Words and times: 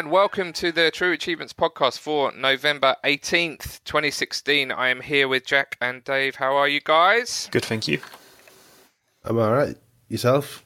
Hello 0.00 0.08
and 0.08 0.14
welcome 0.14 0.54
to 0.54 0.72
the 0.72 0.90
True 0.90 1.12
Achievements 1.12 1.52
podcast 1.52 1.98
for 1.98 2.32
November 2.32 2.96
18th, 3.04 3.84
2016. 3.84 4.72
I 4.72 4.88
am 4.88 5.02
here 5.02 5.28
with 5.28 5.44
Jack 5.44 5.76
and 5.78 6.02
Dave. 6.02 6.36
How 6.36 6.56
are 6.56 6.66
you 6.66 6.80
guys? 6.80 7.50
Good, 7.52 7.66
thank 7.66 7.86
you. 7.86 8.00
I'm 9.24 9.38
all 9.38 9.52
right. 9.52 9.76
Yourself? 10.08 10.64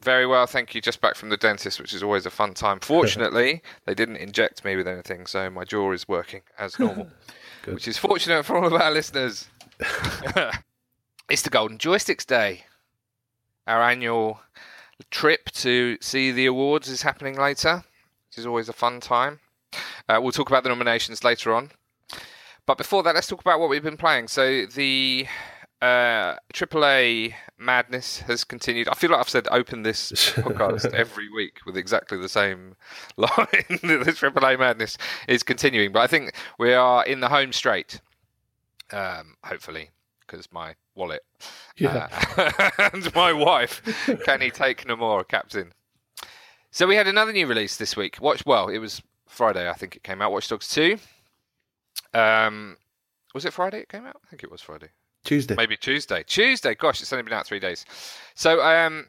Very 0.00 0.28
well, 0.28 0.46
thank 0.46 0.76
you. 0.76 0.80
Just 0.80 1.00
back 1.00 1.16
from 1.16 1.28
the 1.28 1.36
dentist, 1.36 1.80
which 1.80 1.92
is 1.92 2.04
always 2.04 2.24
a 2.24 2.30
fun 2.30 2.54
time. 2.54 2.78
Fortunately, 2.78 3.62
they 3.84 3.94
didn't 3.96 4.18
inject 4.18 4.64
me 4.64 4.76
with 4.76 4.86
anything, 4.86 5.26
so 5.26 5.50
my 5.50 5.64
jaw 5.64 5.90
is 5.90 6.06
working 6.06 6.42
as 6.56 6.78
normal, 6.78 7.08
which 7.64 7.88
is 7.88 7.98
fortunate 7.98 8.44
for 8.44 8.58
all 8.58 8.66
of 8.66 8.80
our 8.80 8.92
listeners. 8.92 9.48
it's 11.28 11.42
the 11.42 11.50
Golden 11.50 11.78
Joysticks 11.78 12.24
Day. 12.24 12.64
Our 13.66 13.82
annual 13.82 14.40
trip 15.10 15.50
to 15.50 15.98
see 16.00 16.30
the 16.30 16.46
awards 16.46 16.88
is 16.88 17.02
happening 17.02 17.36
later, 17.36 17.72
which 17.72 17.87
is 18.38 18.46
always 18.46 18.68
a 18.68 18.72
fun 18.72 19.00
time. 19.00 19.40
Uh, 20.08 20.18
we'll 20.22 20.32
talk 20.32 20.48
about 20.48 20.62
the 20.62 20.68
nominations 20.70 21.22
later 21.24 21.52
on. 21.54 21.70
But 22.66 22.78
before 22.78 23.02
that, 23.02 23.14
let's 23.14 23.26
talk 23.26 23.40
about 23.40 23.60
what 23.60 23.68
we've 23.68 23.82
been 23.82 23.96
playing. 23.96 24.28
So 24.28 24.66
the 24.66 25.26
uh, 25.80 26.36
AAA 26.52 27.34
madness 27.58 28.20
has 28.20 28.44
continued. 28.44 28.88
I 28.88 28.94
feel 28.94 29.10
like 29.10 29.20
I've 29.20 29.28
said 29.28 29.48
open 29.50 29.82
this 29.82 30.12
podcast 30.36 30.92
every 30.92 31.30
week 31.30 31.58
with 31.66 31.76
exactly 31.76 32.18
the 32.18 32.28
same 32.28 32.76
line. 33.16 33.28
the 33.68 34.04
AAA 34.06 34.58
madness 34.58 34.96
is 35.28 35.42
continuing, 35.42 35.92
but 35.92 36.00
I 36.00 36.06
think 36.06 36.32
we 36.58 36.72
are 36.74 37.04
in 37.04 37.20
the 37.20 37.28
home 37.28 37.52
straight. 37.52 38.00
Um, 38.90 39.36
hopefully, 39.44 39.90
because 40.26 40.50
my 40.50 40.74
wallet 40.94 41.22
Yeah. 41.76 42.08
uh, 42.36 42.70
and 42.92 43.14
my 43.14 43.32
wife 43.32 43.82
can 44.24 44.40
he 44.40 44.50
take 44.50 44.86
no 44.86 44.96
more, 44.96 45.24
Captain. 45.24 45.72
So 46.78 46.86
we 46.86 46.94
had 46.94 47.08
another 47.08 47.32
new 47.32 47.48
release 47.48 47.76
this 47.76 47.96
week. 47.96 48.18
Watch 48.20 48.46
well, 48.46 48.68
it 48.68 48.78
was 48.78 49.02
Friday, 49.26 49.68
I 49.68 49.72
think 49.72 49.96
it 49.96 50.04
came 50.04 50.22
out. 50.22 50.30
Watch 50.30 50.46
Dogs 50.46 50.68
Two. 50.68 50.96
Um, 52.14 52.76
was 53.34 53.44
it 53.44 53.52
Friday? 53.52 53.80
It 53.80 53.88
came 53.88 54.06
out. 54.06 54.20
I 54.24 54.28
think 54.28 54.44
it 54.44 54.50
was 54.52 54.62
Friday 54.62 54.90
Tuesday. 55.24 55.56
maybe 55.56 55.76
Tuesday. 55.76 56.22
Tuesday, 56.22 56.76
gosh, 56.76 57.00
it's 57.00 57.12
only 57.12 57.24
been 57.24 57.32
out 57.32 57.48
three 57.48 57.58
days. 57.58 57.84
So 58.36 58.60
um, 58.62 59.08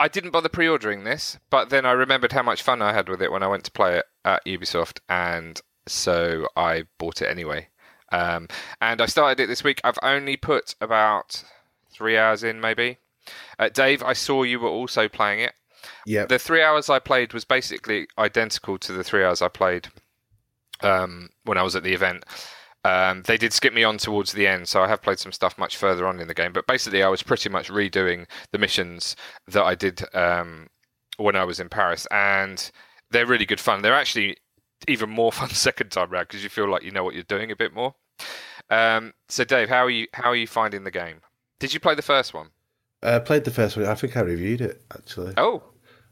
I 0.00 0.08
didn't 0.08 0.30
bother 0.30 0.48
pre-ordering 0.48 1.04
this, 1.04 1.38
but 1.50 1.68
then 1.68 1.84
I 1.84 1.92
remembered 1.92 2.32
how 2.32 2.42
much 2.42 2.62
fun 2.62 2.80
I 2.80 2.94
had 2.94 3.10
with 3.10 3.20
it 3.20 3.30
when 3.30 3.42
I 3.42 3.48
went 3.48 3.64
to 3.64 3.70
play 3.70 3.98
it 3.98 4.06
at 4.24 4.46
Ubisoft, 4.46 5.00
and 5.10 5.60
so 5.86 6.48
I 6.56 6.84
bought 6.96 7.20
it 7.20 7.28
anyway. 7.28 7.68
Um, 8.12 8.48
and 8.80 9.02
I 9.02 9.06
started 9.06 9.42
it 9.42 9.48
this 9.48 9.62
week. 9.62 9.82
I've 9.84 9.98
only 10.02 10.38
put 10.38 10.74
about 10.80 11.44
three 11.90 12.16
hours 12.16 12.42
in, 12.42 12.62
maybe. 12.62 12.96
Uh, 13.58 13.68
Dave, 13.68 14.02
I 14.02 14.14
saw 14.14 14.42
you 14.42 14.58
were 14.58 14.70
also 14.70 15.06
playing 15.06 15.40
it. 15.40 15.52
Yeah. 16.08 16.24
The 16.24 16.38
three 16.38 16.62
hours 16.62 16.88
I 16.88 17.00
played 17.00 17.34
was 17.34 17.44
basically 17.44 18.08
identical 18.16 18.78
to 18.78 18.92
the 18.92 19.04
three 19.04 19.22
hours 19.22 19.42
I 19.42 19.48
played 19.48 19.88
um, 20.80 21.28
when 21.44 21.58
I 21.58 21.62
was 21.62 21.76
at 21.76 21.82
the 21.82 21.92
event. 21.92 22.24
Um, 22.82 23.24
they 23.26 23.36
did 23.36 23.52
skip 23.52 23.74
me 23.74 23.84
on 23.84 23.98
towards 23.98 24.32
the 24.32 24.46
end, 24.46 24.68
so 24.68 24.80
I 24.80 24.88
have 24.88 25.02
played 25.02 25.18
some 25.18 25.32
stuff 25.32 25.58
much 25.58 25.76
further 25.76 26.06
on 26.06 26.18
in 26.18 26.26
the 26.26 26.32
game. 26.32 26.54
But 26.54 26.66
basically, 26.66 27.02
I 27.02 27.08
was 27.08 27.22
pretty 27.22 27.50
much 27.50 27.68
redoing 27.68 28.26
the 28.52 28.58
missions 28.58 29.16
that 29.48 29.62
I 29.62 29.74
did 29.74 30.02
um, 30.14 30.68
when 31.18 31.36
I 31.36 31.44
was 31.44 31.60
in 31.60 31.68
Paris, 31.68 32.06
and 32.10 32.70
they're 33.10 33.26
really 33.26 33.44
good 33.44 33.60
fun. 33.60 33.82
They're 33.82 33.92
actually 33.92 34.38
even 34.86 35.10
more 35.10 35.30
fun 35.40 35.50
second 35.50 35.90
time 35.90 36.08
round 36.08 36.28
because 36.28 36.42
you 36.42 36.48
feel 36.48 36.70
like 36.70 36.84
you 36.84 36.90
know 36.90 37.04
what 37.04 37.12
you're 37.12 37.22
doing 37.24 37.50
a 37.50 37.56
bit 37.56 37.74
more. 37.74 37.94
Um, 38.70 39.12
so, 39.28 39.44
Dave, 39.44 39.68
how 39.68 39.84
are 39.84 39.90
you? 39.90 40.06
How 40.14 40.30
are 40.30 40.36
you 40.36 40.46
finding 40.46 40.84
the 40.84 40.90
game? 40.90 41.20
Did 41.58 41.74
you 41.74 41.80
play 41.80 41.94
the 41.94 42.00
first 42.00 42.32
one? 42.32 42.48
I 43.02 43.18
played 43.18 43.44
the 43.44 43.50
first 43.50 43.76
one. 43.76 43.84
I 43.84 43.94
think 43.94 44.16
I 44.16 44.20
reviewed 44.20 44.62
it 44.62 44.82
actually, 44.94 45.34
Oh, 45.36 45.62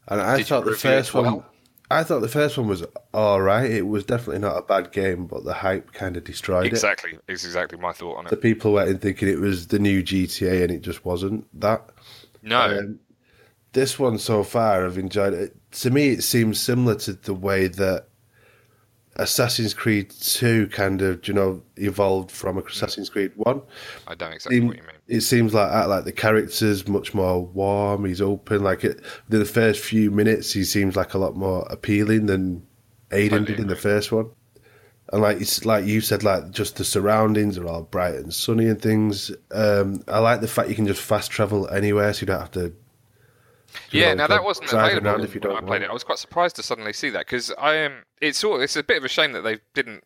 and 0.08 0.20
I 0.20 0.36
did 0.38 0.46
thought 0.46 0.64
the 0.64 0.72
it 0.72 0.78
first 0.78 1.14
one. 1.14 1.42
I 1.88 2.02
thought 2.02 2.18
the 2.20 2.28
first 2.28 2.58
one 2.58 2.66
was 2.66 2.84
all 3.14 3.40
right. 3.40 3.70
It 3.70 3.86
was 3.86 4.04
definitely 4.04 4.40
not 4.40 4.56
a 4.56 4.62
bad 4.62 4.90
game, 4.90 5.26
but 5.26 5.44
the 5.44 5.52
hype 5.54 5.92
kind 5.92 6.16
of 6.16 6.24
destroyed 6.24 6.66
it. 6.66 6.68
exactly. 6.72 7.16
It's 7.28 7.44
exactly 7.44 7.78
my 7.78 7.92
thought 7.92 8.16
on 8.18 8.26
it. 8.26 8.30
The 8.30 8.36
people 8.36 8.72
went 8.72 8.88
in 8.88 8.98
thinking 8.98 9.28
it 9.28 9.38
was 9.38 9.68
the 9.68 9.78
new 9.78 10.02
GTA, 10.02 10.62
and 10.64 10.72
it 10.72 10.80
just 10.82 11.04
wasn't 11.04 11.46
that. 11.60 11.88
No, 12.42 12.78
Um, 12.78 12.98
this 13.72 13.98
one 14.00 14.18
so 14.18 14.42
far, 14.42 14.84
I've 14.84 14.98
enjoyed 14.98 15.32
it. 15.34 15.54
To 15.82 15.90
me, 15.90 16.08
it 16.08 16.22
seems 16.22 16.58
similar 16.60 16.96
to 16.96 17.12
the 17.12 17.34
way 17.34 17.68
that 17.68 18.08
Assassin's 19.16 19.72
Creed 19.74 20.10
Two 20.10 20.66
kind 20.68 21.02
of, 21.02 21.26
you 21.28 21.34
know, 21.34 21.62
evolved 21.76 22.30
from 22.30 22.58
Assassin's 22.58 23.08
Creed 23.10 23.32
One. 23.36 23.62
I 24.08 24.14
don't 24.14 24.32
exactly 24.32 24.58
Seem- 24.58 24.66
what 24.68 24.76
you 24.76 24.82
mean. 24.82 24.90
It 25.08 25.20
seems 25.20 25.54
like 25.54 25.86
like 25.86 26.04
the 26.04 26.12
character's 26.12 26.88
much 26.88 27.14
more 27.14 27.44
warm. 27.44 28.04
He's 28.04 28.20
open. 28.20 28.62
Like 28.62 28.84
it, 28.84 29.00
the 29.28 29.44
first 29.44 29.80
few 29.84 30.10
minutes, 30.10 30.52
he 30.52 30.64
seems 30.64 30.96
like 30.96 31.14
a 31.14 31.18
lot 31.18 31.36
more 31.36 31.66
appealing 31.70 32.26
than 32.26 32.66
Aiden 33.10 33.46
did 33.46 33.60
in 33.60 33.68
the 33.68 33.76
first 33.76 34.10
one. 34.10 34.30
And 35.12 35.22
like 35.22 35.40
it's 35.40 35.64
like 35.64 35.84
you 35.84 36.00
said, 36.00 36.24
like 36.24 36.50
just 36.50 36.76
the 36.76 36.84
surroundings 36.84 37.56
are 37.56 37.66
all 37.68 37.82
bright 37.82 38.16
and 38.16 38.34
sunny 38.34 38.66
and 38.66 38.82
things. 38.82 39.30
Um, 39.52 40.02
I 40.08 40.18
like 40.18 40.40
the 40.40 40.48
fact 40.48 40.68
you 40.68 40.74
can 40.74 40.86
just 40.86 41.00
fast 41.00 41.30
travel 41.30 41.68
anywhere, 41.68 42.12
so 42.12 42.22
you 42.22 42.26
don't 42.26 42.40
have 42.40 42.50
to. 42.52 42.74
Yeah, 43.90 44.14
now 44.14 44.26
that 44.26 44.42
wasn't 44.42 44.72
available 44.72 45.06
around 45.06 45.24
if 45.24 45.34
you 45.34 45.40
when 45.40 45.50
I 45.50 45.54
don't 45.54 45.66
played 45.66 45.80
want. 45.82 45.84
it. 45.84 45.90
I 45.90 45.92
was 45.92 46.02
quite 46.02 46.18
surprised 46.18 46.56
to 46.56 46.62
suddenly 46.62 46.92
see 46.92 47.10
that 47.10 47.26
because 47.26 47.52
I 47.58 47.74
am. 47.74 48.02
It's 48.20 48.38
sort. 48.38 48.62
It's 48.62 48.74
a 48.74 48.82
bit 48.82 48.96
of 48.96 49.04
a 49.04 49.08
shame 49.08 49.32
that 49.32 49.42
they 49.42 49.58
didn't 49.74 50.02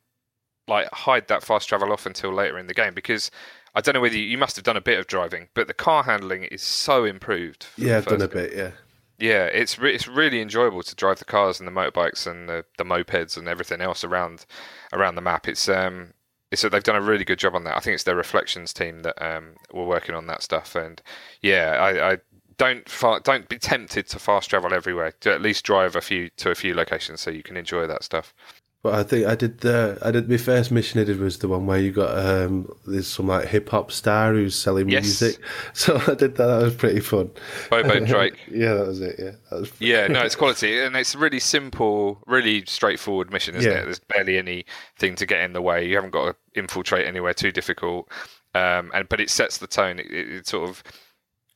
like 0.68 0.92
hide 0.92 1.28
that 1.28 1.42
fast 1.42 1.68
travel 1.68 1.92
off 1.92 2.04
until 2.04 2.32
later 2.32 2.58
in 2.58 2.66
the 2.66 2.74
game 2.74 2.94
because 2.94 3.30
I 3.74 3.80
don't 3.80 3.94
know 3.94 4.00
whether 4.00 4.16
you, 4.16 4.24
you 4.24 4.38
must 4.38 4.56
have 4.56 4.64
done 4.64 4.76
a 4.76 4.80
bit 4.80 4.98
of 4.98 5.06
driving, 5.06 5.48
but 5.54 5.66
the 5.66 5.74
car 5.74 6.02
handling 6.04 6.44
is 6.44 6.62
so 6.62 7.04
improved. 7.04 7.66
Yeah, 7.76 7.98
I've 7.98 8.06
done 8.06 8.22
a 8.22 8.28
game. 8.28 8.42
bit. 8.42 8.56
Yeah, 8.56 8.70
Yeah, 9.18 9.44
it's 9.46 9.78
re- 9.78 9.94
it's 9.94 10.08
really 10.08 10.40
enjoyable 10.40 10.82
to 10.82 10.94
drive 10.94 11.18
the 11.18 11.24
cars 11.24 11.60
and 11.60 11.66
the 11.66 11.72
motorbikes 11.72 12.26
and 12.26 12.48
the, 12.48 12.64
the 12.78 12.84
mopeds 12.84 13.36
and 13.36 13.48
everything 13.48 13.80
else 13.80 14.04
around 14.04 14.46
around 14.92 15.14
the 15.14 15.22
map. 15.22 15.46
It's 15.48 15.68
um 15.68 16.14
it's 16.50 16.62
they've 16.62 16.82
done 16.82 16.96
a 16.96 17.02
really 17.02 17.24
good 17.24 17.38
job 17.38 17.54
on 17.54 17.64
that. 17.64 17.76
I 17.76 17.80
think 17.80 17.94
it's 17.94 18.04
their 18.04 18.16
reflections 18.16 18.72
team 18.72 19.00
that 19.02 19.20
um 19.22 19.54
were 19.72 19.86
working 19.86 20.14
on 20.14 20.26
that 20.26 20.42
stuff. 20.42 20.74
And 20.74 21.00
yeah, 21.42 21.76
I, 21.80 22.12
I 22.12 22.18
don't 22.56 22.86
don't 23.24 23.48
be 23.48 23.58
tempted 23.58 24.06
to 24.08 24.18
fast 24.18 24.50
travel 24.50 24.74
everywhere. 24.74 25.12
To 25.20 25.32
at 25.32 25.40
least 25.40 25.64
drive 25.64 25.96
a 25.96 26.00
few 26.00 26.28
to 26.36 26.50
a 26.50 26.54
few 26.54 26.74
locations 26.74 27.20
so 27.20 27.30
you 27.30 27.42
can 27.42 27.56
enjoy 27.56 27.86
that 27.86 28.04
stuff. 28.04 28.34
But 28.82 28.94
I 28.94 29.02
think 29.02 29.26
I 29.26 29.34
did 29.34 29.60
the 29.60 29.98
I 30.02 30.10
did 30.10 30.28
my 30.28 30.36
first 30.38 30.70
mission. 30.70 31.00
I 31.00 31.04
did 31.04 31.18
was 31.20 31.38
the 31.38 31.48
one 31.48 31.66
where 31.66 31.78
you 31.78 31.92
got 31.92 32.16
um 32.18 32.68
there's 32.86 33.06
some 33.06 33.26
like 33.28 33.46
hip 33.48 33.68
hop 33.68 33.92
star 33.92 34.32
who's 34.32 34.54
selling 34.58 34.88
Yes. 34.88 35.02
music. 35.04 35.38
So 35.74 35.96
I 36.06 36.14
did 36.14 36.36
that. 36.36 36.46
That 36.46 36.62
was 36.62 36.74
pretty 36.74 37.00
fun. 37.00 37.30
Bobo 37.70 38.00
Drake. 38.06 38.38
yeah, 38.50 38.74
that 38.74 38.86
was 38.86 39.00
it. 39.00 39.16
Yeah, 39.18 39.30
that 39.50 39.60
was 39.60 39.72
Yeah, 39.80 40.06
no, 40.06 40.20
it's 40.24 40.34
quality, 40.36 40.78
and 40.80 40.96
it's 40.96 41.14
a 41.14 41.18
really 41.18 41.40
simple, 41.40 42.22
really 42.26 42.64
straightforward 42.66 43.30
mission, 43.32 43.54
isn't 43.56 43.70
Yeah. 43.70 43.78
it? 43.80 43.84
There's 43.84 43.98
barely 44.00 44.38
anything 44.38 45.14
to 45.16 45.26
get 45.26 45.40
in 45.42 45.52
the 45.52 45.62
way. 45.62 45.86
You 45.86 45.94
haven't 45.96 46.10
got 46.12 46.24
to 46.32 46.36
infiltrate 46.58 47.06
anywhere 47.06 47.34
too 47.34 47.52
difficult, 47.52 48.10
um, 48.54 48.90
and 48.94 49.08
but 49.08 49.20
it 49.20 49.30
sets 49.30 49.58
the 49.58 49.66
tone. 49.66 49.98
It, 49.98 50.06
it, 50.10 50.28
it 50.32 50.46
sort 50.48 50.68
of 50.70 50.82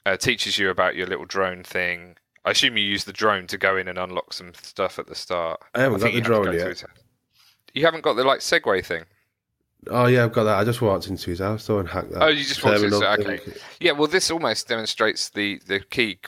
uh, 0.06 0.17
teaches 0.19 0.59
you 0.59 0.69
about 0.71 0.95
your 0.97 1.06
little 1.06 1.25
drone 1.25 1.62
thing. 1.65 2.17
I 2.47 2.51
assume 2.51 2.77
you 2.77 2.85
use 2.85 3.05
the 3.05 3.12
drone 3.15 3.47
to 3.47 3.56
go 3.56 3.79
in 3.79 3.89
and 3.89 3.97
unlock 3.99 4.35
some 4.35 4.53
stuff 4.61 4.99
at 4.99 5.06
the 5.06 5.15
start. 5.15 5.61
I 5.75 5.81
haven't 5.81 6.01
think 6.01 6.23
got 6.23 6.29
the 6.29 6.29
you 6.29 6.35
have 6.35 6.45
to 6.45 6.61
drone 6.61 6.69
yet. 6.69 6.77
to- 6.77 6.89
You 7.75 7.85
haven't 7.85 8.03
got 8.03 8.15
the 8.15 8.25
like 8.25 8.41
Segway 8.41 8.85
thing. 8.85 9.05
Oh 9.91 10.07
yeah, 10.07 10.25
I've 10.25 10.33
got 10.33 10.45
that. 10.45 10.57
I 10.57 10.65
just 10.65 10.81
walked 10.81 11.09
into 11.09 11.29
his 11.31 11.41
house 11.41 11.67
though 11.67 11.79
and 11.81 11.89
hacked 11.89 12.11
that. 12.12 12.23
Oh, 12.23 12.29
you 12.29 12.43
just 12.45 12.65
walked 12.65 12.81
into- 12.85 12.97
okay. 13.21 13.41
Yeah, 13.81 13.93
well, 13.93 14.09
this 14.09 14.31
almost 14.31 14.69
demonstrates 14.69 15.29
the 15.29 15.61
the 15.67 15.81
key 15.81 16.19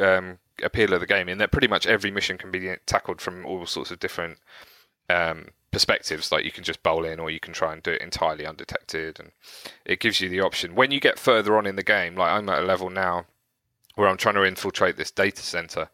um, 0.00 0.38
appeal 0.62 0.92
of 0.92 1.00
the 1.00 1.06
game 1.06 1.28
in 1.28 1.38
that 1.38 1.50
pretty 1.50 1.66
much 1.66 1.86
every 1.86 2.10
mission 2.12 2.38
can 2.38 2.50
be 2.52 2.72
tackled 2.86 3.20
from 3.20 3.44
all 3.44 3.66
sorts 3.66 3.90
of 3.90 3.98
different 3.98 4.38
um, 5.10 5.48
perspectives. 5.72 6.30
Like 6.30 6.44
you 6.44 6.52
can 6.52 6.62
just 6.62 6.82
bowl 6.82 7.04
in, 7.04 7.18
or 7.18 7.28
you 7.30 7.40
can 7.40 7.52
try 7.52 7.72
and 7.72 7.82
do 7.82 7.90
it 7.92 8.02
entirely 8.02 8.46
undetected, 8.46 9.18
and 9.18 9.32
it 9.84 9.98
gives 9.98 10.20
you 10.20 10.28
the 10.28 10.40
option. 10.40 10.74
When 10.76 10.90
you 10.92 11.00
get 11.00 11.18
further 11.18 11.56
on 11.56 11.66
in 11.66 11.76
the 11.76 11.82
game, 11.82 12.14
like 12.14 12.30
I'm 12.30 12.48
at 12.50 12.62
a 12.62 12.66
level 12.66 12.88
now 12.90 13.24
where 13.96 14.08
I'm 14.08 14.16
trying 14.16 14.36
to 14.36 14.44
infiltrate 14.44 14.96
this 14.96 15.10
data 15.10 15.42
center, 15.42 15.88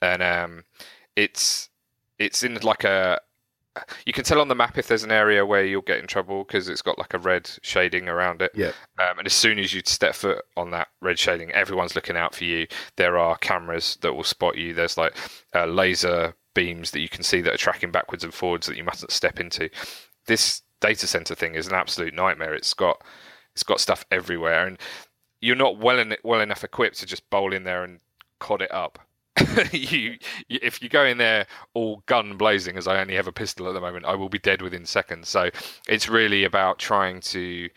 and 0.00 0.22
um, 0.22 0.64
it's 1.16 1.68
it's 2.18 2.44
in 2.44 2.54
like 2.62 2.84
a 2.84 3.20
you 4.06 4.12
can 4.12 4.24
tell 4.24 4.40
on 4.40 4.48
the 4.48 4.54
map 4.54 4.78
if 4.78 4.86
there's 4.86 5.02
an 5.02 5.10
area 5.10 5.44
where 5.44 5.64
you'll 5.64 5.82
get 5.82 5.98
in 5.98 6.06
trouble 6.06 6.44
because 6.44 6.68
it's 6.68 6.82
got 6.82 6.98
like 6.98 7.14
a 7.14 7.18
red 7.18 7.50
shading 7.62 8.08
around 8.08 8.42
it. 8.42 8.52
Yeah. 8.54 8.72
Um, 8.98 9.18
and 9.18 9.26
as 9.26 9.32
soon 9.32 9.58
as 9.58 9.74
you 9.74 9.82
step 9.84 10.14
foot 10.14 10.44
on 10.56 10.70
that 10.70 10.88
red 11.00 11.18
shading, 11.18 11.50
everyone's 11.52 11.94
looking 11.94 12.16
out 12.16 12.34
for 12.34 12.44
you. 12.44 12.66
There 12.96 13.18
are 13.18 13.36
cameras 13.38 13.98
that 14.02 14.14
will 14.14 14.24
spot 14.24 14.56
you. 14.56 14.74
There's 14.74 14.96
like 14.96 15.16
uh, 15.54 15.66
laser 15.66 16.34
beams 16.54 16.92
that 16.92 17.00
you 17.00 17.08
can 17.08 17.24
see 17.24 17.40
that 17.40 17.54
are 17.54 17.58
tracking 17.58 17.90
backwards 17.90 18.24
and 18.24 18.32
forwards 18.32 18.66
that 18.66 18.76
you 18.76 18.84
mustn't 18.84 19.10
step 19.10 19.40
into. 19.40 19.68
This 20.26 20.62
data 20.80 21.06
center 21.06 21.34
thing 21.34 21.54
is 21.54 21.66
an 21.66 21.74
absolute 21.74 22.14
nightmare. 22.14 22.54
It's 22.54 22.74
got 22.74 23.02
it's 23.52 23.62
got 23.62 23.80
stuff 23.80 24.04
everywhere, 24.10 24.66
and 24.66 24.78
you're 25.40 25.56
not 25.56 25.78
well 25.78 26.04
well 26.22 26.40
enough 26.40 26.64
equipped 26.64 26.98
to 27.00 27.06
just 27.06 27.28
bowl 27.30 27.52
in 27.52 27.64
there 27.64 27.84
and 27.84 28.00
cod 28.38 28.62
it 28.62 28.72
up. 28.72 28.98
you, 29.72 30.16
if 30.48 30.80
you 30.82 30.88
go 30.88 31.04
in 31.04 31.18
there 31.18 31.46
all 31.74 32.02
gun 32.06 32.36
blazing, 32.36 32.76
as 32.76 32.86
I 32.86 33.00
only 33.00 33.14
have 33.14 33.26
a 33.26 33.32
pistol 33.32 33.68
at 33.68 33.74
the 33.74 33.80
moment, 33.80 34.04
I 34.04 34.14
will 34.14 34.28
be 34.28 34.38
dead 34.38 34.62
within 34.62 34.86
seconds. 34.86 35.28
So 35.28 35.50
it's 35.88 36.08
really 36.08 36.44
about 36.44 36.78
trying 36.78 37.20
to 37.22 37.68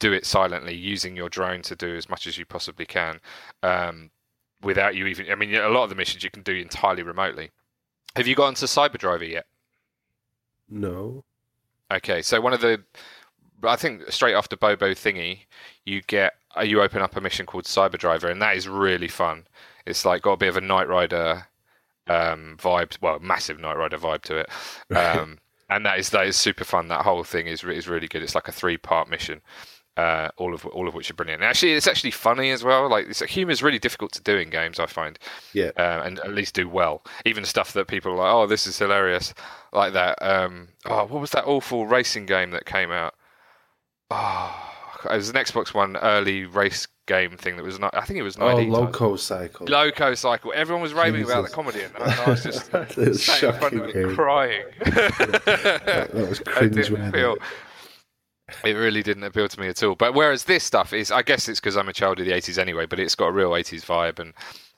do 0.00 0.12
it 0.12 0.26
silently, 0.26 0.74
using 0.74 1.16
your 1.16 1.28
drone 1.28 1.62
to 1.62 1.76
do 1.76 1.96
as 1.96 2.08
much 2.08 2.26
as 2.26 2.36
you 2.36 2.44
possibly 2.44 2.84
can, 2.84 3.20
um, 3.62 4.10
without 4.62 4.96
you 4.96 5.06
even. 5.06 5.30
I 5.30 5.36
mean, 5.36 5.54
a 5.54 5.68
lot 5.68 5.84
of 5.84 5.90
the 5.90 5.96
missions 5.96 6.24
you 6.24 6.30
can 6.30 6.42
do 6.42 6.54
entirely 6.54 7.02
remotely. 7.02 7.50
Have 8.16 8.26
you 8.26 8.34
gotten 8.34 8.54
to 8.56 8.66
Cyberdriver 8.66 9.28
yet? 9.28 9.46
No. 10.68 11.24
Okay, 11.92 12.22
so 12.22 12.40
one 12.40 12.52
of 12.52 12.60
the, 12.60 12.82
I 13.62 13.76
think 13.76 14.10
straight 14.10 14.34
after 14.34 14.56
Bobo 14.56 14.92
Thingy, 14.92 15.40
you 15.84 16.02
get 16.02 16.34
you 16.62 16.82
open 16.82 17.02
up 17.02 17.16
a 17.16 17.20
mission 17.20 17.46
called 17.46 17.64
Cyberdriver, 17.64 18.30
and 18.30 18.40
that 18.42 18.56
is 18.56 18.68
really 18.68 19.08
fun. 19.08 19.46
It's 19.86 20.04
like 20.04 20.22
got 20.22 20.32
a 20.32 20.36
bit 20.38 20.48
of 20.48 20.56
a 20.56 20.60
Knight 20.60 20.88
Rider 20.88 21.46
um, 22.06 22.56
vibe, 22.58 22.96
well, 23.00 23.18
massive 23.18 23.58
Knight 23.58 23.76
Rider 23.76 23.98
vibe 23.98 24.22
to 24.22 24.36
it, 24.38 24.50
um, 24.96 25.38
and 25.70 25.84
that 25.86 25.98
is 25.98 26.10
that 26.10 26.26
is 26.26 26.36
super 26.36 26.64
fun. 26.64 26.88
That 26.88 27.04
whole 27.04 27.24
thing 27.24 27.46
is 27.46 27.64
is 27.64 27.88
really 27.88 28.08
good. 28.08 28.22
It's 28.22 28.34
like 28.34 28.48
a 28.48 28.52
three 28.52 28.76
part 28.76 29.08
mission. 29.08 29.40
Uh, 29.96 30.28
all 30.38 30.52
of 30.52 30.66
all 30.66 30.88
of 30.88 30.94
which 30.94 31.08
are 31.08 31.14
brilliant. 31.14 31.40
And 31.40 31.48
actually, 31.48 31.72
it's 31.72 31.86
actually 31.86 32.10
funny 32.10 32.50
as 32.50 32.64
well. 32.64 32.88
Like 32.90 33.14
humor 33.14 33.52
is 33.52 33.62
really 33.62 33.78
difficult 33.78 34.12
to 34.14 34.22
do 34.22 34.36
in 34.36 34.50
games, 34.50 34.80
I 34.80 34.86
find. 34.86 35.16
Yeah. 35.52 35.70
Uh, 35.76 36.02
and 36.04 36.18
at 36.18 36.34
least 36.34 36.56
do 36.56 36.68
well. 36.68 37.04
Even 37.24 37.44
stuff 37.44 37.72
that 37.74 37.86
people 37.86 38.10
are 38.10 38.16
like, 38.16 38.34
oh, 38.34 38.46
this 38.48 38.66
is 38.66 38.76
hilarious, 38.76 39.32
like 39.72 39.92
that. 39.92 40.20
Um, 40.20 40.70
oh, 40.86 41.04
what 41.04 41.20
was 41.20 41.30
that 41.30 41.44
awful 41.44 41.86
racing 41.86 42.26
game 42.26 42.50
that 42.50 42.66
came 42.66 42.90
out? 42.90 43.14
Oh, 44.10 44.73
it 45.04 45.16
was 45.16 45.28
an 45.28 45.36
Xbox 45.36 45.74
One 45.74 45.96
early 45.96 46.44
race 46.44 46.86
game 47.06 47.36
thing 47.36 47.56
that 47.56 47.64
was 47.64 47.78
not. 47.78 47.94
I 47.94 48.02
think 48.02 48.18
it 48.18 48.22
was. 48.22 48.36
Oh, 48.36 48.56
LocoCycle. 48.56 49.68
Loco 49.68 50.14
Cycle. 50.14 50.52
Everyone 50.54 50.82
was 50.82 50.94
raving 50.94 51.20
Jesus. 51.20 51.32
about 51.32 51.48
the 51.48 51.54
comedy, 51.54 51.82
and 51.82 51.96
I 51.96 52.30
was 52.30 52.42
just 52.42 52.66
sat 53.24 53.42
in 53.42 53.52
front 53.58 53.74
of 53.74 53.88
it 53.88 54.14
crying. 54.14 54.64
that, 54.84 56.10
that 56.12 56.28
was 56.28 56.38
cringe. 56.44 56.90
It 58.62 58.72
really 58.74 59.02
didn't 59.02 59.24
appeal 59.24 59.48
to 59.48 59.60
me 59.60 59.68
at 59.68 59.82
all. 59.82 59.94
But 59.94 60.14
whereas 60.14 60.44
this 60.44 60.64
stuff 60.64 60.92
is, 60.92 61.10
I 61.10 61.22
guess 61.22 61.48
it's 61.48 61.60
because 61.60 61.76
I'm 61.76 61.88
a 61.88 61.94
child 61.94 62.20
of 62.20 62.26
the 62.26 62.32
80s 62.32 62.58
anyway, 62.58 62.84
but 62.84 63.00
it's 63.00 63.14
got 63.14 63.28
a 63.28 63.32
real 63.32 63.50
80s 63.50 63.84
vibe 63.84 64.18
and 64.18 64.34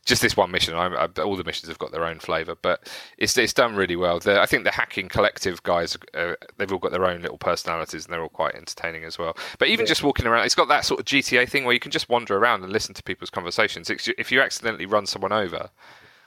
just 0.07 0.23
this 0.23 0.37
one 0.37 0.51
mission. 0.51 0.75
I, 0.75 0.87
I, 0.87 1.07
all 1.21 1.37
the 1.37 1.45
missions 1.45 1.69
have 1.69 1.79
got 1.79 1.91
their 1.91 2.05
own 2.05 2.21
flavour, 2.21 2.55
but 2.63 2.89
it's 3.19 3.37
it's 3.37 3.53
done 3.53 3.75
really 3.75 3.97
well. 3.97 4.21
The, 4.21 4.41
I 4.41 4.47
think 4.47 4.65
the 4.65 4.71
hacking 4.71 5.09
collective 5.09 5.63
guys, 5.65 5.99
uh, 6.15 6.35
they've 6.57 6.73
all 6.73 6.79
got 6.79 6.93
their 6.93 7.05
own 7.05 7.21
little 7.21 7.39
personalities 7.39 8.07
and 8.07 8.15
they're 8.15 8.23
all 8.23 8.29
quite 8.29 8.55
entertaining 8.55 9.05
as 9.05 9.19
well. 9.19 9.37
But 9.59 9.69
even 9.69 9.85
yeah. 9.85 9.89
just 9.89 10.05
walking 10.05 10.27
around, 10.27 10.47
it's 10.47 10.55
got 10.55 10.69
that 10.69 10.85
sort 10.85 11.01
of 11.01 11.07
GTA 11.07 11.49
thing 11.49 11.65
where 11.65 11.75
you 11.75 11.81
can 11.81 11.91
just 11.91 12.09
wander 12.09 12.37
around 12.37 12.63
and 12.63 12.73
listen 12.73 12.95
to 12.95 13.03
people's 13.03 13.31
conversations. 13.31 13.91
It's, 13.91 14.09
if 14.17 14.31
you 14.31 14.41
accidentally 14.41 14.87
run 14.87 15.07
someone 15.07 15.33
over, 15.33 15.71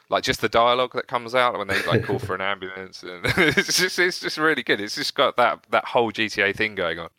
like 0.10 0.24
just 0.24 0.42
the 0.42 0.50
dialogue 0.50 0.92
that 0.94 1.08
comes 1.08 1.34
out 1.34 1.58
when 1.58 1.70
they 1.70 1.82
like 1.86 2.04
call 2.04 2.20
for 2.20 2.36
an 2.36 2.42
ambulance, 2.42 3.02
and 3.02 3.22
it's 3.38 3.78
just 3.78 3.98
it's 3.98 4.20
just 4.20 4.38
really 4.38 4.64
good. 4.64 4.82
It's 4.82 4.96
just 4.96 5.16
got 5.16 5.38
that 5.38 5.66
that 5.70 5.86
whole 5.86 6.12
GTA 6.12 6.54
thing 6.54 6.76
going 6.76 7.00
on 7.00 7.10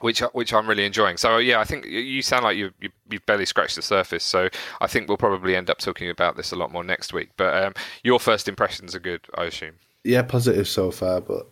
which 0.00 0.20
which 0.20 0.52
I'm 0.52 0.68
really 0.68 0.84
enjoying. 0.84 1.16
So 1.16 1.38
yeah, 1.38 1.60
I 1.60 1.64
think 1.64 1.86
you 1.86 2.22
sound 2.22 2.44
like 2.44 2.56
you, 2.56 2.70
you 2.80 2.90
have 3.12 3.26
barely 3.26 3.46
scratched 3.46 3.76
the 3.76 3.82
surface. 3.82 4.24
So 4.24 4.48
I 4.80 4.86
think 4.86 5.08
we'll 5.08 5.16
probably 5.16 5.56
end 5.56 5.70
up 5.70 5.78
talking 5.78 6.10
about 6.10 6.36
this 6.36 6.52
a 6.52 6.56
lot 6.56 6.72
more 6.72 6.84
next 6.84 7.12
week. 7.12 7.30
But 7.36 7.62
um, 7.62 7.74
your 8.02 8.20
first 8.20 8.48
impressions 8.48 8.94
are 8.94 9.00
good, 9.00 9.20
I 9.36 9.44
assume. 9.44 9.74
Yeah, 10.04 10.22
positive 10.22 10.68
so 10.68 10.90
far. 10.90 11.20
But 11.20 11.46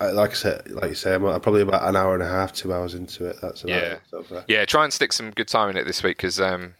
like 0.00 0.30
I 0.30 0.34
said, 0.34 0.70
like 0.70 0.90
you 0.90 0.94
say, 0.94 1.14
I'm 1.14 1.22
probably 1.22 1.62
about 1.62 1.88
an 1.88 1.96
hour 1.96 2.14
and 2.14 2.22
a 2.22 2.28
half, 2.28 2.52
two 2.52 2.72
hours 2.72 2.94
into 2.94 3.26
it. 3.26 3.36
That's 3.42 3.64
yeah, 3.64 3.98
so 4.08 4.24
yeah. 4.48 4.64
Try 4.64 4.84
and 4.84 4.92
stick 4.92 5.12
some 5.12 5.30
good 5.30 5.48
time 5.48 5.70
in 5.70 5.76
it 5.76 5.84
this 5.84 6.02
week 6.02 6.16
because 6.16 6.40
um, 6.40 6.74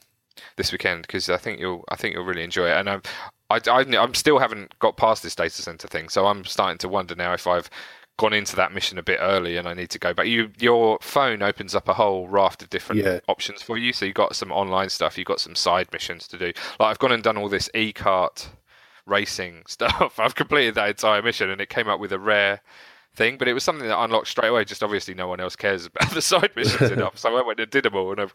this 0.57 0.73
weekend 0.73 1.03
because 1.03 1.29
I 1.29 1.37
think 1.37 1.61
you'll 1.61 1.85
I 1.89 1.97
think 1.97 2.15
you'll 2.15 2.25
really 2.25 2.45
enjoy 2.45 2.69
it. 2.69 2.77
And 2.77 2.89
I'm 2.89 3.03
I, 3.51 3.61
I 3.67 3.81
I'm 3.97 4.15
still 4.15 4.39
haven't 4.39 4.79
got 4.79 4.97
past 4.97 5.23
this 5.23 5.35
data 5.35 5.63
center 5.63 5.89
thing, 5.89 6.09
so 6.09 6.27
I'm 6.27 6.45
starting 6.45 6.79
to 6.79 6.89
wonder 6.89 7.15
now 7.15 7.33
if 7.33 7.47
I've 7.47 7.71
gone 8.19 8.33
into 8.33 8.57
that 8.57 8.73
mission 8.73 8.99
a 8.99 9.03
bit 9.03 9.19
early 9.23 9.57
and 9.57 9.67
I 9.67 9.73
need 9.73 9.91
to 9.91 9.99
go 9.99 10.13
back. 10.13 10.27
You 10.27 10.51
your 10.59 10.99
phone 11.01 11.41
opens 11.41 11.75
up 11.75 11.89
a 11.89 11.95
whole 11.95 12.29
raft 12.29 12.63
of 12.63 12.69
different 12.69 13.03
yeah. 13.03 13.21
options 13.29 13.63
for 13.63 13.79
you. 13.79 13.93
So 13.95 14.05
you've 14.05 14.15
got 14.15 14.37
some 14.37 14.53
online 14.53 14.91
stuff, 14.91 15.17
you've 15.17 15.27
got 15.27 15.41
some 15.41 15.55
side 15.55 15.89
missions 15.93 16.29
to 16.29 16.39
do. 16.39 16.47
Like 16.79 16.91
I've 16.91 16.99
gone 16.99 17.13
and 17.13 17.23
done 17.23 17.39
all 17.39 17.49
this 17.49 17.71
e 17.75 17.93
cart 17.93 18.51
racing 19.07 19.63
stuff. 19.69 20.19
I've 20.19 20.35
completed 20.35 20.75
that 20.75 20.91
entire 20.91 21.23
mission 21.23 21.49
and 21.49 21.61
it 21.61 21.71
came 21.71 21.89
up 21.89 22.01
with 22.01 22.13
a 22.13 22.19
rare 22.19 22.61
thing, 23.15 23.39
but 23.39 23.49
it 23.49 23.53
was 23.53 23.63
something 23.63 23.87
that 23.87 24.01
unlocked 24.01 24.27
straight 24.27 24.49
away. 24.49 24.65
Just 24.65 24.83
obviously 24.83 25.15
no 25.15 25.29
one 25.29 25.39
else 25.39 25.55
cares 25.55 25.87
about 25.95 26.11
the 26.11 26.21
side 26.21 26.51
missions 26.57 26.91
enough. 26.91 27.17
So 27.19 27.37
I 27.37 27.47
went 27.47 27.61
and 27.61 27.71
did 27.71 27.85
them 27.85 27.95
all 27.95 28.11
and 28.11 28.21
I've 28.21 28.35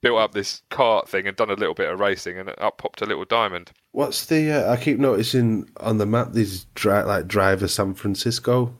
built 0.00 0.18
up 0.18 0.32
this 0.32 0.62
cart 0.70 1.06
thing 1.06 1.26
and 1.26 1.36
done 1.36 1.50
a 1.50 1.54
little 1.54 1.74
bit 1.74 1.90
of 1.90 2.00
racing 2.00 2.38
and 2.38 2.48
up 2.56 2.78
popped 2.78 3.02
a 3.02 3.06
little 3.06 3.26
diamond. 3.26 3.72
What's 3.92 4.24
the? 4.24 4.52
Uh, 4.52 4.72
I 4.72 4.76
keep 4.78 4.98
noticing 4.98 5.68
on 5.80 5.98
the 5.98 6.06
map 6.06 6.32
these 6.32 6.64
dri- 6.74 7.02
like 7.02 7.28
driver 7.28 7.68
San 7.68 7.92
Francisco 7.92 8.74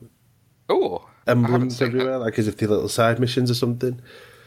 Oh, 0.69 1.07
emblems 1.27 1.81
everywhere, 1.81 2.13
that. 2.13 2.19
like 2.19 2.39
as 2.39 2.47
if 2.47 2.57
they're 2.57 2.69
little 2.69 2.89
side 2.89 3.19
missions 3.19 3.49
or 3.49 3.55
something. 3.55 3.99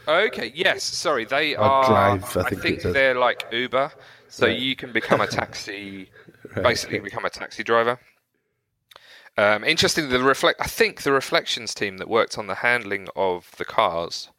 Okay, 0.07 0.51
yes. 0.53 0.83
Sorry, 0.83 1.25
they 1.25 1.55
or 1.55 1.61
are. 1.61 1.85
Drive, 1.87 2.37
I 2.37 2.49
think, 2.49 2.59
I 2.59 2.61
think 2.61 2.81
they're 2.81 3.15
like 3.15 3.45
Uber, 3.51 3.91
so 4.29 4.47
right. 4.47 4.57
you 4.57 4.75
can 4.75 4.91
become 4.91 5.21
a 5.21 5.27
taxi. 5.39 6.09
right, 6.55 6.63
basically, 6.63 6.99
become 6.99 7.25
a 7.25 7.29
taxi 7.29 7.63
driver. 7.63 7.99
Um, 9.37 9.63
interestingly, 9.63 10.09
the 10.09 10.23
reflect. 10.23 10.61
I 10.61 10.67
think 10.67 11.03
the 11.03 11.11
reflections 11.11 11.73
team 11.73 11.97
that 11.97 12.09
worked 12.09 12.37
on 12.37 12.47
the 12.47 12.55
handling 12.55 13.07
of 13.15 13.51
the 13.57 13.65
cars. 13.65 14.29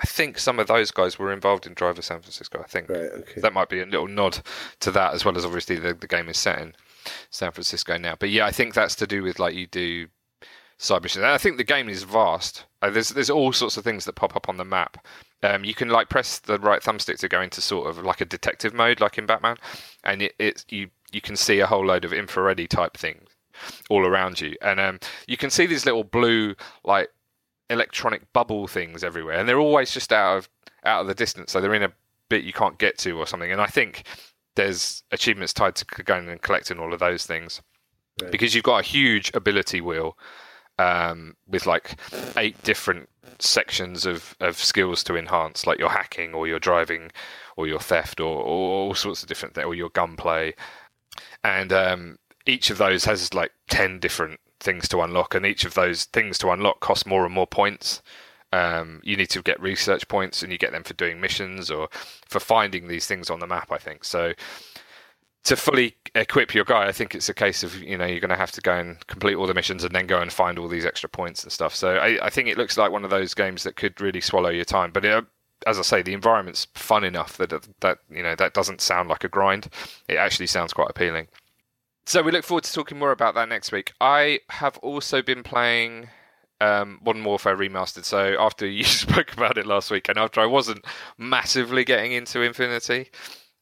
I 0.00 0.06
think 0.06 0.38
some 0.38 0.58
of 0.58 0.66
those 0.66 0.90
guys 0.90 1.18
were 1.18 1.32
involved 1.32 1.66
in 1.66 1.74
Driver 1.74 2.02
San 2.02 2.20
Francisco. 2.20 2.60
I 2.60 2.66
think 2.66 2.88
right, 2.88 2.98
okay. 2.98 3.40
that 3.40 3.52
might 3.52 3.68
be 3.68 3.80
a 3.80 3.86
little 3.86 4.08
nod 4.08 4.40
to 4.80 4.90
that, 4.90 5.14
as 5.14 5.24
well 5.24 5.36
as 5.36 5.44
obviously 5.44 5.76
the, 5.76 5.94
the 5.94 6.08
game 6.08 6.28
is 6.28 6.36
set 6.36 6.58
in 6.60 6.74
San 7.30 7.52
Francisco 7.52 7.96
now. 7.96 8.16
But 8.18 8.30
yeah, 8.30 8.44
I 8.44 8.50
think 8.50 8.74
that's 8.74 8.96
to 8.96 9.06
do 9.06 9.22
with 9.22 9.38
like 9.38 9.54
you 9.54 9.68
do 9.68 10.08
missions. 11.02 11.22
And 11.22 11.32
I 11.32 11.38
think 11.38 11.56
the 11.56 11.64
game 11.64 11.88
is 11.88 12.02
vast. 12.02 12.64
Uh, 12.82 12.90
there's 12.90 13.10
there's 13.10 13.30
all 13.30 13.52
sorts 13.52 13.76
of 13.76 13.84
things 13.84 14.04
that 14.04 14.14
pop 14.14 14.36
up 14.36 14.48
on 14.48 14.56
the 14.56 14.64
map. 14.64 15.04
Um, 15.42 15.64
you 15.64 15.74
can 15.74 15.88
like 15.88 16.08
press 16.08 16.38
the 16.38 16.58
right 16.58 16.82
thumbstick 16.82 17.18
to 17.18 17.28
go 17.28 17.40
into 17.40 17.60
sort 17.60 17.88
of 17.88 18.04
like 18.04 18.20
a 18.20 18.26
detective 18.26 18.74
mode, 18.74 19.00
like 19.00 19.18
in 19.18 19.26
Batman, 19.26 19.56
and 20.04 20.22
it, 20.22 20.34
it 20.38 20.64
you 20.68 20.88
you 21.12 21.20
can 21.20 21.36
see 21.36 21.60
a 21.60 21.66
whole 21.66 21.84
load 21.86 22.04
of 22.04 22.12
infrared 22.12 22.68
type 22.70 22.96
things 22.96 23.28
all 23.90 24.06
around 24.06 24.40
you, 24.40 24.54
and 24.62 24.80
um, 24.80 24.98
you 25.26 25.36
can 25.36 25.50
see 25.50 25.66
these 25.66 25.86
little 25.86 26.04
blue 26.04 26.54
like 26.84 27.08
electronic 27.70 28.32
bubble 28.32 28.66
things 28.66 29.04
everywhere, 29.04 29.38
and 29.38 29.48
they're 29.48 29.58
always 29.58 29.92
just 29.92 30.12
out 30.12 30.38
of 30.38 30.48
out 30.84 31.02
of 31.02 31.06
the 31.06 31.14
distance, 31.14 31.52
so 31.52 31.60
they're 31.60 31.74
in 31.74 31.82
a 31.82 31.92
bit 32.28 32.44
you 32.44 32.52
can't 32.52 32.78
get 32.78 32.98
to 32.98 33.18
or 33.18 33.26
something. 33.26 33.52
And 33.52 33.60
I 33.60 33.66
think 33.66 34.04
there's 34.56 35.02
achievements 35.10 35.52
tied 35.52 35.74
to 35.76 36.02
going 36.02 36.28
and 36.28 36.40
collecting 36.42 36.78
all 36.78 36.92
of 36.92 37.00
those 37.00 37.26
things. 37.26 37.60
Right. 38.22 38.30
Because 38.30 38.54
you've 38.54 38.64
got 38.64 38.78
a 38.78 38.86
huge 38.86 39.32
ability 39.34 39.80
wheel 39.80 40.16
um, 40.78 41.36
with 41.46 41.66
like 41.66 41.96
eight 42.36 42.60
different 42.62 43.08
sections 43.38 44.06
of, 44.06 44.36
of 44.40 44.56
skills 44.56 45.04
to 45.04 45.16
enhance, 45.16 45.66
like 45.66 45.78
your 45.78 45.90
hacking 45.90 46.34
or 46.34 46.46
your 46.46 46.58
driving 46.58 47.10
or 47.56 47.66
your 47.66 47.80
theft 47.80 48.20
or, 48.20 48.36
or 48.42 48.70
all 48.70 48.94
sorts 48.94 49.22
of 49.22 49.28
different 49.28 49.54
things, 49.54 49.66
or 49.66 49.74
your 49.74 49.90
gunplay. 49.90 50.54
And 51.42 51.72
um, 51.72 52.18
each 52.46 52.70
of 52.70 52.78
those 52.78 53.04
has 53.04 53.32
like 53.34 53.52
10 53.70 54.00
different 54.00 54.40
things 54.60 54.88
to 54.88 55.00
unlock, 55.00 55.34
and 55.34 55.44
each 55.46 55.64
of 55.64 55.74
those 55.74 56.04
things 56.04 56.38
to 56.38 56.50
unlock 56.50 56.80
cost 56.80 57.06
more 57.06 57.24
and 57.24 57.34
more 57.34 57.46
points. 57.46 58.02
Um, 58.52 59.00
you 59.02 59.16
need 59.16 59.30
to 59.30 59.42
get 59.42 59.60
research 59.60 60.06
points, 60.08 60.42
and 60.42 60.50
you 60.50 60.58
get 60.58 60.72
them 60.72 60.84
for 60.84 60.94
doing 60.94 61.20
missions 61.20 61.70
or 61.70 61.88
for 62.26 62.40
finding 62.40 62.88
these 62.88 63.06
things 63.06 63.30
on 63.30 63.40
the 63.40 63.46
map. 63.46 63.70
I 63.70 63.78
think 63.78 64.04
so 64.04 64.32
to 65.44 65.56
fully 65.56 65.94
equip 66.14 66.54
your 66.54 66.64
guy, 66.64 66.86
I 66.86 66.92
think 66.92 67.14
it's 67.14 67.28
a 67.28 67.34
case 67.34 67.62
of 67.62 67.80
you 67.82 67.96
know 67.96 68.06
you're 68.06 68.20
going 68.20 68.30
to 68.30 68.36
have 68.36 68.52
to 68.52 68.60
go 68.60 68.74
and 68.74 69.06
complete 69.06 69.34
all 69.34 69.46
the 69.46 69.54
missions 69.54 69.84
and 69.84 69.94
then 69.94 70.06
go 70.06 70.20
and 70.20 70.32
find 70.32 70.58
all 70.58 70.68
these 70.68 70.86
extra 70.86 71.08
points 71.08 71.42
and 71.42 71.52
stuff. 71.52 71.74
So 71.74 71.96
I, 71.96 72.26
I 72.26 72.30
think 72.30 72.48
it 72.48 72.58
looks 72.58 72.76
like 72.76 72.90
one 72.90 73.04
of 73.04 73.10
those 73.10 73.34
games 73.34 73.62
that 73.64 73.76
could 73.76 74.00
really 74.00 74.20
swallow 74.20 74.48
your 74.48 74.64
time. 74.64 74.90
But 74.90 75.04
it, 75.04 75.24
as 75.66 75.78
I 75.78 75.82
say, 75.82 76.02
the 76.02 76.14
environment's 76.14 76.66
fun 76.74 77.04
enough 77.04 77.36
that 77.36 77.52
that 77.80 77.98
you 78.10 78.22
know 78.22 78.34
that 78.34 78.54
doesn't 78.54 78.80
sound 78.80 79.08
like 79.08 79.24
a 79.24 79.28
grind. 79.28 79.68
It 80.08 80.16
actually 80.16 80.46
sounds 80.46 80.72
quite 80.72 80.90
appealing. 80.90 81.28
So 82.06 82.22
we 82.22 82.32
look 82.32 82.44
forward 82.44 82.64
to 82.64 82.72
talking 82.72 82.98
more 82.98 83.12
about 83.12 83.34
that 83.34 83.48
next 83.48 83.72
week. 83.72 83.92
I 84.00 84.40
have 84.50 84.76
also 84.78 85.22
been 85.22 85.42
playing 85.42 86.08
um, 86.60 87.00
Modern 87.04 87.24
Warfare 87.24 87.56
Remastered. 87.56 88.04
So 88.04 88.36
after 88.38 88.66
you 88.66 88.84
spoke 88.84 89.32
about 89.34 89.58
it 89.58 89.66
last 89.66 89.90
week, 89.90 90.08
and 90.08 90.18
after 90.18 90.40
I 90.40 90.46
wasn't 90.46 90.86
massively 91.18 91.84
getting 91.84 92.12
into 92.12 92.40
Infinity 92.40 93.10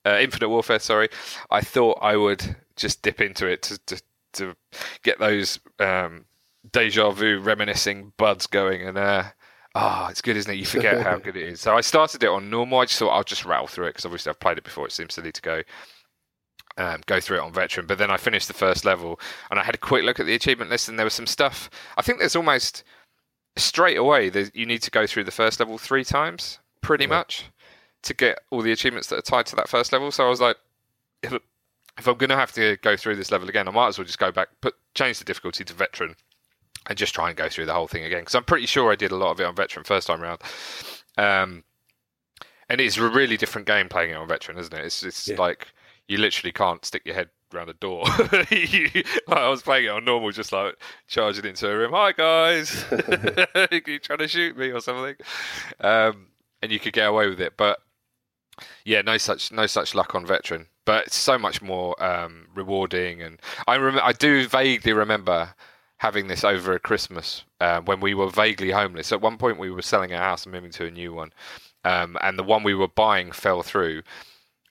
uh, 0.04 0.18
Infinite 0.20 0.48
Warfare, 0.48 0.78
sorry, 0.78 1.08
I 1.50 1.60
thought 1.60 1.98
I 2.00 2.16
would 2.16 2.56
just 2.76 3.02
dip 3.02 3.20
into 3.20 3.46
it 3.46 3.62
to 3.62 3.78
to, 3.78 4.02
to 4.34 4.56
get 5.02 5.18
those 5.18 5.60
um, 5.78 6.24
deja 6.70 7.10
vu 7.10 7.38
reminiscing 7.40 8.12
buds 8.16 8.46
going, 8.46 8.82
and 8.86 8.98
uh, 8.98 9.24
ah, 9.74 10.06
oh, 10.06 10.10
it's 10.10 10.22
good, 10.22 10.36
isn't 10.36 10.52
it? 10.52 10.58
You 10.58 10.66
forget 10.66 11.02
how 11.02 11.18
good 11.22 11.36
it 11.36 11.48
is. 11.48 11.60
So 11.60 11.76
I 11.76 11.80
started 11.80 12.22
it 12.22 12.28
on 12.28 12.50
normal. 12.50 12.80
I 12.80 12.84
just 12.84 12.98
thought 12.98 13.10
I'll 13.10 13.24
just 13.24 13.44
rattle 13.44 13.66
through 13.66 13.86
it 13.86 13.90
because 13.90 14.04
obviously 14.04 14.30
I've 14.30 14.40
played 14.40 14.58
it 14.58 14.64
before. 14.64 14.86
It 14.86 14.92
seems 14.92 15.14
silly 15.14 15.32
to 15.32 15.42
go. 15.42 15.62
Um, 16.78 17.02
go 17.04 17.20
through 17.20 17.36
it 17.36 17.42
on 17.42 17.52
veteran, 17.52 17.86
but 17.86 17.98
then 17.98 18.10
I 18.10 18.16
finished 18.16 18.48
the 18.48 18.54
first 18.54 18.86
level 18.86 19.20
and 19.50 19.60
I 19.60 19.62
had 19.62 19.74
a 19.74 19.78
quick 19.78 20.04
look 20.04 20.18
at 20.18 20.24
the 20.24 20.34
achievement 20.34 20.70
list, 20.70 20.88
and 20.88 20.98
there 20.98 21.04
was 21.04 21.12
some 21.12 21.26
stuff. 21.26 21.68
I 21.98 22.02
think 22.02 22.18
there's 22.18 22.34
almost 22.34 22.82
straight 23.56 23.98
away 23.98 24.30
you 24.54 24.64
need 24.64 24.80
to 24.80 24.90
go 24.90 25.06
through 25.06 25.24
the 25.24 25.30
first 25.30 25.60
level 25.60 25.76
three 25.76 26.02
times, 26.02 26.60
pretty 26.80 27.04
yeah. 27.04 27.10
much 27.10 27.44
to 28.02 28.14
get 28.14 28.40
all 28.50 28.62
the 28.62 28.72
achievements 28.72 29.08
that 29.08 29.18
are 29.18 29.22
tied 29.22 29.46
to 29.46 29.56
that 29.56 29.68
first 29.68 29.92
level. 29.92 30.10
So 30.10 30.26
I 30.26 30.28
was 30.28 30.40
like, 30.40 30.56
if, 31.22 31.32
if 31.32 32.06
I'm 32.06 32.16
going 32.16 32.30
to 32.30 32.36
have 32.36 32.52
to 32.52 32.76
go 32.82 32.96
through 32.96 33.16
this 33.16 33.30
level 33.30 33.48
again, 33.48 33.68
I 33.68 33.70
might 33.70 33.88
as 33.88 33.98
well 33.98 34.06
just 34.06 34.18
go 34.18 34.32
back, 34.32 34.48
put 34.60 34.74
change 34.94 35.18
the 35.18 35.24
difficulty 35.24 35.64
to 35.64 35.74
veteran, 35.74 36.16
and 36.88 36.98
just 36.98 37.14
try 37.14 37.28
and 37.28 37.36
go 37.36 37.48
through 37.48 37.66
the 37.66 37.74
whole 37.74 37.88
thing 37.88 38.04
again. 38.04 38.20
Because 38.20 38.34
I'm 38.34 38.44
pretty 38.44 38.66
sure 38.66 38.92
I 38.92 38.96
did 38.96 39.12
a 39.12 39.16
lot 39.16 39.30
of 39.30 39.40
it 39.40 39.44
on 39.44 39.54
veteran 39.54 39.84
first 39.84 40.06
time 40.06 40.22
around. 40.22 40.40
Um, 41.16 41.64
and 42.68 42.80
it's 42.80 42.96
a 42.96 43.08
really 43.08 43.36
different 43.36 43.66
game 43.66 43.88
playing 43.88 44.10
it 44.10 44.14
on 44.14 44.26
veteran, 44.26 44.58
isn't 44.58 44.74
it? 44.74 44.84
It's 44.84 45.02
it's 45.02 45.28
yeah. 45.28 45.36
like 45.36 45.68
you 46.08 46.18
literally 46.18 46.52
can't 46.52 46.84
stick 46.84 47.02
your 47.04 47.14
head 47.14 47.28
around 47.54 47.68
a 47.68 47.74
door. 47.74 48.02
I 48.06 49.04
was 49.28 49.62
playing 49.62 49.84
it 49.84 49.90
on 49.90 50.04
normal, 50.04 50.30
just 50.30 50.52
like 50.52 50.76
charging 51.06 51.44
into 51.44 51.70
a 51.70 51.76
room. 51.76 51.92
Hi 51.92 52.12
guys, 52.12 52.84
you 53.86 53.98
trying 53.98 54.18
to 54.18 54.28
shoot 54.28 54.56
me 54.56 54.70
or 54.70 54.80
something? 54.80 55.16
Um, 55.80 56.28
and 56.62 56.72
you 56.72 56.78
could 56.78 56.94
get 56.94 57.08
away 57.08 57.28
with 57.28 57.40
it, 57.40 57.56
but 57.56 57.80
yeah, 58.84 59.02
no 59.02 59.18
such 59.18 59.52
no 59.52 59.66
such 59.66 59.94
luck 59.94 60.14
on 60.14 60.26
veteran. 60.26 60.66
But 60.84 61.06
it's 61.06 61.16
so 61.16 61.38
much 61.38 61.62
more 61.62 62.00
um, 62.02 62.48
rewarding, 62.54 63.22
and 63.22 63.40
I 63.66 63.76
rem- 63.76 64.00
I 64.02 64.12
do 64.12 64.48
vaguely 64.48 64.92
remember 64.92 65.54
having 65.98 66.26
this 66.26 66.42
over 66.42 66.72
at 66.74 66.82
Christmas 66.82 67.44
uh, 67.60 67.80
when 67.82 68.00
we 68.00 68.14
were 68.14 68.28
vaguely 68.28 68.72
homeless. 68.72 69.12
At 69.12 69.20
one 69.20 69.38
point, 69.38 69.58
we 69.58 69.70
were 69.70 69.82
selling 69.82 70.12
our 70.12 70.22
house 70.22 70.44
and 70.44 70.52
moving 70.52 70.72
to 70.72 70.86
a 70.86 70.90
new 70.90 71.12
one, 71.14 71.32
um, 71.84 72.16
and 72.22 72.38
the 72.38 72.42
one 72.42 72.64
we 72.64 72.74
were 72.74 72.88
buying 72.88 73.32
fell 73.32 73.62
through. 73.62 74.02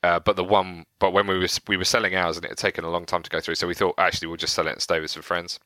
Uh, 0.04 0.20
but 0.20 0.36
the 0.36 0.44
one, 0.44 0.86
but 1.00 1.12
when 1.14 1.28
we 1.28 1.38
were 1.38 1.48
we 1.68 1.78
were 1.78 1.86
selling 1.86 2.16
ours, 2.16 2.36
and 2.36 2.46
it 2.46 2.50
had 2.50 2.58
taken 2.58 2.84
a 2.84 2.90
long 2.90 3.06
time 3.06 3.24
to 3.24 3.30
go 3.30 3.40
through, 3.40 3.56
so 3.56 3.68
we 3.68 3.74
thought 3.74 3.96
actually 3.98 4.28
we'll 4.28 4.38
just 4.38 4.54
sell 4.54 4.68
it 4.68 4.74
and 4.74 4.82
stay 4.82 5.00
with 5.00 5.12
some 5.12 5.24
friends. 5.24 5.60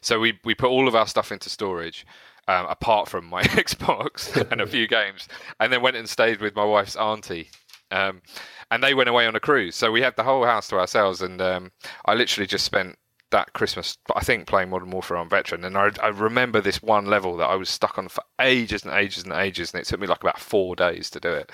So 0.00 0.20
we 0.20 0.38
we 0.44 0.54
put 0.54 0.70
all 0.70 0.88
of 0.88 0.94
our 0.94 1.06
stuff 1.06 1.32
into 1.32 1.48
storage, 1.48 2.06
um, 2.48 2.66
apart 2.66 3.08
from 3.08 3.26
my 3.26 3.42
Xbox 3.44 4.34
and 4.50 4.60
a 4.60 4.66
few 4.66 4.88
games, 4.88 5.28
and 5.60 5.72
then 5.72 5.82
went 5.82 5.96
and 5.96 6.08
stayed 6.08 6.40
with 6.40 6.56
my 6.56 6.64
wife's 6.64 6.96
auntie. 6.96 7.50
Um, 7.90 8.22
and 8.70 8.82
they 8.82 8.94
went 8.94 9.08
away 9.08 9.26
on 9.26 9.36
a 9.36 9.40
cruise, 9.40 9.76
so 9.76 9.92
we 9.92 10.02
had 10.02 10.16
the 10.16 10.24
whole 10.24 10.44
house 10.44 10.68
to 10.68 10.78
ourselves. 10.78 11.22
And 11.22 11.40
um, 11.40 11.70
I 12.04 12.14
literally 12.14 12.46
just 12.46 12.64
spent 12.64 12.98
that 13.30 13.52
Christmas, 13.52 13.96
I 14.14 14.20
think, 14.24 14.46
playing 14.46 14.70
Modern 14.70 14.90
Warfare 14.90 15.16
on 15.16 15.28
Veteran. 15.28 15.64
And 15.64 15.76
I, 15.76 15.90
I 16.02 16.08
remember 16.08 16.60
this 16.60 16.82
one 16.82 17.06
level 17.06 17.36
that 17.36 17.46
I 17.46 17.54
was 17.56 17.68
stuck 17.68 17.98
on 17.98 18.08
for 18.08 18.22
ages 18.40 18.84
and 18.84 18.92
ages 18.92 19.24
and 19.24 19.32
ages, 19.32 19.72
and 19.72 19.80
it 19.80 19.86
took 19.86 20.00
me 20.00 20.06
like 20.06 20.22
about 20.22 20.38
four 20.40 20.74
days 20.74 21.10
to 21.10 21.20
do 21.20 21.30
it. 21.30 21.52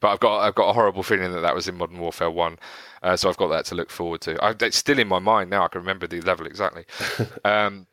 But 0.00 0.08
I've 0.08 0.20
got 0.20 0.40
I've 0.40 0.54
got 0.54 0.68
a 0.68 0.72
horrible 0.72 1.02
feeling 1.02 1.32
that 1.32 1.40
that 1.40 1.54
was 1.54 1.68
in 1.68 1.76
Modern 1.76 1.98
Warfare 1.98 2.30
One, 2.30 2.58
uh, 3.02 3.16
so 3.16 3.28
I've 3.28 3.36
got 3.36 3.48
that 3.48 3.64
to 3.66 3.74
look 3.74 3.90
forward 3.90 4.20
to. 4.22 4.42
I, 4.44 4.54
it's 4.60 4.76
still 4.76 4.98
in 4.98 5.08
my 5.08 5.18
mind 5.18 5.50
now. 5.50 5.64
I 5.64 5.68
can 5.68 5.80
remember 5.80 6.06
the 6.06 6.20
level 6.20 6.46
exactly. 6.46 6.84
um, 7.44 7.86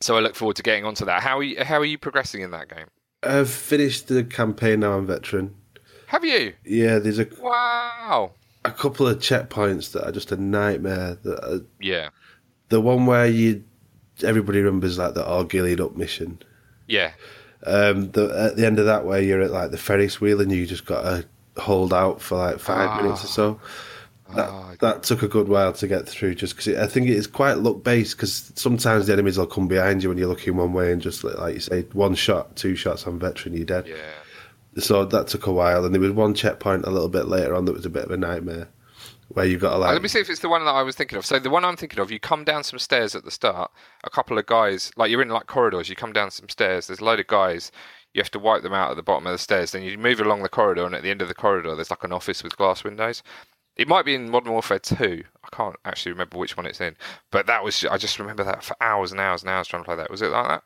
so 0.00 0.16
I 0.16 0.20
look 0.20 0.34
forward 0.34 0.56
to 0.56 0.62
getting 0.62 0.84
onto 0.84 1.04
that. 1.04 1.22
How 1.22 1.38
are 1.38 1.42
you, 1.42 1.62
how 1.64 1.78
are 1.78 1.84
you 1.84 1.98
progressing 1.98 2.42
in 2.42 2.50
that 2.52 2.68
game? 2.68 2.86
I've 3.22 3.50
finished 3.50 4.08
the 4.08 4.24
campaign 4.24 4.80
now. 4.80 4.92
I'm 4.92 5.06
veteran. 5.06 5.54
Have 6.08 6.24
you? 6.24 6.52
Yeah, 6.64 6.98
there's 6.98 7.18
a 7.18 7.26
Wow. 7.40 8.32
a 8.64 8.70
couple 8.70 9.08
of 9.08 9.18
checkpoints 9.18 9.92
that 9.92 10.06
are 10.06 10.12
just 10.12 10.30
a 10.32 10.36
nightmare. 10.36 11.16
That 11.24 11.44
are, 11.44 11.60
Yeah. 11.80 12.10
the 12.68 12.80
one 12.80 13.06
where 13.06 13.26
you 13.26 13.64
everybody 14.22 14.60
remembers 14.60 14.96
like 14.98 15.14
the 15.14 15.24
all 15.24 15.44
gillied 15.44 15.80
up 15.80 15.96
mission. 15.96 16.38
Yeah. 16.86 17.12
Um, 17.66 18.12
the, 18.12 18.26
at 18.50 18.56
the 18.56 18.64
end 18.66 18.78
of 18.78 18.86
that, 18.86 19.04
where 19.04 19.20
you're 19.20 19.42
at 19.42 19.50
like 19.50 19.72
the 19.72 19.76
Ferris 19.78 20.20
wheel 20.20 20.40
and 20.40 20.52
you 20.52 20.66
just 20.66 20.86
got 20.86 21.02
to 21.02 21.60
hold 21.60 21.92
out 21.92 22.20
for 22.22 22.36
like 22.38 22.58
five 22.60 22.88
Ah. 22.90 23.02
minutes 23.02 23.24
or 23.24 23.28
so. 23.28 23.60
That, 24.34 24.48
Ah, 24.48 24.74
that 24.80 25.02
took 25.04 25.22
a 25.22 25.28
good 25.28 25.48
while 25.48 25.72
to 25.74 25.86
get 25.86 26.08
through, 26.08 26.34
just 26.34 26.56
because 26.56 26.76
I 26.76 26.86
think 26.86 27.06
it 27.06 27.16
is 27.16 27.26
quite 27.26 27.58
luck 27.58 27.82
based. 27.84 28.16
Because 28.16 28.52
sometimes 28.56 29.06
the 29.06 29.12
enemies 29.12 29.38
will 29.38 29.46
come 29.46 29.68
behind 29.68 30.02
you 30.02 30.08
when 30.08 30.18
you're 30.18 30.28
looking 30.28 30.56
one 30.56 30.72
way, 30.72 30.92
and 30.92 31.00
just 31.00 31.22
like, 31.22 31.54
you 31.54 31.60
say, 31.60 31.82
one 31.92 32.14
shot, 32.14 32.56
two 32.56 32.74
shots 32.74 33.06
on 33.06 33.18
veteran, 33.18 33.54
you're 33.54 33.64
dead. 33.64 33.86
Yeah. 33.86 33.96
So 34.78 35.04
that 35.06 35.28
took 35.28 35.46
a 35.46 35.52
while, 35.52 35.84
and 35.84 35.94
there 35.94 36.00
was 36.00 36.10
one 36.10 36.34
checkpoint 36.34 36.84
a 36.84 36.90
little 36.90 37.08
bit 37.08 37.28
later 37.28 37.54
on 37.54 37.64
that 37.66 37.72
was 37.72 37.86
a 37.86 37.90
bit 37.90 38.04
of 38.04 38.10
a 38.10 38.16
nightmare, 38.16 38.68
where 39.28 39.46
you've 39.46 39.60
got 39.60 39.70
to 39.70 39.76
Uh, 39.76 39.78
like 39.78 39.92
Let 39.92 40.02
me 40.02 40.08
see 40.08 40.20
if 40.20 40.28
it's 40.28 40.40
the 40.40 40.48
one 40.48 40.64
that 40.64 40.70
I 40.74 40.82
was 40.82 40.96
thinking 40.96 41.16
of. 41.16 41.24
So 41.24 41.38
the 41.38 41.48
one 41.48 41.64
I'm 41.64 41.76
thinking 41.76 42.00
of, 42.00 42.10
you 42.10 42.20
come 42.20 42.44
down 42.44 42.64
some 42.64 42.78
stairs 42.78 43.14
at 43.14 43.24
the 43.24 43.30
start. 43.30 43.70
A 44.04 44.10
couple 44.10 44.38
of 44.38 44.46
guys, 44.46 44.90
like 44.96 45.10
you're 45.10 45.22
in 45.22 45.28
like 45.28 45.46
corridors. 45.46 45.88
You 45.88 45.96
come 45.96 46.12
down 46.12 46.30
some 46.30 46.48
stairs. 46.48 46.88
There's 46.88 46.98
a 47.00 47.04
load 47.04 47.20
of 47.20 47.26
guys. 47.26 47.70
You 48.12 48.20
have 48.22 48.30
to 48.32 48.38
wipe 48.38 48.62
them 48.62 48.72
out 48.72 48.90
at 48.90 48.96
the 48.96 49.02
bottom 49.02 49.26
of 49.26 49.32
the 49.32 49.38
stairs. 49.38 49.72
Then 49.72 49.82
you 49.82 49.96
move 49.98 50.20
along 50.20 50.42
the 50.42 50.48
corridor, 50.48 50.84
and 50.84 50.94
at 50.94 51.02
the 51.02 51.10
end 51.10 51.22
of 51.22 51.28
the 51.28 51.34
corridor, 51.34 51.74
there's 51.74 51.90
like 51.90 52.04
an 52.04 52.12
office 52.12 52.42
with 52.42 52.56
glass 52.56 52.82
windows. 52.84 53.22
It 53.76 53.88
might 53.88 54.04
be 54.04 54.14
in 54.14 54.30
Modern 54.30 54.52
Warfare 54.52 54.78
2. 54.78 55.22
I 55.44 55.56
can't 55.56 55.76
actually 55.84 56.12
remember 56.12 56.38
which 56.38 56.56
one 56.56 56.66
it's 56.66 56.80
in. 56.80 56.96
But 57.30 57.46
that 57.46 57.62
was, 57.62 57.84
I 57.84 57.98
just 57.98 58.18
remember 58.18 58.42
that 58.44 58.64
for 58.64 58.74
hours 58.80 59.12
and 59.12 59.20
hours 59.20 59.42
and 59.42 59.50
hours 59.50 59.68
trying 59.68 59.82
to 59.82 59.86
play 59.86 59.96
that. 59.96 60.10
Was 60.10 60.22
it 60.22 60.28
like 60.30 60.48
that? 60.48 60.62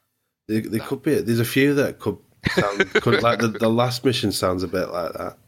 There, 0.49 0.61
there 0.63 0.81
could 0.81 1.03
be. 1.03 1.17
There's 1.21 1.41
a 1.41 1.45
few 1.45 1.75
that 1.75 1.99
could 1.99 2.19
sound 2.51 2.91
could, 2.95 3.23
like 3.23 3.41
the, 3.41 3.49
the 3.49 3.69
last 3.69 4.05
mission 4.05 4.33
sounds 4.33 4.63
a 4.63 4.69
bit 4.69 4.91
like 4.91 5.13
that. 5.15 5.39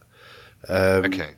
Um, 0.68 1.04
Okay. 1.06 1.30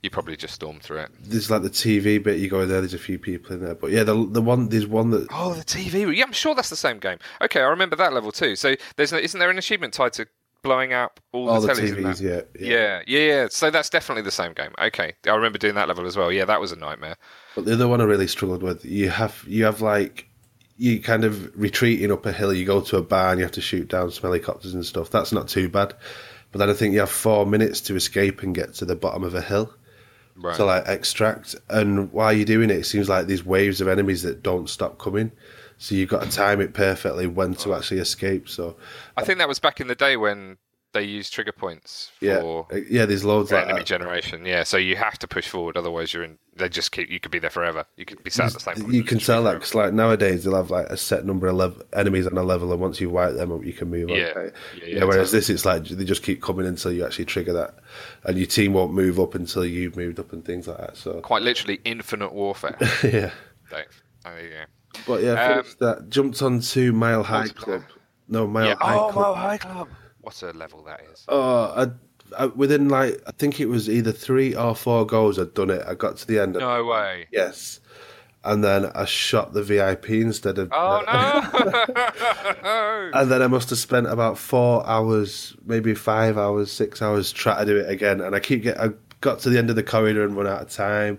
You 0.00 0.10
probably 0.10 0.36
just 0.36 0.54
stormed 0.54 0.82
through 0.82 0.98
it. 0.98 1.10
There's 1.20 1.50
like 1.50 1.62
the 1.62 1.70
TV 1.70 2.22
bit. 2.22 2.38
You 2.38 2.48
go 2.48 2.60
in 2.60 2.68
there. 2.68 2.80
There's 2.80 2.94
a 2.94 2.98
few 2.98 3.18
people 3.18 3.56
in 3.56 3.64
there, 3.64 3.74
but 3.74 3.90
yeah, 3.90 4.04
the 4.04 4.14
the 4.30 4.40
one 4.40 4.68
there's 4.68 4.86
one 4.86 5.10
that 5.10 5.26
Oh, 5.32 5.54
the 5.54 5.64
TV. 5.64 6.16
Yeah, 6.16 6.24
I'm 6.24 6.30
sure 6.32 6.54
that's 6.54 6.70
the 6.70 6.76
same 6.76 7.00
game. 7.00 7.18
Okay, 7.42 7.60
I 7.60 7.66
remember 7.66 7.96
that 7.96 8.12
level 8.12 8.30
too. 8.30 8.54
So 8.54 8.76
there's 8.96 9.12
isn't 9.12 9.40
there 9.40 9.50
an 9.50 9.58
achievement 9.58 9.92
tied 9.94 10.12
to 10.12 10.28
blowing 10.62 10.92
up 10.92 11.20
all, 11.32 11.48
all 11.48 11.60
the 11.60 11.68
the? 11.68 11.82
TVs. 11.82 12.20
Yeah, 12.20 12.42
Yeah, 12.58 13.02
yeah, 13.06 13.20
yeah. 13.20 13.48
So 13.50 13.70
that's 13.70 13.90
definitely 13.90 14.22
the 14.22 14.30
same 14.30 14.52
game. 14.52 14.72
Okay, 14.80 15.14
I 15.26 15.34
remember 15.34 15.58
doing 15.58 15.74
that 15.74 15.88
level 15.88 16.06
as 16.06 16.16
well. 16.16 16.32
Yeah, 16.32 16.44
that 16.44 16.60
was 16.60 16.72
a 16.72 16.76
nightmare. 16.76 17.16
But 17.54 17.64
the 17.64 17.74
other 17.74 17.88
one 17.88 18.00
I 18.00 18.04
really 18.04 18.26
struggled 18.26 18.62
with. 18.62 18.84
You 18.84 19.10
have 19.10 19.44
you 19.46 19.64
have 19.64 19.80
like 19.80 20.28
you 20.76 21.00
kind 21.00 21.24
of 21.24 21.50
retreating 21.58 22.12
up 22.12 22.24
a 22.26 22.32
hill. 22.32 22.52
You 22.52 22.64
go 22.64 22.80
to 22.80 22.96
a 22.96 23.02
bar 23.02 23.30
and 23.30 23.38
you 23.38 23.44
have 23.44 23.52
to 23.52 23.60
shoot 23.60 23.88
down 23.88 24.10
some 24.10 24.22
helicopters 24.22 24.74
and 24.74 24.84
stuff. 24.84 25.10
That's 25.10 25.32
not 25.32 25.48
too 25.48 25.68
bad. 25.68 25.94
But 26.50 26.60
then 26.60 26.70
I 26.70 26.72
think 26.72 26.94
you 26.94 27.00
have 27.00 27.10
four 27.10 27.44
minutes 27.44 27.80
to 27.82 27.96
escape 27.96 28.42
and 28.42 28.54
get 28.54 28.74
to 28.74 28.84
the 28.84 28.96
bottom 28.96 29.24
of 29.24 29.34
a 29.34 29.42
hill. 29.42 29.74
Right. 30.40 30.54
to 30.54 30.64
like 30.64 30.86
extract. 30.86 31.56
And 31.68 32.12
while 32.12 32.32
you're 32.32 32.44
doing 32.44 32.70
it, 32.70 32.76
it 32.76 32.86
seems 32.86 33.08
like 33.08 33.26
these 33.26 33.44
waves 33.44 33.80
of 33.80 33.88
enemies 33.88 34.22
that 34.22 34.40
don't 34.40 34.70
stop 34.70 34.96
coming. 34.98 35.32
So 35.78 35.94
you've 35.94 36.10
got 36.10 36.24
to 36.24 36.30
time 36.30 36.60
it 36.60 36.74
perfectly 36.74 37.26
when 37.26 37.54
to 37.56 37.74
actually 37.74 38.00
escape. 38.00 38.48
So 38.48 38.76
I 39.16 39.24
think 39.24 39.38
that 39.38 39.48
was 39.48 39.58
back 39.60 39.80
in 39.80 39.86
the 39.86 39.94
day 39.94 40.16
when 40.16 40.58
they 40.92 41.02
used 41.04 41.32
trigger 41.32 41.52
points 41.52 42.10
yeah, 42.20 42.40
for 42.40 42.66
uh, 42.72 42.78
yeah, 42.88 43.04
there's 43.04 43.24
loads 43.24 43.52
like 43.52 43.64
enemy 43.64 43.80
that. 43.80 43.86
generation. 43.86 44.44
Yeah, 44.46 44.64
so 44.64 44.76
you 44.76 44.96
have 44.96 45.18
to 45.18 45.28
push 45.28 45.46
forward, 45.46 45.76
otherwise 45.76 46.12
you're 46.12 46.24
in. 46.24 46.38
They 46.56 46.68
just 46.68 46.92
keep. 46.92 47.10
You 47.10 47.20
could 47.20 47.30
be 47.30 47.38
there 47.38 47.50
forever. 47.50 47.84
You 47.96 48.04
could 48.04 48.24
be 48.24 48.30
sat 48.30 48.46
at 48.46 48.54
the 48.54 48.60
same. 48.60 48.74
point 48.82 48.94
You 48.94 49.04
can 49.04 49.18
tell 49.18 49.44
that 49.44 49.54
because 49.54 49.74
like 49.74 49.92
nowadays 49.92 50.44
they'll 50.44 50.56
have 50.56 50.70
like 50.70 50.86
a 50.86 50.96
set 50.96 51.24
number 51.24 51.46
of 51.46 51.56
lev- 51.56 51.82
enemies 51.92 52.26
on 52.26 52.36
a 52.36 52.42
level, 52.42 52.72
and 52.72 52.80
once 52.80 53.00
you 53.00 53.10
wipe 53.10 53.34
them 53.34 53.52
up, 53.52 53.64
you 53.64 53.72
can 53.72 53.90
move 53.90 54.10
on. 54.10 54.16
Yeah. 54.16 54.32
right? 54.32 54.52
Yeah, 54.76 54.84
Yeah, 54.86 54.96
yeah, 54.96 55.04
whereas 55.04 55.28
totally. 55.28 55.38
this, 55.38 55.50
it's 55.50 55.64
like 55.64 55.84
they 55.84 56.04
just 56.04 56.22
keep 56.22 56.42
coming 56.42 56.66
until 56.66 56.90
you 56.92 57.04
actually 57.04 57.26
trigger 57.26 57.52
that, 57.52 57.74
and 58.24 58.36
your 58.38 58.46
team 58.46 58.72
won't 58.72 58.92
move 58.92 59.20
up 59.20 59.34
until 59.34 59.64
you've 59.64 59.96
moved 59.96 60.18
up 60.18 60.32
and 60.32 60.44
things 60.44 60.66
like 60.66 60.78
that. 60.78 60.96
So 60.96 61.20
quite 61.20 61.42
literally 61.42 61.80
infinite 61.84 62.32
warfare. 62.32 62.76
yeah, 63.04 63.30
Dave. 63.70 64.02
Oh, 64.24 64.36
yeah. 64.36 64.64
But 65.06 65.22
yeah, 65.22 65.58
Um, 65.58 65.64
that 65.80 66.08
jumped 66.10 66.42
on 66.42 66.60
to 66.60 66.92
Mile 66.92 67.22
High 67.22 67.44
Multiplayer. 67.46 67.54
Club. 67.56 67.82
No, 68.28 68.46
Mile 68.46 68.66
yeah. 68.68 68.74
High 68.80 68.96
Oh, 68.96 69.08
Club. 69.10 69.14
Mile 69.14 69.34
High 69.34 69.58
Club. 69.58 69.88
What 70.20 70.42
a 70.42 70.50
level 70.52 70.82
that 70.84 71.00
is. 71.12 71.24
Oh, 71.28 71.72
I, 72.36 72.42
I, 72.42 72.46
within 72.46 72.88
like 72.88 73.22
I 73.26 73.30
think 73.32 73.60
it 73.60 73.66
was 73.66 73.88
either 73.88 74.12
three 74.12 74.54
or 74.54 74.74
four 74.74 75.06
goals. 75.06 75.38
I'd 75.38 75.54
done 75.54 75.70
it. 75.70 75.82
I 75.86 75.94
got 75.94 76.16
to 76.18 76.26
the 76.26 76.38
end. 76.38 76.54
No 76.54 76.84
way. 76.84 77.26
Yes, 77.32 77.80
and 78.44 78.62
then 78.62 78.86
I 78.94 79.06
shot 79.06 79.54
the 79.54 79.62
VIP 79.62 80.10
instead 80.10 80.58
of. 80.58 80.68
Oh 80.72 81.02
no! 81.06 82.00
And 83.14 83.30
then 83.30 83.40
I 83.42 83.46
must 83.46 83.70
have 83.70 83.78
spent 83.78 84.06
about 84.06 84.36
four 84.36 84.86
hours, 84.86 85.56
maybe 85.64 85.94
five 85.94 86.36
hours, 86.36 86.70
six 86.70 87.00
hours 87.00 87.32
trying 87.32 87.64
to 87.66 87.72
do 87.72 87.78
it 87.78 87.88
again. 87.88 88.20
And 88.20 88.34
I 88.36 88.40
keep 88.40 88.62
get. 88.64 88.78
I 88.78 88.90
got 89.22 89.38
to 89.40 89.50
the 89.50 89.56
end 89.58 89.70
of 89.70 89.76
the 89.76 89.82
corridor 89.82 90.22
and 90.24 90.36
run 90.36 90.46
out 90.46 90.60
of 90.62 90.68
time. 90.70 91.18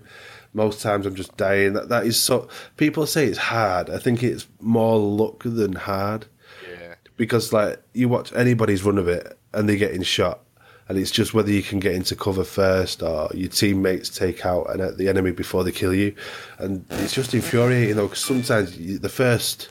Most 0.54 0.82
times 0.82 1.06
I'm 1.06 1.16
just 1.16 1.36
dying. 1.38 1.74
That 1.74 1.90
that 1.90 2.06
is 2.06 2.22
so. 2.22 2.48
People 2.78 3.06
say 3.06 3.28
it's 3.28 3.38
hard. 3.38 3.90
I 3.90 3.98
think 4.00 4.24
it's 4.24 4.48
more 4.60 4.98
luck 4.98 5.44
than 5.44 5.74
hard 5.74 6.26
yeah. 6.70 6.96
because 7.18 7.54
like 7.54 7.82
you 7.94 8.10
watch 8.10 8.34
anybody's 8.34 8.84
run 8.84 8.98
of 8.98 9.08
it 9.08 9.38
and 9.54 9.68
they're 9.68 9.76
getting 9.76 10.04
shot 10.04 10.42
and 10.90 10.98
it's 10.98 11.12
just 11.12 11.34
whether 11.34 11.52
you 11.52 11.62
can 11.62 11.80
get 11.80 11.94
into 11.94 12.16
cover 12.16 12.44
first 12.44 13.02
or 13.04 13.30
your 13.34 13.50
teammates 13.50 14.10
take 14.10 14.46
out 14.46 14.70
an, 14.72 14.98
the 14.98 15.08
enemy 15.08 15.32
before 15.32 15.64
they 15.64 15.72
kill 15.72 15.94
you 15.94 16.14
and 16.58 16.86
it's 16.90 17.14
just 17.14 17.34
infuriating 17.34 17.96
though 17.96 18.08
because 18.08 18.24
sometimes 18.24 18.78
you, 18.78 18.98
the 18.98 19.10
first 19.10 19.70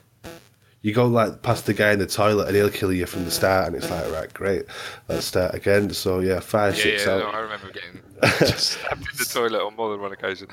you 0.83 0.95
go 0.95 1.07
like 1.07 1.43
past 1.43 1.67
the 1.67 1.75
guy 1.75 1.93
in 1.93 1.99
the 1.99 2.07
toilet 2.07 2.47
and 2.47 2.57
he'll 2.57 2.71
kill 2.71 2.93
you 2.93 3.05
from 3.07 3.25
the 3.25 3.31
start 3.31 3.67
and 3.67 3.75
it's 3.77 3.91
like 3.91 4.11
right 4.13 4.33
great 4.33 4.65
let's 5.09 5.27
start 5.27 5.55
again. 5.55 5.91
So 5.91 6.21
yeah 6.21 6.41
five 6.41 6.77
Yeah, 6.77 6.83
six 6.83 7.07
yeah, 7.07 7.13
out. 7.15 7.19
no, 7.21 7.27
I 7.31 7.39
remember 7.41 7.71
getting 7.73 8.01
just 8.41 8.71
stabbed 8.79 9.01
in 9.03 9.17
the 9.19 9.25
toilet 9.33 9.61
on 9.65 9.75
more 9.77 9.91
than 9.91 10.01
one 10.01 10.13
occasion. 10.13 10.49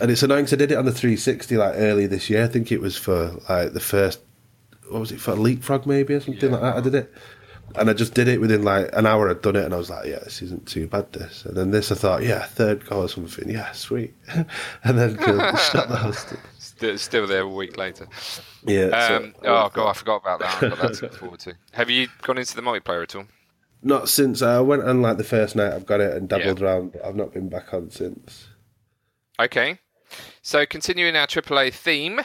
and 0.00 0.10
it's 0.10 0.22
annoying 0.22 0.44
'cause 0.44 0.52
I 0.52 0.56
did 0.56 0.72
it 0.72 0.76
on 0.78 0.84
the 0.84 0.92
360 0.92 1.56
like 1.56 1.74
early 1.76 2.06
this 2.06 2.28
year. 2.28 2.44
I 2.44 2.48
think 2.48 2.70
it 2.70 2.80
was 2.80 2.96
for 2.96 3.32
like 3.48 3.72
the 3.72 3.80
first 3.80 4.20
what 4.90 5.00
was 5.00 5.12
it 5.12 5.20
for 5.20 5.34
leapfrog 5.34 5.86
maybe 5.86 6.12
or 6.14 6.20
something 6.20 6.50
Yeah. 6.50 6.56
like 6.58 6.62
that 6.62 6.76
I 6.76 6.80
did 6.82 6.94
it. 6.94 7.12
And 7.74 7.88
I 7.88 7.94
just 7.94 8.12
did 8.12 8.28
it 8.28 8.38
within 8.38 8.62
like 8.64 8.90
an 8.92 9.06
hour 9.06 9.30
I'd 9.30 9.40
done 9.40 9.56
it 9.56 9.64
and 9.64 9.72
I 9.72 9.78
was 9.78 9.88
like 9.88 10.04
yeah 10.06 10.18
this 10.18 10.42
isn't 10.42 10.66
too 10.66 10.86
bad 10.86 11.10
this. 11.14 11.46
And 11.46 11.56
then 11.56 11.70
this 11.70 11.90
I 11.90 11.94
thought 11.94 12.22
yeah 12.22 12.44
third 12.44 12.84
goal 12.84 13.04
or 13.04 13.08
something. 13.08 13.48
Yeah 13.48 13.72
sweet. 13.72 14.14
And 14.84 14.98
then 14.98 15.16
killed, 15.16 15.58
shot 15.72 15.88
the 15.88 15.96
host 15.96 16.34
Still, 16.82 16.98
still 16.98 17.26
there 17.28 17.42
a 17.42 17.48
week 17.48 17.76
later. 17.76 18.08
yeah 18.66 18.86
Um, 18.86 19.34
oh 19.44 19.70
god, 19.72 19.90
I 19.90 19.92
forgot 19.92 20.16
about 20.16 20.40
that. 20.40 20.62
I've 20.64 20.70
got 20.70 20.78
that 20.80 20.94
to 20.94 21.02
look 21.04 21.14
forward 21.14 21.38
to. 21.40 21.54
Have 21.74 21.88
you 21.90 22.08
gone 22.22 22.38
into 22.38 22.56
the 22.56 22.62
multiplayer 22.62 23.02
at 23.04 23.14
all? 23.14 23.26
not 23.84 24.08
since 24.08 24.42
I 24.42 24.60
went 24.60 24.82
on 24.84 25.00
like 25.02 25.16
the 25.16 25.24
first 25.24 25.54
night 25.56 25.72
I've 25.72 25.86
got 25.86 26.00
it 26.00 26.16
and 26.16 26.28
doubled 26.28 26.60
Yeah. 26.60 26.64
around 26.66 26.92
but 26.92 27.04
I've 27.04 27.16
not 27.16 27.32
been 27.32 27.48
back 27.48 27.72
on 27.74 27.90
since 27.90 28.46
Okay. 29.40 29.78
So 30.42 30.66
continuing 30.66 31.16
our 31.16 31.26
AAA 31.26 31.72
theme, 31.72 32.20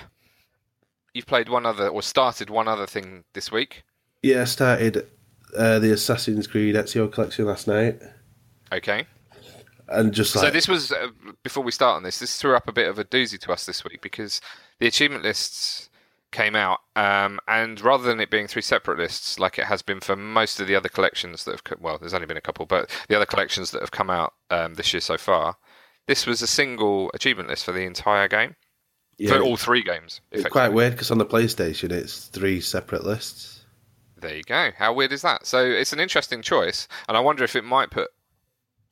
you've 1.15 1.25
played 1.25 1.49
one 1.49 1.65
other 1.65 1.87
or 1.87 2.01
started 2.03 2.49
one 2.51 2.67
other 2.67 2.85
thing 2.87 3.23
this 3.33 3.51
week. 3.51 3.83
yeah 4.23 4.41
I 4.41 4.45
started 4.45 5.07
uh, 5.55 5.77
the 5.79 5.91
Assassin's 5.93 6.47
Creed 6.47 6.73
Ezio 6.75 7.11
collection 7.11 7.45
last 7.45 7.67
night 7.67 8.01
Okay. 8.73 9.05
And 9.89 10.13
just 10.13 10.36
like 10.36 10.46
so 10.46 10.51
this 10.51 10.67
was 10.67 10.91
uh, 10.91 11.10
before 11.44 11.63
we 11.63 11.72
start 11.72 11.96
on 11.96 12.03
this. 12.03 12.20
This 12.20 12.38
threw 12.39 12.56
up 12.56 12.67
a 12.67 12.72
bit 12.72 12.88
of 12.88 13.00
a 13.00 13.03
doozy 13.03 13.39
to 13.39 13.51
us 13.51 13.65
this 13.65 13.84
week 13.84 14.01
because 14.01 14.41
the 14.79 14.88
achievement 14.88 15.24
lists 15.24 15.89
came 16.32 16.56
out, 16.56 16.79
um, 16.96 17.39
and 17.48 17.79
rather 17.82 18.03
than 18.03 18.20
it 18.20 18.29
being 18.29 18.48
three 18.48 18.62
separate 18.62 18.98
lists 18.98 19.39
like 19.39 19.58
it 19.58 19.65
has 19.65 19.82
been 19.82 20.00
for 20.00 20.15
most 20.15 20.60
of 20.60 20.67
the 20.67 20.75
other 20.75 20.89
collections 20.89 21.46
that 21.46 21.51
have 21.51 21.63
co- 21.63 21.77
well, 21.79 21.98
there's 21.98 22.13
only 22.13 22.27
been 22.27 22.38
a 22.38 22.41
couple, 22.41 22.65
but 22.65 22.89
the 23.08 23.15
other 23.15 23.25
collections 23.25 23.72
that 23.72 23.82
have 23.82 23.91
come 23.91 24.10
out 24.10 24.34
um, 24.50 24.75
this 24.75 24.94
year 24.94 25.01
so 25.01 25.17
far, 25.17 25.56
this 26.08 26.25
was 26.25 26.41
a 26.41 26.48
single 26.48 27.10
achievement 27.13 27.50
list 27.50 27.65
for 27.65 27.72
the 27.72 27.86
entire 27.86 28.27
game 28.27 28.56
yeah, 29.17 29.32
for 29.32 29.41
all 29.41 29.58
three 29.58 29.84
games. 29.84 30.22
it's 30.32 30.48
quite 30.50 30.70
weird 30.70 30.94
because 30.94 31.12
on 31.12 31.17
the 31.17 31.25
PlayStation 31.25 31.91
it's 31.91 32.25
three 32.25 32.62
separate 32.62 33.06
lists. 33.06 33.65
There 34.20 34.36
you 34.36 34.44
go. 34.44 34.72
How 34.75 34.94
weird 34.94 35.12
is 35.12 35.22
that? 35.22 35.46
So 35.46 35.63
it's 35.63 35.94
an 35.94 36.00
interesting 36.00 36.41
choice, 36.41 36.88
and 37.08 37.15
I 37.15 37.20
wonder 37.20 37.44
if 37.44 37.56
it 37.56 37.63
might 37.63 37.91
put 37.91 38.10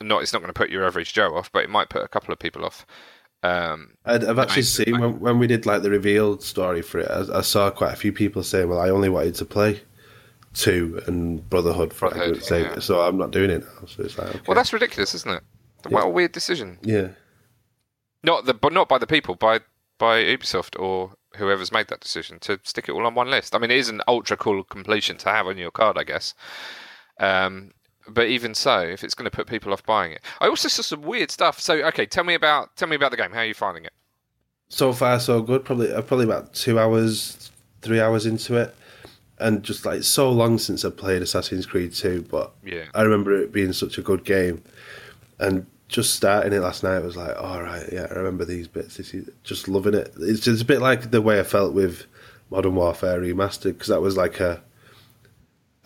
not. 0.01 0.21
It's 0.21 0.33
not 0.33 0.39
going 0.39 0.53
to 0.53 0.57
put 0.57 0.69
your 0.69 0.85
average 0.85 1.13
Joe 1.13 1.35
off, 1.35 1.51
but 1.51 1.63
it 1.63 1.69
might 1.69 1.89
put 1.89 2.03
a 2.03 2.07
couple 2.07 2.33
of 2.33 2.39
people 2.39 2.65
off. 2.65 2.85
Um, 3.43 3.97
I'd, 4.05 4.23
I've 4.23 4.39
actually 4.39 4.63
seen 4.63 4.99
when, 4.99 5.19
when 5.19 5.39
we 5.39 5.47
did 5.47 5.65
like 5.65 5.83
the 5.83 5.89
revealed 5.89 6.41
story 6.41 6.81
for 6.81 6.99
it. 6.99 7.11
I, 7.11 7.39
I 7.39 7.41
saw 7.41 7.69
quite 7.69 7.93
a 7.93 7.97
few 7.97 8.11
people 8.11 8.43
saying, 8.43 8.69
"Well, 8.69 8.79
I 8.79 8.89
only 8.89 9.09
wanted 9.09 9.35
to 9.35 9.45
play 9.45 9.81
two 10.53 11.01
and 11.05 11.47
Brotherhood 11.49 11.93
for 11.93 12.09
Brotherhood, 12.09 12.43
sake, 12.43 12.67
yeah. 12.67 12.79
so 12.79 13.01
I'm 13.01 13.17
not 13.17 13.31
doing 13.31 13.51
it 13.51 13.63
now." 13.63 13.87
So 13.87 14.03
it's 14.03 14.17
like, 14.17 14.29
okay. 14.29 14.41
well, 14.47 14.55
that's 14.55 14.73
ridiculous, 14.73 15.13
isn't 15.13 15.31
it? 15.31 15.43
What 15.89 16.05
a 16.05 16.09
weird 16.09 16.31
decision. 16.31 16.79
yeah, 16.81 17.09
Not 18.23 18.45
the, 18.45 18.55
but 18.55 18.73
not 18.73 18.89
by 18.89 18.97
the 18.97 19.05
people, 19.05 19.35
by 19.35 19.59
by 19.99 20.23
Ubisoft 20.23 20.79
or 20.79 21.13
whoever's 21.35 21.71
made 21.71 21.87
that 21.89 21.99
decision 21.99 22.39
to 22.39 22.59
stick 22.63 22.89
it 22.89 22.93
all 22.93 23.05
on 23.05 23.15
one 23.15 23.29
list. 23.29 23.55
I 23.55 23.59
mean, 23.59 23.71
it 23.71 23.77
is 23.77 23.89
an 23.89 24.01
ultra 24.07 24.37
cool 24.37 24.63
completion 24.63 25.17
to 25.17 25.29
have 25.29 25.47
on 25.47 25.57
your 25.57 25.71
card, 25.71 25.97
I 25.97 26.03
guess. 26.03 26.33
Um, 27.19 27.71
but 28.07 28.27
even 28.27 28.53
so, 28.53 28.79
if 28.79 29.03
it's 29.03 29.13
going 29.13 29.29
to 29.29 29.35
put 29.35 29.47
people 29.47 29.73
off 29.73 29.83
buying 29.85 30.11
it, 30.11 30.21
I 30.39 30.47
also 30.47 30.67
saw 30.67 30.81
some 30.81 31.01
weird 31.01 31.31
stuff. 31.31 31.59
So, 31.59 31.75
okay, 31.87 32.05
tell 32.05 32.23
me 32.23 32.33
about 32.33 32.75
tell 32.75 32.87
me 32.87 32.95
about 32.95 33.11
the 33.11 33.17
game. 33.17 33.31
How 33.31 33.39
are 33.39 33.45
you 33.45 33.53
finding 33.53 33.85
it? 33.85 33.93
so 34.67 34.91
far 34.93 35.19
so 35.19 35.41
good. 35.41 35.63
Probably 35.63 35.91
uh, 35.93 36.01
probably 36.01 36.25
about 36.25 36.53
two 36.53 36.79
hours, 36.79 37.51
three 37.81 37.99
hours 38.01 38.25
into 38.25 38.55
it, 38.55 38.75
and 39.39 39.63
just 39.63 39.85
like 39.85 40.03
so 40.03 40.31
long 40.31 40.57
since 40.57 40.83
I 40.83 40.89
played 40.89 41.21
Assassin's 41.21 41.65
Creed 41.65 41.93
Two, 41.93 42.25
but 42.29 42.51
Yeah. 42.63 42.85
I 42.93 43.03
remember 43.03 43.33
it 43.39 43.51
being 43.51 43.73
such 43.73 43.97
a 43.97 44.01
good 44.01 44.25
game, 44.25 44.63
and 45.39 45.65
just 45.87 46.15
starting 46.15 46.51
it 46.51 46.61
last 46.61 46.81
night 46.83 46.99
was 47.03 47.15
like, 47.15 47.39
all 47.39 47.61
right, 47.61 47.87
yeah, 47.93 48.07
I 48.09 48.15
remember 48.15 48.43
these 48.43 48.67
bits. 48.67 48.97
This 48.97 49.13
is 49.13 49.29
just 49.43 49.67
loving 49.67 49.93
it. 49.93 50.11
It's 50.19 50.39
just 50.39 50.63
a 50.63 50.65
bit 50.65 50.81
like 50.81 51.11
the 51.11 51.21
way 51.21 51.39
I 51.39 51.43
felt 51.43 51.73
with 51.75 52.07
Modern 52.49 52.73
Warfare 52.73 53.21
Remastered 53.21 53.73
because 53.73 53.89
that 53.89 54.01
was 54.01 54.17
like 54.17 54.39
a 54.39 54.63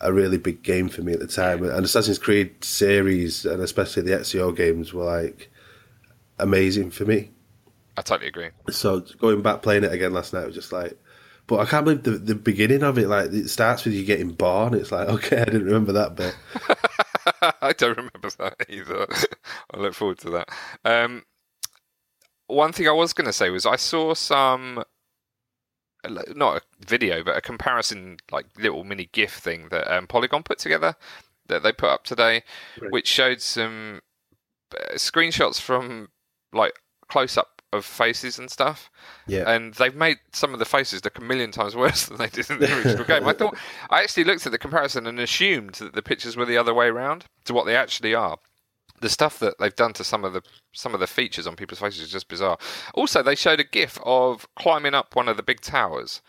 a 0.00 0.12
really 0.12 0.38
big 0.38 0.62
game 0.62 0.88
for 0.88 1.02
me 1.02 1.12
at 1.12 1.20
the 1.20 1.26
time, 1.26 1.62
and 1.64 1.84
Assassin's 1.84 2.18
Creed 2.18 2.64
series 2.64 3.44
and 3.44 3.62
especially 3.62 4.02
the 4.02 4.12
Ezio 4.12 4.56
games 4.56 4.92
were 4.92 5.04
like 5.04 5.50
amazing 6.38 6.90
for 6.90 7.04
me. 7.04 7.30
I 7.96 8.02
totally 8.02 8.28
agree. 8.28 8.50
So 8.70 9.00
going 9.18 9.42
back 9.42 9.62
playing 9.62 9.84
it 9.84 9.92
again 9.92 10.12
last 10.12 10.32
night 10.32 10.46
was 10.46 10.54
just 10.54 10.72
like, 10.72 10.98
but 11.46 11.60
I 11.60 11.64
can't 11.64 11.84
believe 11.84 12.04
the 12.04 12.12
the 12.12 12.34
beginning 12.34 12.82
of 12.82 12.98
it. 12.98 13.08
Like 13.08 13.32
it 13.32 13.48
starts 13.48 13.84
with 13.84 13.94
you 13.94 14.04
getting 14.04 14.30
born. 14.30 14.74
It's 14.74 14.92
like 14.92 15.08
okay, 15.16 15.42
I 15.42 15.44
didn't 15.44 15.66
remember 15.66 15.92
that 15.92 16.14
bit. 16.14 16.34
I 17.60 17.72
don't 17.72 17.96
remember 17.96 18.30
that 18.38 18.56
either. 18.68 19.06
I 19.74 19.76
look 19.78 19.94
forward 19.94 20.18
to 20.18 20.30
that. 20.30 20.48
Um, 20.84 21.24
one 22.46 22.72
thing 22.72 22.88
I 22.88 22.92
was 22.92 23.12
going 23.12 23.26
to 23.26 23.32
say 23.32 23.50
was 23.50 23.66
I 23.66 23.76
saw 23.76 24.14
some, 24.14 24.82
not 26.08 26.56
a 26.56 26.62
video, 26.86 27.22
but 27.22 27.36
a 27.36 27.40
comparison, 27.40 28.16
like 28.30 28.46
little 28.58 28.84
mini 28.84 29.08
GIF 29.12 29.34
thing 29.34 29.68
that 29.70 29.92
um, 29.92 30.06
Polygon 30.06 30.42
put 30.42 30.58
together 30.58 30.94
that 31.48 31.62
they 31.62 31.72
put 31.72 31.88
up 31.90 32.04
today, 32.04 32.42
Right. 32.80 32.90
which 32.92 33.08
showed 33.08 33.40
some 33.40 34.00
uh, 34.78 34.94
screenshots 34.94 35.60
from 35.60 36.08
like 36.52 36.72
close 37.08 37.36
up 37.36 37.60
of 37.72 37.84
faces 37.84 38.36
and 38.38 38.50
stuff 38.50 38.90
Yeah, 39.28 39.48
and 39.48 39.74
they've 39.74 39.94
made 39.94 40.18
some 40.32 40.52
of 40.52 40.58
the 40.58 40.64
faces 40.64 41.04
look 41.04 41.18
a 41.18 41.22
million 41.22 41.52
times 41.52 41.76
worse 41.76 42.06
than 42.06 42.18
they 42.18 42.26
did 42.28 42.50
in 42.50 42.58
the 42.58 42.76
original 42.76 43.04
game. 43.04 43.26
I 43.26 43.32
thought 43.40 43.56
I 43.90 44.02
actually 44.02 44.24
looked 44.24 44.44
at 44.46 44.52
the 44.52 44.58
comparison 44.58 45.06
and 45.06 45.20
assumed 45.20 45.74
that 45.74 45.92
the 45.94 46.02
pictures 46.02 46.36
were 46.36 46.44
the 46.46 46.56
other 46.58 46.74
way 46.74 46.86
around 46.86 47.24
to 47.44 47.54
what 47.54 47.66
they 47.66 47.76
actually 47.76 48.14
are. 48.14 48.38
The 49.00 49.08
stuff 49.08 49.38
that 49.38 49.58
they've 49.58 49.74
done 49.74 49.92
to 49.94 50.04
some 50.04 50.24
of 50.24 50.32
the 50.32 50.42
some 50.72 50.94
of 50.94 51.00
the 51.00 51.06
features 51.06 51.46
on 51.46 51.56
people's 51.56 51.80
faces 51.80 52.02
is 52.02 52.12
just 52.12 52.28
bizarre. 52.28 52.58
Also, 52.94 53.22
they 53.22 53.34
showed 53.34 53.60
a 53.60 53.64
GIF 53.64 53.98
of 54.04 54.46
climbing 54.56 54.94
up 54.94 55.16
one 55.16 55.28
of 55.28 55.36
the 55.36 55.42
big 55.42 55.60
towers, 55.60 56.20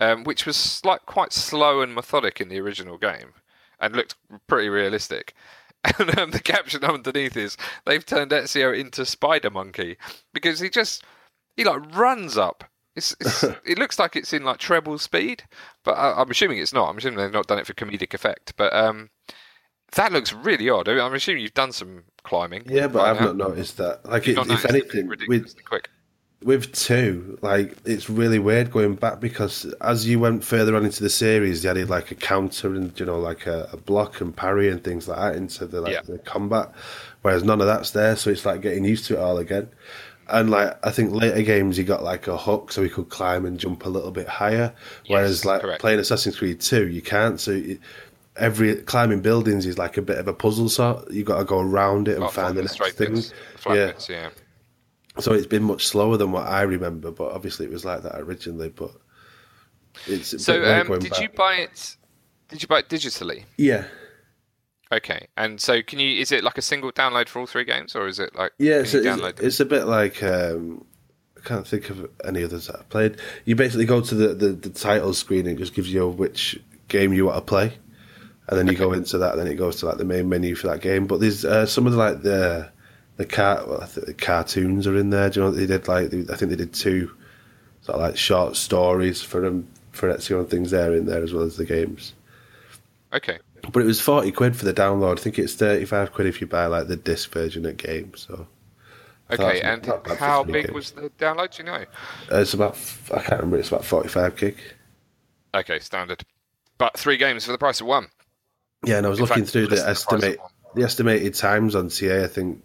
um, 0.00 0.24
which 0.24 0.46
was 0.46 0.80
like 0.84 1.06
quite 1.06 1.32
slow 1.32 1.80
and 1.80 1.94
methodic 1.94 2.40
in 2.40 2.48
the 2.48 2.60
original 2.60 2.98
game, 2.98 3.34
and 3.80 3.96
looked 3.96 4.16
pretty 4.46 4.68
realistic. 4.68 5.34
And 5.98 6.18
um, 6.18 6.30
the 6.30 6.40
caption 6.40 6.84
underneath 6.84 7.38
is 7.38 7.56
they've 7.86 8.04
turned 8.04 8.32
Ezio 8.32 8.78
into 8.78 9.06
Spider 9.06 9.48
Monkey 9.48 9.96
because 10.34 10.60
he 10.60 10.68
just 10.68 11.04
he 11.56 11.64
like 11.64 11.96
runs 11.96 12.36
up. 12.36 12.64
It's, 12.96 13.16
it's 13.20 13.42
it 13.64 13.78
looks 13.78 13.98
like 13.98 14.16
it's 14.16 14.32
in 14.32 14.44
like 14.44 14.58
treble 14.58 14.98
speed, 14.98 15.44
but 15.84 15.92
I, 15.92 16.20
I'm 16.20 16.30
assuming 16.30 16.58
it's 16.58 16.72
not. 16.72 16.88
I'm 16.88 16.98
assuming 16.98 17.18
they've 17.18 17.32
not 17.32 17.46
done 17.46 17.58
it 17.58 17.66
for 17.66 17.74
comedic 17.74 18.14
effect. 18.14 18.54
But 18.56 18.74
um, 18.74 19.10
that 19.92 20.12
looks 20.12 20.32
really 20.32 20.68
odd. 20.68 20.88
I'm 20.88 21.14
assuming 21.14 21.42
you've 21.42 21.54
done 21.54 21.72
some 21.72 22.04
climbing. 22.22 22.62
yeah, 22.66 22.86
but 22.86 23.00
I've 23.02 23.20
now. 23.20 23.26
not 23.32 23.36
noticed 23.36 23.76
that. 23.78 24.04
Like, 24.06 24.28
it, 24.28 24.36
if 24.38 24.64
anything, 24.66 25.08
with 25.28 25.54
quick. 25.64 25.88
with 26.42 26.72
two, 26.72 27.38
like 27.42 27.76
it's 27.84 28.08
really 28.08 28.38
weird 28.38 28.70
going 28.70 28.94
back 28.94 29.20
because 29.20 29.64
as 29.80 30.06
you 30.06 30.18
went 30.18 30.42
further 30.44 30.74
on 30.76 30.84
into 30.84 31.02
the 31.02 31.10
series, 31.10 31.62
they 31.62 31.68
added 31.68 31.90
like 31.90 32.10
a 32.10 32.14
counter 32.14 32.74
and 32.74 32.98
you 32.98 33.06
know 33.06 33.18
like 33.18 33.46
a, 33.46 33.68
a 33.72 33.76
block 33.76 34.20
and 34.20 34.36
parry 34.36 34.68
and 34.68 34.82
things 34.84 35.08
like 35.08 35.18
that 35.18 35.36
into 35.36 35.66
the 35.66 35.80
like 35.80 35.92
Yeah. 35.92 36.02
the 36.02 36.18
combat, 36.18 36.72
whereas 37.22 37.42
none 37.44 37.60
of 37.60 37.66
that's 37.66 37.90
there. 37.90 38.16
So 38.16 38.30
it's 38.30 38.44
like 38.46 38.60
getting 38.62 38.84
used 38.84 39.06
to 39.06 39.14
it 39.14 39.18
all 39.20 39.38
again. 39.38 39.68
And 40.28 40.48
like 40.50 40.78
I 40.86 40.92
think 40.92 41.12
later 41.12 41.42
games, 41.42 41.76
you 41.76 41.84
got 41.84 42.04
like 42.04 42.28
a 42.28 42.36
hook 42.36 42.70
so 42.70 42.82
he 42.84 42.88
could 42.88 43.08
climb 43.08 43.44
and 43.44 43.58
jump 43.58 43.84
a 43.84 43.88
little 43.88 44.12
bit 44.12 44.28
higher. 44.28 44.72
Whereas 45.08 45.44
like 45.44 45.62
correct. 45.62 45.80
playing 45.80 45.98
Assassin's 45.98 46.36
Creed 46.38 46.60
Two, 46.60 46.86
you 46.88 47.02
can't. 47.02 47.40
So 47.40 47.50
it, 47.50 47.80
every 48.40 48.76
climbing 48.76 49.20
buildings 49.20 49.66
is 49.66 49.78
like 49.78 49.96
a 49.96 50.02
bit 50.02 50.18
of 50.18 50.26
a 50.28 50.32
puzzle 50.34 50.68
sort. 50.68 51.10
You 51.10 51.22
got 51.24 51.38
to 51.38 51.44
go 51.44 51.60
around 51.60 52.08
it 52.08 52.12
and 52.14 52.22
Apart 52.22 52.34
find 52.34 52.56
the 52.56 52.62
next 52.62 52.74
straight 52.74 52.94
thing. 52.94 53.14
bits, 53.14 53.32
Yeah. 53.66 53.86
bits, 53.86 54.08
yeah. 54.08 54.30
So 55.18 55.32
it's 55.34 55.46
been 55.46 55.62
much 55.64 55.86
slower 55.86 56.16
than 56.16 56.32
what 56.32 56.46
I 56.46 56.62
remember, 56.62 57.10
but 57.10 57.32
obviously 57.32 57.66
it 57.66 57.72
was 57.72 57.84
like 57.84 58.02
that 58.02 58.18
originally. 58.20 58.70
But 58.70 58.92
it's 60.06 60.42
So, 60.42 60.62
um, 60.64 60.86
did 60.98 61.10
back. 61.10 61.20
you 61.20 61.28
buy 61.30 61.54
it? 61.54 61.96
Did 62.48 62.62
you 62.62 62.68
buy 62.68 62.80
it 62.80 62.88
digitally? 62.88 63.44
Yeah, 63.56 63.84
Okay, 64.92 65.28
and 65.36 65.60
so 65.60 65.82
can 65.82 66.00
you? 66.00 66.20
Is 66.20 66.32
it 66.32 66.42
like 66.42 66.58
a 66.58 66.62
single 66.62 66.90
download 66.90 67.28
for 67.28 67.38
all 67.38 67.46
three 67.46 67.62
games, 67.64 67.94
or 67.94 68.08
is 68.08 68.18
it 68.18 68.34
like? 68.34 68.52
yeah. 68.58 68.82
can 68.82 69.20
It's, 69.20 69.40
it's 69.40 69.60
a 69.60 69.64
bit 69.64 69.84
like 69.84 70.20
um, 70.24 70.84
I 71.36 71.40
can't 71.46 71.64
think 71.66 71.90
of 71.90 72.10
any 72.24 72.42
others 72.42 72.66
that 72.66 72.76
I've 72.80 72.88
played. 72.88 73.16
You 73.44 73.54
basically 73.54 73.84
go 73.84 74.00
to 74.00 74.14
the, 74.16 74.34
the, 74.34 74.48
the 74.48 74.70
title 74.70 75.14
screen 75.14 75.46
and 75.46 75.56
it 75.56 75.58
just 75.58 75.74
gives 75.74 75.92
you 75.92 76.08
which 76.08 76.58
game 76.88 77.12
you 77.12 77.26
want 77.26 77.36
to 77.36 77.42
play, 77.42 77.72
and 78.50 78.58
then 78.58 78.66
you 78.66 78.74
go 78.74 78.92
into 78.92 79.16
that. 79.18 79.32
And 79.32 79.40
then 79.40 79.46
it 79.48 79.54
goes 79.54 79.76
to 79.76 79.86
like 79.86 79.98
the 79.98 80.04
main 80.04 80.28
menu 80.28 80.54
for 80.54 80.66
that 80.66 80.80
game. 80.80 81.06
But 81.06 81.20
there's 81.20 81.44
uh, 81.44 81.66
some 81.66 81.86
of 81.86 81.92
the 81.92 81.98
like 81.98 82.22
the 82.22 82.68
the 83.16 83.24
car 83.24 83.64
well, 83.66 83.80
I 83.80 83.86
think 83.86 84.06
the 84.06 84.14
cartoons 84.14 84.86
are 84.86 84.96
in 84.96 85.10
there. 85.10 85.30
Do 85.30 85.40
you 85.40 85.44
know 85.44 85.50
what 85.50 85.58
they 85.58 85.66
did? 85.66 85.86
Like 85.88 86.06
I 86.06 86.36
think 86.36 86.50
they 86.50 86.56
did 86.56 86.72
two 86.72 87.10
sort 87.82 87.96
of 87.96 88.02
like 88.02 88.16
short 88.16 88.56
stories 88.56 89.22
for 89.22 89.40
them 89.40 89.68
for 89.92 90.12
Ezio 90.12 90.40
and 90.40 90.50
things 90.50 90.70
there 90.70 90.94
in 90.94 91.06
there 91.06 91.22
as 91.22 91.32
well 91.32 91.44
as 91.44 91.56
the 91.56 91.64
games. 91.64 92.14
Okay, 93.12 93.38
But 93.72 93.82
it 93.82 93.86
was 93.86 94.00
forty 94.00 94.30
quid 94.32 94.56
for 94.56 94.64
the 94.64 94.74
download. 94.74 95.18
I 95.18 95.22
think 95.22 95.38
it's 95.38 95.54
thirty 95.54 95.84
five 95.84 96.12
quid 96.12 96.26
if 96.26 96.40
you 96.40 96.46
buy 96.46 96.66
like 96.66 96.88
the 96.88 96.96
disc 96.96 97.30
version 97.32 97.66
of 97.66 97.76
game. 97.76 98.12
So 98.16 98.46
okay, 99.30 99.60
and 99.62 99.86
not 99.86 100.04
bad 100.04 100.18
for 100.18 100.24
how 100.24 100.44
big 100.44 100.66
games. 100.66 100.74
was 100.74 100.90
the 100.92 101.10
download? 101.18 101.56
Do 101.56 101.62
you 101.62 101.66
know? 101.66 101.84
uh, 102.32 102.40
it's 102.40 102.54
about 102.54 102.76
I 103.12 103.18
can't 103.18 103.40
remember. 103.40 103.58
It's 103.58 103.68
about 103.68 103.84
forty 103.84 104.08
five 104.08 104.36
gig. 104.36 104.56
Okay, 105.54 105.78
standard. 105.80 106.24
But 106.78 106.96
three 106.96 107.16
games 107.16 107.44
for 107.44 107.52
the 107.52 107.58
price 107.58 107.80
of 107.80 107.86
one. 107.86 108.08
Yeah, 108.84 108.96
and 108.98 109.06
I 109.06 109.08
was 109.10 109.18
In 109.18 109.24
looking 109.26 109.42
fact, 109.44 109.52
through 109.52 109.66
the 109.68 109.76
less 109.76 110.04
than 110.06 110.20
the 110.20 110.26
price 110.26 110.36
estimate 110.36 110.40
the 110.74 110.82
estimated 110.82 111.34
times 111.34 111.74
on 111.74 111.88
TA. 111.88 112.24
I 112.24 112.26
think 112.28 112.62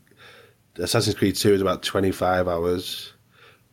Assassin's 0.77 1.15
Creed 1.15 1.35
Two 1.35 1.53
is 1.53 1.61
about 1.61 1.83
twenty 1.83 2.11
five 2.11 2.47
hours. 2.47 3.11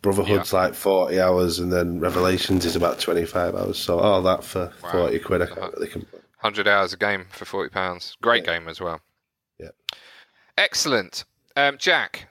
Brotherhood's 0.02 0.52
like 0.52 0.74
forty 0.74 1.20
hours, 1.20 1.59
and 1.61 1.72
then 1.72 2.00
Revelations 2.00 2.64
is 2.64 2.74
about 2.74 2.98
twenty 2.98 3.24
five 3.24 3.55
hours. 3.55 3.78
So 3.78 3.98
all 4.00 4.22
that 4.22 4.42
for 4.42 4.72
Wow. 4.83 4.90
forty 4.92 5.18
quid, 5.20 5.42
I 5.42 5.44
Uh-huh. 5.44 5.55
can't 5.61 5.74
really 5.74 5.88
complain. 5.88 6.22
Hundred 6.38 6.66
hours 6.66 6.92
a 6.92 6.96
game 6.96 7.26
for 7.31 7.44
forty 7.44 7.70
pounds. 7.70 8.16
Great 8.20 8.44
Yeah. 8.44 8.59
game 8.59 8.68
as 8.68 8.81
well. 8.81 9.00
Yeah. 9.61 9.68
Excellent. 10.59 11.24
Um, 11.55 11.78
Jack. 11.78 12.28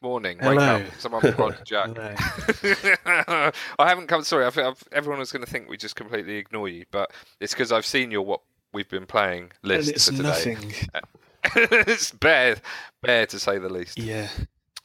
Morning. 0.00 0.38
Wake 0.38 0.58
Hello. 0.60 0.76
up. 0.76 0.82
Someone 0.98 1.32
prod 1.32 1.58
Jack. 1.64 1.90
I 3.06 3.52
haven't 3.78 4.06
come. 4.08 4.22
Sorry, 4.24 4.46
I 4.46 4.50
think 4.50 4.66
I've, 4.66 4.84
everyone 4.92 5.18
was 5.20 5.32
going 5.32 5.44
to 5.44 5.50
think 5.50 5.68
we 5.68 5.76
just 5.76 5.96
completely 5.96 6.36
ignore 6.36 6.68
you, 6.68 6.84
but 6.90 7.10
it's 7.40 7.52
because 7.54 7.72
I've 7.72 7.86
seen 7.86 8.10
your 8.10 8.22
what 8.22 8.40
we've 8.72 8.88
been 8.88 9.06
playing 9.06 9.52
list 9.62 9.88
and 9.88 9.96
it's 9.96 10.04
for 10.06 10.12
today. 10.12 10.28
nothing. 10.28 10.72
it's 11.86 12.10
bare, 12.12 12.56
bare 13.02 13.26
to 13.26 13.38
say 13.38 13.58
the 13.58 13.68
least. 13.68 13.98
Yeah. 13.98 14.28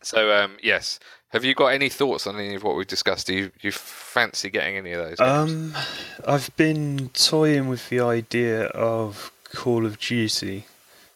So, 0.02 0.32
um, 0.32 0.58
yes. 0.62 1.00
Have 1.30 1.44
you 1.44 1.54
got 1.54 1.68
any 1.68 1.90
thoughts 1.90 2.26
on 2.26 2.38
any 2.38 2.56
of 2.56 2.64
what 2.64 2.78
we've 2.78 2.88
discussed? 2.88 3.28
Do 3.28 3.36
you, 3.36 3.52
you 3.62 3.72
fancy 3.72 4.50
getting 4.50 4.78
any 4.78 4.94
of 4.94 5.04
those? 5.04 5.18
games? 5.18 5.76
Um, 5.76 5.84
I've 6.26 6.56
been 6.56 7.10
toying 7.10 7.68
with 7.68 7.90
the 7.90 8.00
idea 8.00 8.66
of 8.68 9.32
Call 9.54 9.86
of 9.86 10.00
Duty. 10.00 10.66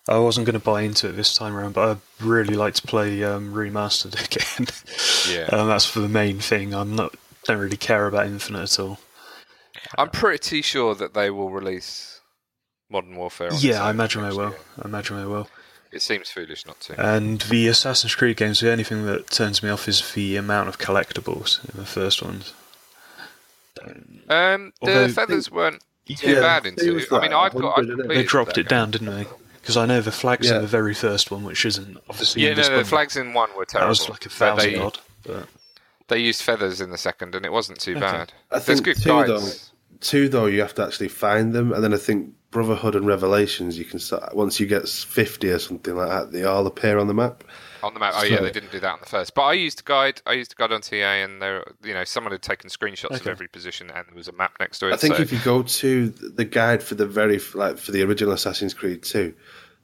I 0.10 0.18
wasn't 0.18 0.46
going 0.46 0.60
to 0.60 0.66
buy 0.66 0.82
into 0.82 1.08
it 1.08 1.14
this 1.14 1.34
time 1.34 1.56
around, 1.56 1.74
but 1.74 1.90
I'd 1.90 2.26
really 2.26 2.56
like 2.56 2.74
to 2.76 2.82
play 2.82 3.24
um, 3.24 3.54
remastered 3.54 4.16
again. 4.26 4.68
Yeah. 5.34 5.46
um, 5.56 5.68
that's 5.70 5.86
for 5.86 6.02
the 6.02 6.10
main 6.10 6.40
thing. 6.40 6.74
I'm 6.74 6.96
not 6.96 7.16
don't 7.46 7.60
really 7.60 7.78
care 7.78 8.08
about 8.08 8.28
Infinite 8.28 8.64
at 8.64 8.80
all. 8.80 9.00
I'm 9.98 10.10
pretty 10.10 10.62
sure 10.62 10.94
that 10.96 11.14
they 11.14 11.30
will 11.30 11.50
release 11.50 12.11
Modern 12.92 13.16
Warfare. 13.16 13.52
on 13.52 13.58
Yeah, 13.60 13.84
I 13.84 13.90
imagine 13.90 14.22
they 14.24 14.36
will. 14.36 14.50
year. 14.50 14.60
I 14.82 14.88
imagine 14.88 15.18
they 15.18 15.26
will. 15.26 15.48
It 15.92 16.02
seems 16.02 16.30
foolish 16.30 16.66
not 16.66 16.80
to. 16.82 17.00
And 17.02 17.42
the 17.42 17.68
Assassin's 17.68 18.16
Creed 18.16 18.38
games, 18.38 18.60
the 18.62 18.72
only 18.72 18.84
thing 18.84 19.06
that 19.08 19.30
turns 19.30 19.62
me 19.62 19.70
off 19.70 19.88
is 19.90 20.14
the 20.14 20.38
amount 20.38 20.70
of 20.70 20.78
collectibles 20.78 21.60
in 21.70 21.78
the 21.80 21.86
first 21.86 22.22
ones. 22.24 22.54
Um, 24.30 24.74
the 24.82 24.88
Although- 24.88 25.08
feathers 25.10 25.52
weren't 25.52 25.82
too 26.06 26.30
Yeah, 26.32 26.40
bad 26.42 26.66
it 26.66 26.70
into 26.80 26.94
was 26.94 27.04
it. 27.06 27.14
I 27.14 27.22
mean, 27.22 27.34
I've 27.34 27.54
got. 27.54 27.78
I've 27.78 27.84
isn't 27.86 27.94
it? 27.94 27.98
completed 28.04 28.24
They 28.26 28.28
dropped 28.28 28.56
that 28.56 28.62
it 28.62 28.70
down, 28.70 28.92
game. 28.92 29.06
didn't 29.06 29.24
they? 29.24 29.30
Because 29.62 29.78
I 29.78 29.86
know 29.86 30.02
the 30.02 30.12
flags 30.12 30.48
Yeah. 30.50 30.56
in 30.58 30.62
the 30.62 30.68
very 30.68 30.94
first 30.94 31.30
one, 31.32 31.44
which 31.44 31.66
isn't 31.66 31.98
obviously. 32.10 32.44
Yeah, 32.44 32.50
in 32.52 32.56
this 32.58 32.68
no, 32.68 32.74
the 32.74 32.78
bundle. 32.80 32.90
flags 32.90 33.18
in 33.18 33.34
one 33.34 33.50
were 33.56 33.66
terrible. 33.66 33.66
That 33.66 33.74
terrible. 33.74 33.90
was 33.90 34.10
like 34.10 34.26
a 34.26 34.30
but 34.30 34.34
thousand 34.34 34.72
they, 34.74 34.80
odd. 34.80 35.00
But 35.24 35.48
They 36.08 36.20
used 36.20 36.42
feathers 36.42 36.82
in 36.82 36.90
the 36.90 36.98
second, 36.98 37.36
and 37.36 37.46
it 37.46 37.52
wasn't 37.52 37.80
too 37.80 37.98
bad. 38.00 38.34
I 38.52 38.60
There's 38.60 38.66
think 38.82 38.84
good 38.84 38.98
two, 39.02 39.10
guides. 39.10 39.71
Though, 40.02 40.06
two 40.08 40.30
though 40.30 40.46
you 40.48 40.62
have 40.62 40.74
to 40.76 40.84
actually 40.86 41.10
find 41.10 41.54
them, 41.54 41.72
and 41.74 41.84
then 41.84 41.94
I 41.94 41.98
think 41.98 42.34
Brotherhood 42.52 42.96
and 42.96 43.08
Revelations 43.08 43.78
you 43.78 43.86
can 43.86 44.00
start 44.00 44.36
once 44.36 44.60
you 44.60 44.66
get 44.68 44.88
fifty 44.88 45.50
or 45.50 45.60
something 45.60 45.96
like 45.96 46.10
that. 46.10 46.32
They 46.32 46.44
all 46.44 46.68
appear 46.68 46.98
on 47.00 47.08
the 47.08 47.14
map. 47.14 47.44
On 47.84 47.94
the 47.96 48.00
map, 48.00 48.14
oh 48.16 48.24
yeah, 48.24 48.42
they 48.42 48.52
didn't 48.52 48.72
do 48.72 48.80
that 48.80 48.94
on 48.94 49.00
the 49.00 49.08
first. 49.08 49.34
But 49.34 49.42
I 49.44 49.54
used 49.54 49.80
a 49.80 49.84
guide. 49.84 50.22
I 50.28 50.34
used 50.34 50.52
a 50.52 50.56
guide 50.56 50.72
on 50.72 50.82
TA, 50.82 50.96
and 50.96 51.42
there, 51.42 51.64
you 51.84 51.94
know, 51.94 52.04
someone 52.04 52.32
had 52.32 52.42
taken 52.44 52.70
screenshots 52.70 53.22
of 53.22 53.28
every 53.28 53.48
position, 53.48 53.90
and 53.90 54.06
there 54.08 54.16
was 54.16 54.28
a 54.28 54.34
map 54.34 54.52
next 54.60 54.80
to 54.80 54.90
it. 54.90 54.94
I 54.94 54.98
think 54.98 55.16
so- 55.16 55.22
if 55.22 55.32
you 55.32 55.40
go 55.40 55.64
to 55.64 56.10
the 56.10 56.46
guide 56.46 56.84
for 56.84 56.96
the 56.96 57.08
very 57.08 57.40
like 57.56 57.78
for 57.78 57.92
the 57.92 58.04
original 58.04 58.34
Assassin's 58.34 58.74
Creed 58.76 59.02
2, 59.04 59.34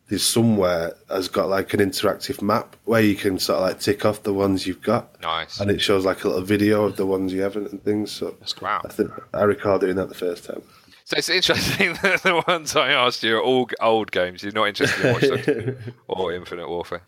there's 0.10 0.24
somewhere 0.24 0.93
has 1.10 1.28
got 1.28 1.50
like 1.50 1.74
an 1.74 1.80
interactive 1.82 2.41
map 2.41 2.76
where 2.86 3.02
you 3.02 3.15
can 3.15 3.38
sort 3.39 3.58
of 3.60 3.67
like 3.67 3.80
tick 3.80 4.06
off 4.06 4.24
the 4.24 4.34
ones 4.34 4.65
you've 4.65 4.82
got, 4.82 5.22
nice. 5.22 5.60
and 5.60 5.70
it 5.70 5.82
shows 5.82 6.06
like 6.06 6.24
a 6.24 6.28
little 6.28 6.43
video 6.43 6.86
of 6.86 6.96
the 6.96 7.06
ones 7.06 7.34
you 7.34 7.41
haven't 7.41 7.72
and 7.72 7.84
things. 7.84 8.12
So 8.12 8.36
Wow. 8.62 8.82
I 8.86 8.88
think 8.89 9.12
I 9.34 9.43
recall 9.43 9.80
doing 9.80 9.96
that 9.98 10.10
the 10.10 10.15
first 10.15 10.46
time. 10.46 10.62
So 11.04 11.17
it's 11.17 11.30
interesting 11.30 11.93
that 12.02 12.24
the 12.24 12.43
ones 12.48 12.76
I 12.76 12.91
asked 12.91 13.24
you 13.24 13.38
are 13.38 13.41
all 13.41 13.70
old 13.82 14.12
games. 14.12 14.43
You're 14.43 14.54
not 14.54 14.67
interested 14.67 15.06
in 15.06 15.13
Watch 15.13 15.46
Dogs 15.46 15.78
or 16.08 16.34
Infinite 16.34 16.67
Warfare. 16.70 17.02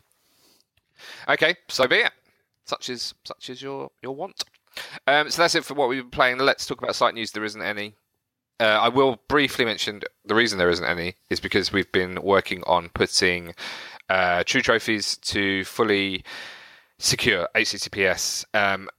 Okay, 1.28 1.56
so 1.68 1.88
be 1.88 1.98
it. 1.98 2.12
Such 2.66 2.90
is 2.90 3.14
such 3.24 3.50
is 3.50 3.62
your 3.62 3.90
your 4.02 4.16
want. 4.16 4.44
Um, 5.08 5.30
so 5.30 5.42
that's 5.42 5.56
it 5.56 5.66
for 5.66 5.74
what 5.74 5.90
we've 5.90 6.04
been 6.04 6.12
playing. 6.12 6.38
Let's 6.38 6.66
talk 6.66 6.82
about 6.82 6.96
site 6.96 7.14
news. 7.14 7.32
There 7.32 7.44
isn't 7.44 7.62
any. 7.62 7.96
Uh, 8.60 8.64
I 8.64 8.90
will 8.90 9.22
briefly 9.28 9.64
mention 9.64 10.02
the 10.26 10.36
reason 10.36 10.58
there 10.58 10.70
isn't 10.70 10.86
any 10.86 11.16
is 11.30 11.40
because 11.40 11.72
we've 11.72 11.92
been 11.92 12.22
working 12.22 12.62
on 12.68 12.90
putting 12.90 13.56
uh, 14.10 14.44
True 14.46 14.62
Trophies 14.62 15.16
to 15.18 15.64
fully 15.64 16.24
secure 16.98 17.48
HTTPS. 17.56 18.46
Um, 18.54 18.90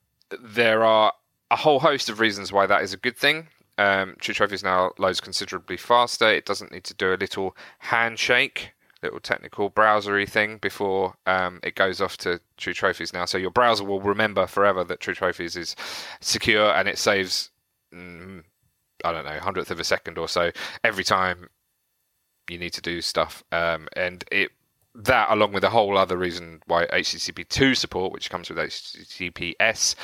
there 0.40 0.84
are 0.84 1.12
a 1.50 1.56
whole 1.56 1.80
host 1.80 2.08
of 2.08 2.20
reasons 2.20 2.52
why 2.52 2.66
that 2.66 2.82
is 2.82 2.92
a 2.92 2.96
good 2.96 3.16
thing. 3.16 3.48
Um, 3.76 4.16
True 4.20 4.34
Trophies 4.34 4.62
now 4.62 4.92
loads 4.98 5.20
considerably 5.20 5.76
faster. 5.76 6.28
It 6.28 6.46
doesn't 6.46 6.72
need 6.72 6.84
to 6.84 6.94
do 6.94 7.12
a 7.12 7.16
little 7.16 7.56
handshake, 7.78 8.72
little 9.02 9.20
technical 9.20 9.70
browsery 9.70 10.28
thing 10.28 10.58
before 10.58 11.14
um, 11.26 11.60
it 11.62 11.74
goes 11.74 12.00
off 12.00 12.16
to 12.18 12.40
True 12.56 12.74
Trophies 12.74 13.12
now. 13.12 13.24
So 13.24 13.38
your 13.38 13.50
browser 13.50 13.84
will 13.84 14.00
remember 14.00 14.46
forever 14.46 14.84
that 14.84 15.00
True 15.00 15.14
Trophies 15.14 15.56
is 15.56 15.76
secure 16.20 16.72
and 16.72 16.88
it 16.88 16.98
saves, 16.98 17.50
mm, 17.92 18.44
I 19.04 19.12
don't 19.12 19.24
know, 19.24 19.38
hundredth 19.40 19.70
of 19.70 19.80
a 19.80 19.84
second 19.84 20.18
or 20.18 20.28
so 20.28 20.50
every 20.84 21.04
time 21.04 21.48
you 22.48 22.58
need 22.58 22.72
to 22.74 22.82
do 22.82 23.00
stuff. 23.00 23.44
Um, 23.52 23.88
and 23.96 24.24
it 24.30 24.50
that, 24.94 25.28
along 25.30 25.52
with 25.52 25.64
a 25.64 25.70
whole 25.70 25.96
other 25.96 26.16
reason 26.16 26.62
why 26.66 26.86
HTTP2 26.86 27.76
support, 27.76 28.12
which 28.12 28.28
comes 28.28 28.50
with 28.50 28.58
HTTPS, 28.58 29.94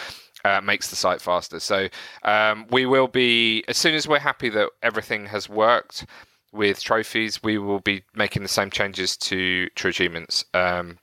uh, 0.45 0.61
makes 0.61 0.91
the 0.91 0.97
site 0.97 1.21
faster. 1.21 1.59
So 1.59 1.89
um, 2.23 2.67
we 2.71 2.87
will 2.87 3.09
be, 3.09 3.65
as 3.69 3.77
soon 3.77 3.95
as 3.95 4.07
we're 4.07 4.21
happy 4.21 4.49
that 4.51 4.71
everything 4.83 5.27
has 5.27 5.49
worked 5.49 6.07
with 6.53 6.83
trophies, 6.83 7.43
we 7.43 7.59
will 7.59 7.81
be 7.81 8.05
making 8.15 8.43
the 8.43 8.49
same 8.49 8.71
changes 8.71 9.17
to 9.17 9.69
True 9.75 9.91
Achievements. 9.91 10.45
Um, 10.55 10.99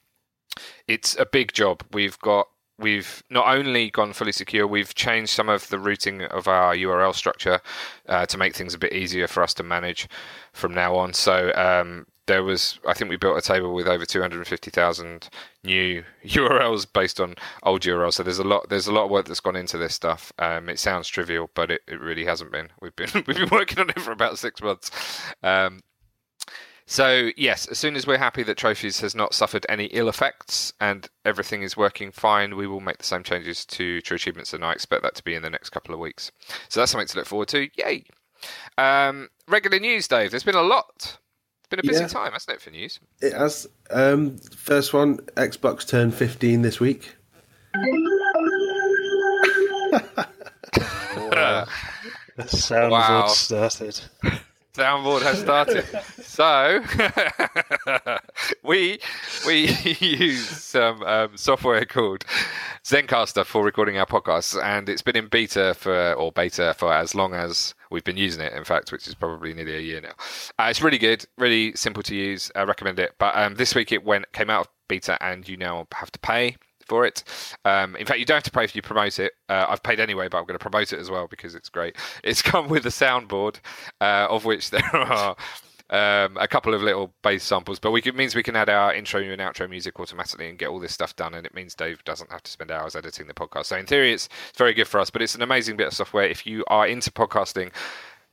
it's 0.87 1.17
a 1.17 1.25
big 1.25 1.51
job. 1.51 1.83
We've 1.91 2.17
got 2.19 2.47
we've 2.79 3.23
not 3.29 3.47
only 3.47 3.89
gone 3.89 4.13
fully 4.13 4.31
secure, 4.31 4.65
we've 4.67 4.95
changed 4.95 5.31
some 5.31 5.49
of 5.49 5.67
the 5.69 5.79
routing 5.79 6.23
of 6.23 6.47
our 6.47 6.75
URL 6.75 7.13
structure 7.13 7.59
uh, 8.07 8.25
to 8.25 8.37
make 8.37 8.55
things 8.55 8.73
a 8.73 8.79
bit 8.79 8.93
easier 8.93 9.27
for 9.27 9.43
us 9.43 9.53
to 9.55 9.63
manage 9.63 10.07
from 10.53 10.73
now 10.73 10.95
on. 10.95 11.13
So 11.13 11.53
um, 11.55 12.07
there 12.25 12.43
was, 12.43 12.79
I 12.87 12.93
think 12.93 13.09
we 13.09 13.17
built 13.17 13.37
a 13.37 13.41
table 13.41 13.73
with 13.73 13.87
over 13.87 14.05
250,000 14.05 15.29
new 15.63 16.03
URLs 16.25 16.87
based 16.91 17.19
on 17.19 17.35
old 17.63 17.81
URLs. 17.81 18.13
So 18.13 18.23
there's 18.23 18.39
a 18.39 18.43
lot, 18.43 18.69
there's 18.69 18.87
a 18.87 18.93
lot 18.93 19.05
of 19.05 19.11
work 19.11 19.27
that's 19.27 19.39
gone 19.39 19.55
into 19.55 19.77
this 19.77 19.93
stuff. 19.93 20.31
Um, 20.39 20.69
it 20.69 20.79
sounds 20.79 21.07
trivial, 21.07 21.49
but 21.53 21.69
it, 21.69 21.81
it 21.87 21.99
really 21.99 22.25
hasn't 22.25 22.51
been. 22.51 22.69
We've 22.81 22.95
been 22.95 23.09
we've 23.27 23.37
been 23.37 23.49
working 23.51 23.79
on 23.79 23.89
it 23.89 23.99
for 23.99 24.11
about 24.11 24.39
six 24.39 24.61
months. 24.61 24.89
Um, 25.43 25.81
so 26.85 27.29
yes, 27.37 27.67
as 27.67 27.77
soon 27.77 27.95
as 27.95 28.05
we're 28.05 28.17
happy 28.17 28.43
that 28.43 28.57
Trophies 28.57 28.99
has 29.01 29.15
not 29.15 29.33
suffered 29.33 29.65
any 29.69 29.85
ill 29.85 30.09
effects 30.09 30.73
and 30.81 31.07
everything 31.25 31.61
is 31.63 31.77
working 31.77 32.11
fine, 32.11 32.55
we 32.55 32.67
will 32.67 32.79
make 32.81 32.97
the 32.97 33.03
same 33.03 33.23
changes 33.23 33.65
to 33.65 34.01
True 34.01 34.15
Achievements, 34.15 34.53
and 34.53 34.63
I 34.63 34.73
expect 34.73 35.01
that 35.03 35.15
to 35.15 35.23
be 35.23 35.35
in 35.35 35.41
the 35.43 35.49
next 35.49 35.69
couple 35.69 35.93
of 35.93 35.99
weeks. 35.99 36.31
So 36.69 36.79
that's 36.79 36.91
something 36.91 37.07
to 37.07 37.17
look 37.17 37.27
forward 37.27 37.47
to. 37.49 37.69
Yay! 37.77 38.05
Um, 38.77 39.29
regular 39.47 39.79
news, 39.79 40.07
Dave. 40.07 40.31
There's 40.31 40.43
been 40.43 40.55
a 40.55 40.61
lot. 40.61 41.17
It's 41.59 41.69
been 41.69 41.79
a 41.79 41.83
busy 41.83 42.01
Yeah. 42.01 42.07
time, 42.07 42.33
hasn't 42.33 42.57
it, 42.57 42.61
for 42.61 42.71
news? 42.71 42.99
It 43.21 43.33
has 43.33 43.65
um, 43.89 44.37
first 44.55 44.93
one. 44.93 45.17
Xbox 45.37 45.87
turned 45.87 46.13
15 46.13 46.61
this 46.61 46.79
week. 46.79 47.15
the 47.73 47.87
soundboard 52.39 52.91
Wow. 52.91 53.27
started. 53.29 54.01
Downboard 54.73 55.21
has 55.21 55.39
started. 55.39 55.85
so 56.23 56.83
we 58.63 58.99
we 59.45 59.67
use 59.99 60.47
some 60.47 61.03
um, 61.03 61.37
software 61.37 61.85
called 61.85 62.25
Zencastr 62.83 63.45
for 63.45 63.63
recording 63.63 63.97
our 63.99 64.07
podcasts, 64.07 64.59
and 64.61 64.89
it's 64.89 65.03
been 65.03 65.15
in 65.15 65.27
beta 65.27 65.75
for 65.75 66.13
or 66.13 66.31
beta 66.31 66.73
for 66.75 66.91
as 66.91 67.13
long 67.13 67.35
as 67.35 67.75
we've 67.91 68.03
been 68.03 68.17
using 68.17 68.43
it. 68.43 68.53
In 68.53 68.63
fact, 68.63 68.91
which 68.91 69.07
is 69.07 69.13
probably 69.13 69.53
nearly 69.53 69.75
a 69.75 69.79
year 69.79 70.01
now. 70.01 70.13
Uh, 70.57 70.69
it's 70.71 70.81
really 70.81 70.97
good, 70.97 71.23
really 71.37 71.73
simple 71.75 72.01
to 72.01 72.15
use. 72.15 72.51
I 72.55 72.63
recommend 72.63 72.97
it. 72.97 73.13
But 73.19 73.35
um, 73.37 73.55
this 73.55 73.75
week 73.75 73.91
it 73.91 74.03
went 74.03 74.31
came 74.31 74.49
out 74.49 74.61
of 74.61 74.69
beta, 74.87 75.23
and 75.23 75.47
you 75.47 75.55
now 75.55 75.87
have 75.93 76.11
to 76.11 76.19
pay 76.19 76.55
for 76.87 77.05
it. 77.05 77.23
Um, 77.65 77.95
in 77.95 78.05
fact, 78.05 78.19
you 78.19 78.25
don't 78.25 78.35
have 78.35 78.43
to 78.43 78.51
pay 78.51 78.63
if 78.63 78.75
you 78.75 78.81
promote 78.81 79.19
it. 79.19 79.33
Uh, 79.49 79.65
I've 79.69 79.83
paid 79.83 79.99
anyway, 79.99 80.27
but 80.27 80.37
I'm 80.37 80.45
going 80.45 80.57
to 80.57 80.69
promote 80.69 80.93
it 80.93 80.99
as 80.99 81.09
well 81.09 81.27
because 81.27 81.55
it's 81.55 81.69
great. 81.69 81.95
It's 82.23 82.41
come 82.53 82.69
with 82.69 82.85
a 82.85 82.89
soundboard, 82.89 83.57
uh, 84.01 84.27
of 84.29 84.45
which 84.45 84.69
there 84.71 84.95
are 84.95 85.35
um, 85.89 86.37
a 86.37 86.47
couple 86.47 86.73
of 86.73 86.81
little 86.81 87.13
bass 87.21 87.43
samples, 87.43 87.79
but 87.79 87.91
we 87.91 88.01
can, 88.01 88.15
it 88.15 88.17
means 88.17 88.35
we 88.35 88.43
can 88.43 88.55
add 88.55 88.69
our 88.69 88.93
intro 88.93 89.21
and 89.21 89.41
outro 89.41 89.69
music 89.69 89.99
automatically 89.99 90.49
and 90.49 90.57
get 90.57 90.69
all 90.69 90.79
this 90.79 90.93
stuff 90.93 91.15
done. 91.15 91.33
And 91.33 91.45
it 91.45 91.53
means 91.53 91.75
Dave 91.75 92.03
doesn't 92.03 92.31
have 92.31 92.43
to 92.43 92.51
spend 92.51 92.71
hours 92.71 92.95
editing 92.95 93.27
the 93.27 93.33
podcast. 93.33 93.65
So 93.65 93.77
in 93.77 93.85
theory, 93.85 94.13
it's, 94.13 94.27
it's 94.49 94.57
very 94.57 94.73
good 94.73 94.87
for 94.87 94.99
us. 94.99 95.09
But 95.09 95.21
it's 95.21 95.35
an 95.35 95.41
amazing 95.41 95.77
bit 95.77 95.87
of 95.87 95.93
software 95.93 96.25
if 96.25 96.45
you 96.45 96.63
are 96.67 96.87
into 96.87 97.11
podcasting. 97.11 97.71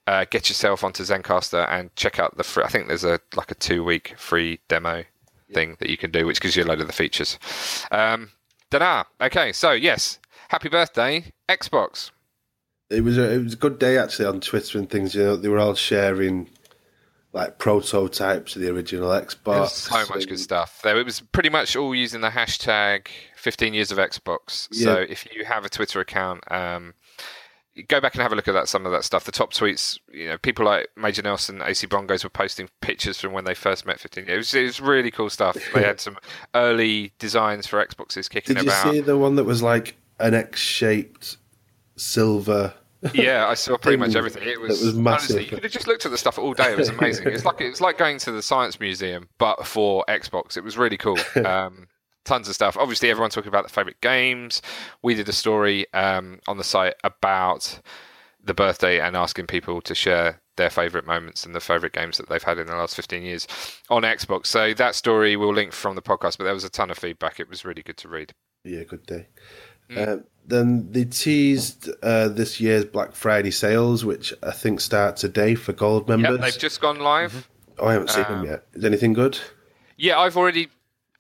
Uh, 0.07 0.25
get 0.31 0.49
yourself 0.49 0.83
onto 0.83 1.05
Zencastr 1.05 1.69
and 1.69 1.95
check 1.95 2.19
out 2.19 2.37
the 2.37 2.43
free. 2.43 2.65
I 2.65 2.69
think 2.69 2.89
there's 2.89 3.05
a 3.05 3.21
like 3.37 3.51
a 3.51 3.55
two 3.55 3.85
week 3.85 4.15
free 4.17 4.59
demo 4.69 5.05
thing 5.53 5.77
that 5.81 5.91
you 5.91 5.97
can 5.97 6.11
do, 6.11 6.27
which 6.27 6.41
gives 6.41 6.57
you 6.57 6.65
a 6.65 6.67
load 6.67 6.81
of 6.81 6.87
the 6.87 6.93
features. 6.93 7.39
Um, 7.91 8.31
da 8.79 9.05
Okay, 9.21 9.53
so 9.53 9.73
yes, 9.73 10.19
happy 10.49 10.69
birthday, 10.69 11.33
Xbox. 11.49 12.11
It 12.89 13.03
was 13.03 13.19
a, 13.19 13.33
it 13.33 13.45
was 13.45 13.53
a 13.55 13.57
good 13.57 13.79
day 13.79 13.99
actually 13.99 14.27
on 14.27 14.41
Twitter 14.41 14.79
and 14.79 14.89
things. 14.89 15.15
You 15.15 15.23
know, 15.23 15.37
they 15.37 15.49
were 15.49 15.59
all 15.59 15.75
sharing 15.75 16.49
like 17.33 17.59
prototypes 17.59 18.57
of 18.57 18.63
the 18.63 18.69
original 18.69 19.11
Xbox. 19.11 19.69
So 19.69 20.13
much 20.13 20.27
good 20.27 20.41
stuff. 20.41 20.85
It 20.85 21.05
was 21.05 21.21
pretty 21.21 21.51
much 21.51 21.77
all 21.77 21.95
using 21.95 22.21
the 22.21 22.31
hashtag 22.31 23.07
15 23.37 23.73
years 23.75 23.93
of 23.93 23.99
Xbox. 23.99 24.73
So 24.75 24.95
if 24.97 25.27
you 25.33 25.45
have 25.45 25.65
a 25.65 25.69
Twitter 25.69 26.01
account, 26.01 26.41
um, 26.51 26.95
go 27.89 28.01
back 28.01 28.15
and 28.15 28.23
have 28.23 28.33
a 28.33 28.37
look 28.37 28.49
at 28.49 28.53
that. 28.53 28.69
Some 28.69 28.87
of 28.87 28.93
that 28.93 29.05
stuff. 29.05 29.25
The 29.25 29.33
top 29.33 29.53
tweets, 29.53 29.99
you 30.13 30.29
know, 30.29 30.39
people 30.39 30.65
like 30.65 30.89
Major 30.97 31.23
Nelson, 31.23 31.63
AC 31.63 31.87
Bongos 31.87 32.25
were 32.25 32.31
posting 32.31 32.69
pictures 32.81 33.21
from 33.21 33.33
when 33.33 33.45
they 33.45 33.55
first 33.55 33.87
met 33.87 34.01
15 34.01 34.27
years. 34.27 34.35
It 34.35 34.37
was, 34.37 34.55
it 34.55 34.63
was 34.65 34.81
really 34.81 35.11
cool 35.11 35.31
stuff. 35.31 35.57
They 35.75 35.83
had 35.83 36.01
some 36.01 36.19
early 36.55 37.13
designs 37.19 37.67
for 37.67 37.85
Xboxes 37.85 38.29
kicking 38.29 38.57
about. 38.57 38.85
Did 38.85 38.95
you 38.95 39.01
see 39.01 39.07
the 39.07 39.17
one 39.17 39.37
that 39.37 39.45
was 39.45 39.63
like 39.63 39.97
an 40.19 40.35
X-shaped 40.35 41.37
silver? 41.97 42.75
Yeah, 43.15 43.47
I 43.47 43.55
saw 43.55 43.79
pretty 43.79 43.97
much 44.05 44.15
everything. 44.15 44.43
It 44.47 44.61
was, 44.61 44.81
that 44.81 44.87
was 44.87 44.95
massive. 44.95 45.37
honestly, 45.37 45.45
you 45.45 45.49
could 45.51 45.63
have 45.63 45.73
just 45.73 45.87
looked 45.87 46.05
at 46.05 46.11
the 46.11 46.19
stuff 46.19 46.39
all 46.39 46.53
day. 46.55 46.73
It 46.73 46.79
was 46.79 46.89
amazing. 46.99 47.29
it's 47.29 47.45
like 47.45 47.61
it's 47.61 47.81
like 47.81 47.99
going 47.99 48.19
to 48.19 48.33
the 48.33 48.43
science 48.43 48.79
museum, 48.81 49.29
but 49.39 49.67
for 49.67 50.05
Xbox. 50.09 50.57
It 50.57 50.65
was 50.65 50.77
really 50.77 50.97
cool. 50.99 51.19
Um, 51.45 51.89
tons 52.25 52.49
of 52.49 52.55
stuff. 52.55 52.77
Obviously, 52.79 53.11
everyone's 53.11 53.35
talking 53.35 53.49
about 53.49 53.65
the 53.65 53.73
favorite 53.73 54.01
games. 54.01 54.63
We 55.03 55.15
did 55.15 55.29
a 55.29 55.33
story 55.33 55.93
um, 55.95 56.41
on 56.47 56.59
the 56.59 56.65
site 56.65 56.95
about 57.05 57.81
the 58.43 58.55
birthday 58.55 59.01
and 59.01 59.17
asking 59.17 59.47
people 59.47 59.81
to 59.83 59.95
share 59.95 60.41
their 60.57 60.71
favourite 60.71 61.07
moments 61.07 61.45
and 61.45 61.55
the 61.55 61.61
favourite 61.61 61.93
games 61.93 62.19
that 62.19 62.29
they've 62.29 62.43
had 62.43 62.59
in 62.59 62.67
the 62.67 62.77
last 62.77 62.95
15 62.95 63.23
years 63.23 63.47
on 63.89 64.03
Xbox. 64.03 64.47
So 64.47 64.75
that 64.75 64.95
story 64.95 65.37
we'll 65.37 65.55
link 65.55 65.73
from 65.73 65.95
the 65.95 66.03
podcast, 66.03 66.39
but 66.39 66.45
there 66.45 66.55
was 66.55 66.65
a 66.65 66.71
ton 66.71 66.91
of 66.91 66.99
feedback. 66.99 67.41
It 67.41 67.49
was 67.49 67.65
really 67.65 67.83
good 67.83 67.97
to 67.99 68.09
read. 68.09 68.33
Yeah, 68.65 68.85
good 68.85 69.07
day. 69.07 69.27
Mm. 69.91 70.09
Uh, 70.09 70.23
then 70.47 70.93
they 70.93 71.05
teased 71.05 71.89
uh, 72.03 72.29
this 72.29 72.61
year's 72.61 72.85
Black 72.85 73.13
Friday 73.15 73.51
sales, 73.51 74.05
which 74.05 74.33
I 74.43 74.53
think 74.53 74.81
start 74.81 75.17
today 75.17 75.55
for 75.55 75.73
gold 75.73 76.09
members. 76.09 76.33
Yep, 76.33 76.41
they've 76.41 76.59
just 76.61 76.81
gone 76.81 77.01
live. 77.01 77.33
Mm-hmm. 77.33 77.81
Oh, 77.81 77.87
I 77.87 77.93
haven't 77.95 78.11
seen 78.11 78.25
um, 78.27 78.33
them 78.33 78.45
yet. 78.45 78.67
Is 78.75 78.85
anything 78.85 79.15
good? 79.15 79.39
Yeah, 79.97 80.19
I've 80.19 80.37
already 80.37 80.69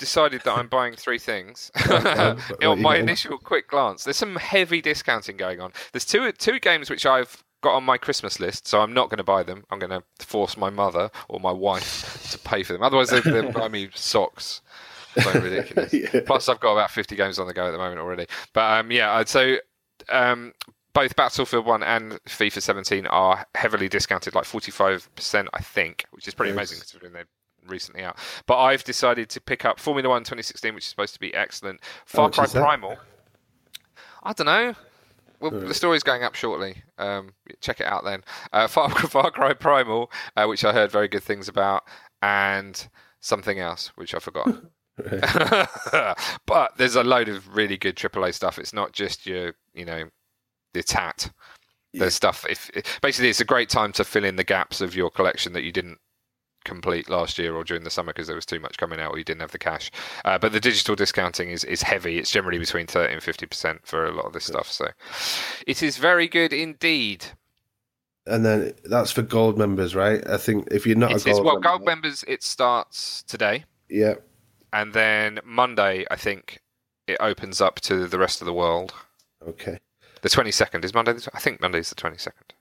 decided 0.00 0.42
that 0.44 0.56
I'm 0.58 0.66
buying 0.66 0.96
three 0.96 1.18
things. 1.20 1.70
on 1.90 2.82
my 2.82 2.96
initial 2.96 3.38
quick 3.38 3.68
glance, 3.68 4.02
there's 4.02 4.16
some 4.16 4.34
heavy 4.34 4.80
discounting 4.80 5.36
going 5.36 5.60
on. 5.60 5.72
There's 5.92 6.04
two 6.04 6.32
two 6.32 6.58
games 6.58 6.90
which 6.90 7.06
I've 7.06 7.44
got 7.60 7.76
on 7.76 7.84
my 7.84 7.98
Christmas 7.98 8.40
list, 8.40 8.66
so 8.66 8.80
I'm 8.80 8.92
not 8.92 9.10
going 9.10 9.18
to 9.18 9.24
buy 9.24 9.42
them. 9.44 9.64
I'm 9.70 9.78
going 9.78 9.90
to 9.90 10.02
force 10.24 10.56
my 10.56 10.70
mother 10.70 11.10
or 11.28 11.38
my 11.38 11.52
wife 11.52 12.28
to 12.32 12.38
pay 12.38 12.64
for 12.64 12.72
them. 12.72 12.82
Otherwise, 12.82 13.10
they, 13.10 13.20
they'll 13.20 13.52
buy 13.52 13.68
me 13.68 13.90
socks. 13.94 14.62
So 15.20 15.32
ridiculous. 15.40 15.92
yeah. 15.92 16.20
Plus, 16.24 16.48
I've 16.48 16.60
got 16.60 16.72
about 16.72 16.90
50 16.90 17.14
games 17.16 17.38
on 17.38 17.46
the 17.46 17.52
go 17.52 17.66
at 17.66 17.72
the 17.72 17.78
moment 17.78 18.00
already. 18.00 18.26
But 18.52 18.80
um, 18.80 18.90
yeah, 18.90 19.22
so 19.24 19.56
um, 20.08 20.54
both 20.92 21.14
Battlefield 21.16 21.66
1 21.66 21.82
and 21.82 22.12
FIFA 22.24 22.62
17 22.62 23.06
are 23.08 23.46
heavily 23.54 23.88
discounted, 23.88 24.34
like 24.34 24.44
45%, 24.44 25.48
I 25.52 25.60
think, 25.60 26.04
which 26.12 26.26
is 26.28 26.34
pretty 26.34 26.50
yes. 26.50 26.56
amazing 26.56 26.78
considering 26.78 27.12
they're 27.12 27.26
recently 27.66 28.02
out. 28.02 28.18
But 28.46 28.58
I've 28.58 28.84
decided 28.84 29.28
to 29.30 29.40
pick 29.40 29.64
up 29.64 29.78
Formula 29.78 30.08
1 30.08 30.22
2016, 30.22 30.74
which 30.74 30.84
is 30.84 30.90
supposed 30.90 31.14
to 31.14 31.20
be 31.20 31.34
excellent. 31.34 31.80
Far 32.06 32.30
Cry 32.30 32.46
Primal. 32.46 32.96
I 34.22 34.32
don't 34.32 34.46
know. 34.46 34.74
Well, 35.40 35.52
the 35.52 35.72
story's 35.72 36.02
going 36.02 36.22
up 36.22 36.34
shortly. 36.34 36.82
Um, 36.98 37.32
check 37.60 37.80
it 37.80 37.86
out 37.86 38.04
then. 38.04 38.22
Uh, 38.52 38.66
Far, 38.68 38.90
Far 38.90 39.30
Cry 39.30 39.54
Primal, 39.54 40.10
uh, 40.36 40.46
which 40.46 40.64
I 40.64 40.72
heard 40.72 40.92
very 40.92 41.08
good 41.08 41.22
things 41.22 41.48
about, 41.48 41.84
and 42.20 42.88
something 43.20 43.58
else, 43.58 43.88
which 43.96 44.14
I 44.14 44.18
forgot. 44.18 44.48
but 46.46 46.76
there's 46.76 46.94
a 46.94 47.02
load 47.02 47.30
of 47.30 47.56
really 47.56 47.78
good 47.78 47.96
AAA 47.96 48.34
stuff. 48.34 48.58
It's 48.58 48.74
not 48.74 48.92
just 48.92 49.26
your, 49.26 49.54
you 49.72 49.86
know, 49.86 50.04
the 50.74 50.82
tat. 50.82 51.30
There's 51.94 52.14
stuff. 52.14 52.44
If 52.48 52.70
basically, 53.00 53.30
it's 53.30 53.40
a 53.40 53.44
great 53.44 53.68
time 53.68 53.92
to 53.92 54.04
fill 54.04 54.24
in 54.24 54.36
the 54.36 54.44
gaps 54.44 54.80
of 54.80 54.94
your 54.94 55.10
collection 55.10 55.54
that 55.54 55.64
you 55.64 55.72
didn't 55.72 55.98
complete 56.64 57.08
last 57.08 57.38
year 57.38 57.54
or 57.54 57.64
during 57.64 57.84
the 57.84 57.90
summer 57.90 58.12
because 58.12 58.26
there 58.26 58.36
was 58.36 58.46
too 58.46 58.60
much 58.60 58.76
coming 58.76 59.00
out 59.00 59.12
or 59.12 59.18
you 59.18 59.24
didn't 59.24 59.40
have 59.40 59.52
the 59.52 59.58
cash. 59.58 59.90
Uh, 60.24 60.38
but 60.38 60.52
the 60.52 60.60
digital 60.60 60.94
discounting 60.94 61.50
is, 61.50 61.64
is 61.64 61.82
heavy. 61.82 62.18
It's 62.18 62.30
generally 62.30 62.58
between 62.58 62.86
30 62.86 63.14
and 63.14 63.22
50% 63.22 63.80
for 63.84 64.06
a 64.06 64.12
lot 64.12 64.26
of 64.26 64.32
this 64.32 64.44
stuff. 64.44 64.70
So 64.70 64.88
it 65.66 65.82
is 65.82 65.96
very 65.96 66.28
good 66.28 66.52
indeed. 66.52 67.26
And 68.26 68.44
then 68.44 68.74
that's 68.84 69.10
for 69.10 69.22
gold 69.22 69.58
members, 69.58 69.94
right? 69.94 70.26
I 70.28 70.36
think 70.36 70.68
if 70.70 70.86
you're 70.86 70.96
not 70.96 71.12
it 71.12 71.22
a 71.22 71.24
gold 71.24 71.38
is, 71.38 71.44
well, 71.44 71.54
member, 71.54 71.68
gold 71.68 71.84
members, 71.84 72.24
it 72.28 72.42
starts 72.42 73.22
today. 73.22 73.64
Yeah. 73.88 74.14
And 74.72 74.92
then 74.92 75.40
Monday, 75.44 76.04
I 76.10 76.16
think 76.16 76.60
it 77.06 77.16
opens 77.18 77.60
up 77.60 77.80
to 77.80 78.06
the 78.06 78.18
rest 78.18 78.40
of 78.40 78.46
the 78.46 78.52
world. 78.52 78.94
Okay. 79.46 79.80
The 80.22 80.28
22nd 80.28 80.84
is 80.84 80.92
Monday. 80.92 81.14
I 81.32 81.40
think 81.40 81.60
Monday's 81.60 81.88
the 81.88 81.96
22nd. 81.96 82.52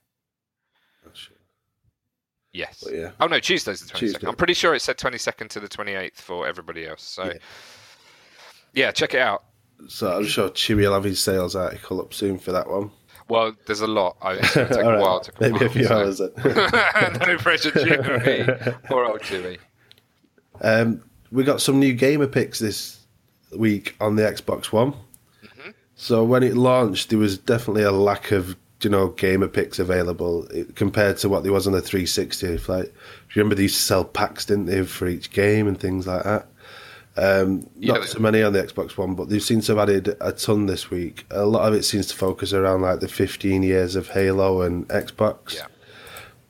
Yes. 2.52 2.82
But 2.84 2.94
yeah. 2.94 3.10
Oh 3.20 3.26
no, 3.26 3.38
Tuesday's 3.38 3.80
the 3.80 3.88
twenty 3.88 4.08
second. 4.08 4.28
I'm 4.28 4.34
pretty 4.34 4.54
sure 4.54 4.74
it 4.74 4.82
said 4.82 4.98
twenty 4.98 5.18
second 5.18 5.50
to 5.50 5.60
the 5.60 5.68
twenty 5.68 5.92
eighth 5.92 6.20
for 6.20 6.46
everybody 6.46 6.86
else. 6.86 7.02
So 7.02 7.24
yeah. 7.24 7.32
yeah. 8.72 8.90
check 8.90 9.14
it 9.14 9.20
out. 9.20 9.44
So 9.88 10.16
I'm 10.16 10.26
sure 10.26 10.50
Chewy 10.50 10.82
will 10.82 10.94
have 10.94 11.04
his 11.04 11.20
sales 11.20 11.56
article 11.56 12.00
up 12.00 12.12
soon 12.12 12.38
for 12.38 12.52
that 12.52 12.68
one. 12.68 12.90
Well, 13.28 13.54
there's 13.66 13.80
a 13.80 13.86
lot. 13.86 14.16
It's 14.24 14.54
going 14.54 14.68
to 14.68 14.74
take 14.74 14.84
a 14.84 14.98
while 14.98 15.20
to 15.20 15.32
come 15.32 15.52
Maybe 15.52 15.64
a 15.64 15.68
few 15.68 15.84
so. 15.84 15.96
hours 15.96 16.20
no 16.20 17.38
pressure, 17.38 17.70
Chewy. 17.70 18.82
Poor 18.84 19.04
old 19.06 19.20
Chewy. 19.20 19.58
Um, 20.60 21.02
we 21.30 21.44
got 21.44 21.60
some 21.60 21.78
new 21.78 21.92
gamer 21.92 22.26
pics 22.26 22.58
this 22.58 23.06
week 23.56 23.94
on 24.00 24.16
the 24.16 24.22
Xbox 24.22 24.72
One. 24.72 24.92
Mm-hmm. 25.44 25.70
So 25.94 26.24
when 26.24 26.42
it 26.42 26.56
launched, 26.56 27.10
there 27.10 27.20
was 27.20 27.38
definitely 27.38 27.84
a 27.84 27.92
lack 27.92 28.32
of 28.32 28.56
you 28.82 28.90
know 28.90 29.08
gamer 29.08 29.48
pics 29.48 29.78
available 29.78 30.46
compared 30.74 31.18
to 31.18 31.28
what 31.28 31.42
there 31.42 31.52
was 31.52 31.66
on 31.66 31.72
the 31.72 31.80
360. 31.80 32.58
Like, 32.68 32.86
you 32.86 32.92
remember 33.36 33.54
they 33.54 33.62
used 33.62 33.76
to 33.76 33.82
sell 33.82 34.04
packs, 34.04 34.46
didn't 34.46 34.66
they, 34.66 34.84
for 34.84 35.06
each 35.06 35.30
game 35.30 35.66
and 35.68 35.78
things 35.78 36.06
like 36.06 36.24
that. 36.24 36.46
Um, 37.16 37.68
yeah, 37.76 37.94
not 37.94 38.08
so 38.08 38.18
many 38.18 38.42
on 38.42 38.52
the 38.52 38.62
Xbox 38.62 38.96
One, 38.96 39.14
but 39.14 39.28
they 39.28 39.40
seem 39.40 39.60
to 39.62 39.76
have 39.76 39.88
added 39.88 40.16
a 40.20 40.32
ton 40.32 40.66
this 40.66 40.90
week. 40.90 41.26
A 41.30 41.44
lot 41.44 41.66
of 41.68 41.74
it 41.74 41.84
seems 41.84 42.06
to 42.08 42.16
focus 42.16 42.52
around 42.52 42.82
like 42.82 43.00
the 43.00 43.08
15 43.08 43.62
years 43.62 43.96
of 43.96 44.08
Halo 44.08 44.62
and 44.62 44.88
Xbox. 44.88 45.56
Yeah. 45.56 45.66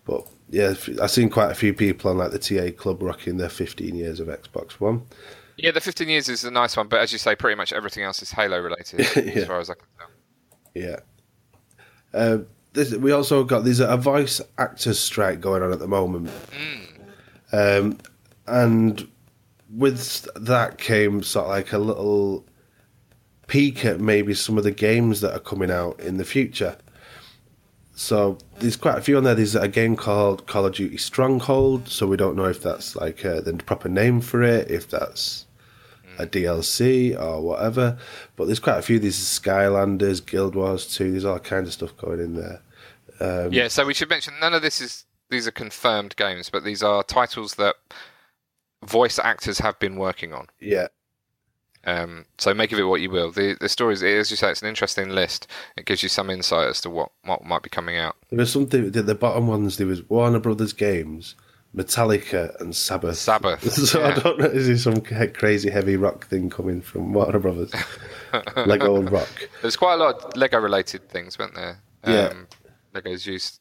But 0.05 0.29
yeah, 0.51 0.75
I've 1.03 1.11
seen 1.11 1.31
quite 1.31 1.51
a 1.51 1.55
few 1.55 1.73
people 1.73 2.11
on 2.11 2.19
like 2.19 2.31
the 2.31 2.39
TA 2.39 2.77
Club 2.77 3.03
rocking 3.03 3.39
their 3.39 3.49
15 3.49 3.95
years 3.95 4.21
of 4.21 4.29
Xbox 4.29 4.73
One. 4.73 5.03
Yeah, 5.57 5.73
the 5.73 5.81
15 5.81 6.09
years 6.09 6.29
is 6.29 6.45
a 6.45 6.51
nice 6.51 6.77
one, 6.77 6.89
but 6.89 7.01
as 7.01 7.13
you 7.13 7.19
say, 7.19 7.35
pretty 7.35 7.57
much 7.57 7.73
everything 7.73 8.05
else 8.05 8.23
is 8.23 8.31
Halo 8.31 8.61
related, 8.61 9.01
yeah. 9.17 9.41
as 9.41 9.47
far 9.47 9.61
as 9.61 9.71
I 9.71 9.75
can 9.75 9.87
tell. 9.99 10.09
Yeah. 10.75 10.97
Uh, 12.13 12.39
this, 12.73 12.95
we 12.95 13.13
also 13.13 13.45
got 13.45 13.65
there's 13.65 13.81
a 13.81 13.97
voice 13.97 14.41
actors 14.59 14.99
strike 14.99 15.41
going 15.41 15.63
on 15.63 15.73
at 15.73 15.79
the 15.79 15.89
moment, 15.89 16.31
mm. 16.51 16.89
um, 17.53 17.99
and 18.47 19.09
with 19.75 20.29
that 20.35 20.79
came 20.79 21.23
sort 21.23 21.47
of 21.47 21.51
like 21.51 21.73
a 21.73 21.79
little 21.79 22.45
peek 23.47 23.85
at 23.85 24.01
maybe 24.01 24.35
some 24.35 24.57
of 24.57 24.65
the 24.65 24.71
games 24.71 25.21
that 25.21 25.35
are 25.35 25.41
coming 25.41 25.71
out 25.71 25.99
in 26.01 26.17
the 26.17 26.25
future. 26.25 26.77
So 28.01 28.39
there's 28.61 28.77
quite 28.77 28.97
a 28.97 29.03
few 29.03 29.19
on 29.19 29.25
there. 29.25 29.35
There's 29.35 29.55
a 29.55 29.69
game 29.69 29.95
called 29.95 30.47
Call 30.47 30.65
of 30.65 30.75
Duty 30.75 30.97
Stronghold. 30.97 31.89
So 31.89 32.07
we 32.07 32.17
don't 32.17 32.35
know 32.35 32.47
if 32.47 32.63
that's 32.63 32.97
like 32.97 33.25
uh, 33.27 33.41
the 33.41 33.53
proper 33.55 33.91
name 33.91 34.21
for 34.21 34.43
it, 34.43 34.71
if 34.71 34.89
that's 34.89 35.45
a 36.19 36.27
DLC 36.27 37.21
or 37.21 37.41
whatever. 37.41 37.99
But 38.37 38.47
there's 38.47 38.61
quite 38.61 38.79
a 38.79 38.83
few. 38.83 38.99
There's 38.99 39.17
Skylanders, 39.17 40.25
Guild 40.25 40.55
Wars 40.55 40.87
2. 40.95 41.13
There's 41.13 41.25
all 41.25 41.39
kinds 41.39 41.69
of 41.69 41.75
stuff 41.75 41.97
going 41.97 42.21
in 42.21 42.35
there. 42.35 42.63
Um, 43.21 43.53
yeah, 43.53 43.69
so 43.69 43.85
we 43.85 43.95
should 43.95 44.09
mention 44.09 44.35
none 44.41 44.55
of 44.55 44.63
this 44.63 44.81
is 44.81 45.05
these 45.29 45.47
are 45.47 45.53
confirmed 45.53 46.17
games, 46.17 46.51
but 46.51 46.65
these 46.65 46.83
are 46.83 47.03
titles 47.03 47.55
that 47.57 47.77
voice 48.85 49.19
actors 49.19 49.59
have 49.59 49.79
been 49.79 49.97
working 49.97 50.33
on. 50.33 50.47
Yeah. 50.59 50.89
Um, 51.85 52.27
so 52.37 52.53
make 52.53 52.73
of 52.73 52.79
it 52.79 52.85
what 52.85 53.01
you 53.01 53.11
will. 53.11 53.31
The 53.31 53.57
the 53.59 53.69
story 53.69 53.95
is, 53.95 54.03
as 54.03 54.31
you 54.31 54.37
say, 54.37 54.51
it's 54.51 54.63
an 54.63 54.69
interesting 54.69 55.11
list. 55.11 55.47
It 55.77 55.87
gives 55.87 56.03
you 56.03 56.09
some 56.11 56.29
insight 56.29 56.69
as 56.69 56.81
to 56.83 56.91
what, 56.91 57.11
what 57.25 57.45
might 57.45 57.63
be 57.63 57.71
coming 57.71 57.97
out. 57.97 58.17
There 58.29 58.39
was 58.39 58.53
something. 58.53 58.91
The 58.91 59.15
bottom 59.15 59.47
ones. 59.47 59.79
There 59.79 59.87
was 59.87 60.09
Warner 60.09 60.41
Brothers 60.41 60.75
games, 60.75 61.37
Metallica 61.75 62.59
and 62.61 62.75
Sabbath. 62.75 63.17
Sabbath. 63.17 63.71
so 63.73 64.01
yeah. 64.01 64.09
I 64.09 64.19
don't 64.19 64.39
know. 64.39 64.47
Is 64.47 64.67
there 64.67 64.77
some 64.77 65.01
crazy 65.33 65.71
heavy 65.71 65.97
rock 65.97 66.27
thing 66.27 66.51
coming 66.51 66.81
from 66.81 67.13
Warner 67.13 67.39
Brothers? 67.39 67.73
Lego 68.67 69.03
rock. 69.03 69.29
There's 69.63 69.77
quite 69.77 69.95
a 69.95 69.97
lot 69.99 70.25
of 70.25 70.37
Lego 70.37 70.59
related 70.59 71.09
things, 71.09 71.39
weren't 71.39 71.55
there? 71.55 71.81
Um, 72.05 72.15
yeah. 72.15 72.33
Lego's 72.95 73.27
used 73.27 73.61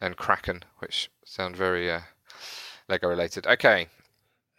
and 0.00 0.16
Kraken, 0.16 0.64
which 0.78 1.10
sound 1.24 1.56
very 1.56 1.90
uh, 1.90 2.00
Lego 2.88 3.08
related. 3.08 3.46
Okay. 3.46 3.86